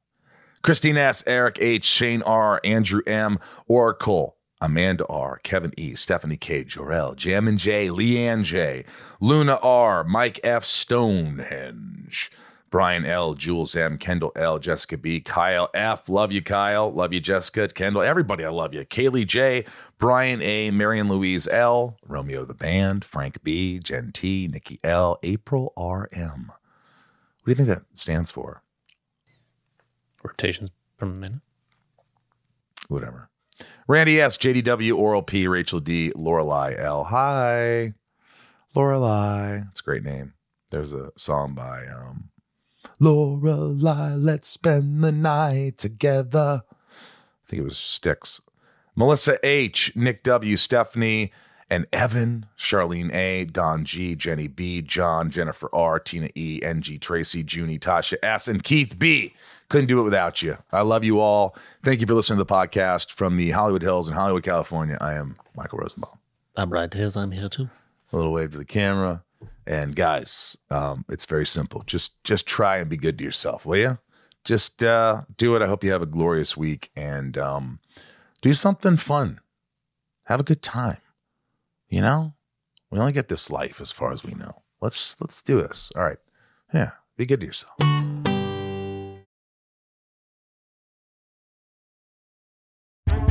Christine 0.61 0.97
S., 0.97 1.23
Eric 1.25 1.57
H., 1.61 1.85
Shane 1.85 2.21
R., 2.23 2.59
Andrew 2.63 3.01
M., 3.07 3.39
Oracle, 3.67 4.35
Amanda 4.61 5.05
R., 5.07 5.39
Kevin 5.43 5.73
E., 5.77 5.95
Stephanie 5.95 6.37
K., 6.37 6.63
Jorel, 6.63 7.15
Jammin 7.15 7.57
J., 7.57 7.87
Leanne 7.87 8.43
J., 8.43 8.85
Luna 9.21 9.57
R., 9.61 10.03
Mike 10.03 10.39
F., 10.43 10.65
Stonehenge, 10.65 12.31
Brian 12.69 13.05
L., 13.05 13.33
Jules 13.35 13.75
M., 13.75 13.97
Kendall 13.97 14.31
L., 14.35 14.59
Jessica 14.59 14.97
B., 14.97 15.21
Kyle 15.21 15.69
F., 15.73 16.09
love 16.09 16.31
you, 16.31 16.41
Kyle, 16.41 16.91
love 16.91 17.13
you, 17.13 17.19
Jessica, 17.19 17.67
Kendall, 17.69 18.01
everybody, 18.01 18.43
I 18.43 18.49
love 18.49 18.73
you, 18.73 18.85
Kaylee 18.85 19.25
J., 19.25 19.65
Brian 19.97 20.41
A., 20.41 20.71
Marion 20.71 21.07
Louise 21.07 21.47
L., 21.47 21.97
Romeo 22.05 22.43
the 22.45 22.53
Band, 22.53 23.05
Frank 23.05 23.41
B., 23.43 23.79
Jen 23.79 24.11
T., 24.13 24.49
Nikki 24.51 24.79
L., 24.83 25.17
April 25.23 25.71
R. 25.77 26.07
M. 26.11 26.51
What 27.43 27.45
do 27.45 27.51
you 27.51 27.55
think 27.55 27.69
that 27.69 27.85
stands 27.97 28.29
for? 28.29 28.61
Rotations 30.21 30.69
per 30.97 31.05
minute. 31.05 31.39
whatever. 32.89 33.29
Randy 33.89 34.21
S, 34.21 34.37
JDW, 34.37 34.95
Oral 34.95 35.23
P, 35.23 35.47
Rachel 35.47 35.79
D, 35.79 36.11
Lorelei 36.15 36.75
L. 36.77 37.05
Hi, 37.05 37.95
Lorelei. 38.75 39.63
It's 39.71 39.79
a 39.79 39.83
great 39.83 40.03
name. 40.03 40.35
There's 40.69 40.93
a 40.93 41.09
song 41.17 41.55
by 41.55 41.87
um, 41.87 42.29
Lorelei. 42.99 44.13
Let's 44.13 44.47
spend 44.47 45.03
the 45.03 45.11
night 45.11 45.79
together. 45.79 46.61
I 46.67 47.47
think 47.47 47.61
it 47.61 47.65
was 47.65 47.79
Styx. 47.79 48.41
Melissa 48.95 49.43
H, 49.43 49.95
Nick 49.95 50.21
W, 50.21 50.55
Stephanie, 50.55 51.33
and 51.67 51.87
Evan, 51.91 52.45
Charlene 52.59 53.11
A, 53.11 53.45
Don 53.45 53.85
G, 53.85 54.13
Jenny 54.13 54.47
B, 54.47 54.83
John, 54.83 55.31
Jennifer 55.31 55.67
R, 55.73 55.99
Tina 55.99 56.29
E, 56.35 56.61
NG, 56.61 56.99
Tracy, 56.99 57.43
Junie, 57.43 57.79
Tasha 57.79 58.17
S, 58.21 58.47
and 58.47 58.63
Keith 58.63 58.99
B. 58.99 59.33
Couldn't 59.69 59.87
do 59.87 59.99
it 59.99 60.03
without 60.03 60.41
you. 60.41 60.57
I 60.71 60.81
love 60.81 61.03
you 61.03 61.19
all. 61.19 61.55
Thank 61.83 62.01
you 62.01 62.07
for 62.07 62.15
listening 62.15 62.37
to 62.39 62.43
the 62.43 62.51
podcast 62.53 63.11
from 63.11 63.37
the 63.37 63.51
Hollywood 63.51 63.83
Hills 63.83 64.07
in 64.07 64.15
Hollywood, 64.15 64.43
California. 64.43 64.97
I 64.99 65.13
am 65.13 65.35
Michael 65.55 65.77
Rosenbaum. 65.77 66.17
I'm 66.57 66.73
right 66.73 66.91
here. 66.91 67.09
I'm 67.15 67.31
here 67.31 67.49
too. 67.49 67.69
A 68.11 68.15
little 68.15 68.33
wave 68.33 68.51
to 68.51 68.57
the 68.57 68.65
camera. 68.65 69.23
And 69.67 69.95
guys, 69.95 70.57
um, 70.71 71.05
it's 71.07 71.25
very 71.25 71.45
simple. 71.45 71.83
Just 71.85 72.21
just 72.23 72.47
try 72.47 72.77
and 72.77 72.89
be 72.89 72.97
good 72.97 73.19
to 73.19 73.23
yourself, 73.23 73.65
will 73.65 73.77
you? 73.77 73.99
Just 74.43 74.83
uh, 74.83 75.21
do 75.37 75.55
it. 75.55 75.61
I 75.61 75.67
hope 75.67 75.83
you 75.83 75.91
have 75.91 76.01
a 76.01 76.07
glorious 76.07 76.57
week 76.57 76.89
and 76.95 77.37
um, 77.37 77.79
do 78.41 78.55
something 78.55 78.97
fun. 78.97 79.39
Have 80.25 80.39
a 80.39 80.43
good 80.43 80.63
time. 80.63 80.97
You 81.87 82.01
know, 82.01 82.33
we 82.89 82.97
only 82.97 83.11
get 83.11 83.29
this 83.29 83.51
life 83.51 83.79
as 83.79 83.91
far 83.91 84.11
as 84.11 84.23
we 84.23 84.33
know. 84.33 84.63
Let's 84.81 85.19
let's 85.21 85.43
do 85.43 85.61
this. 85.61 85.91
All 85.95 86.03
right. 86.03 86.17
Yeah. 86.73 86.91
Be 87.15 87.27
good 87.27 87.41
to 87.41 87.45
yourself. 87.45 88.28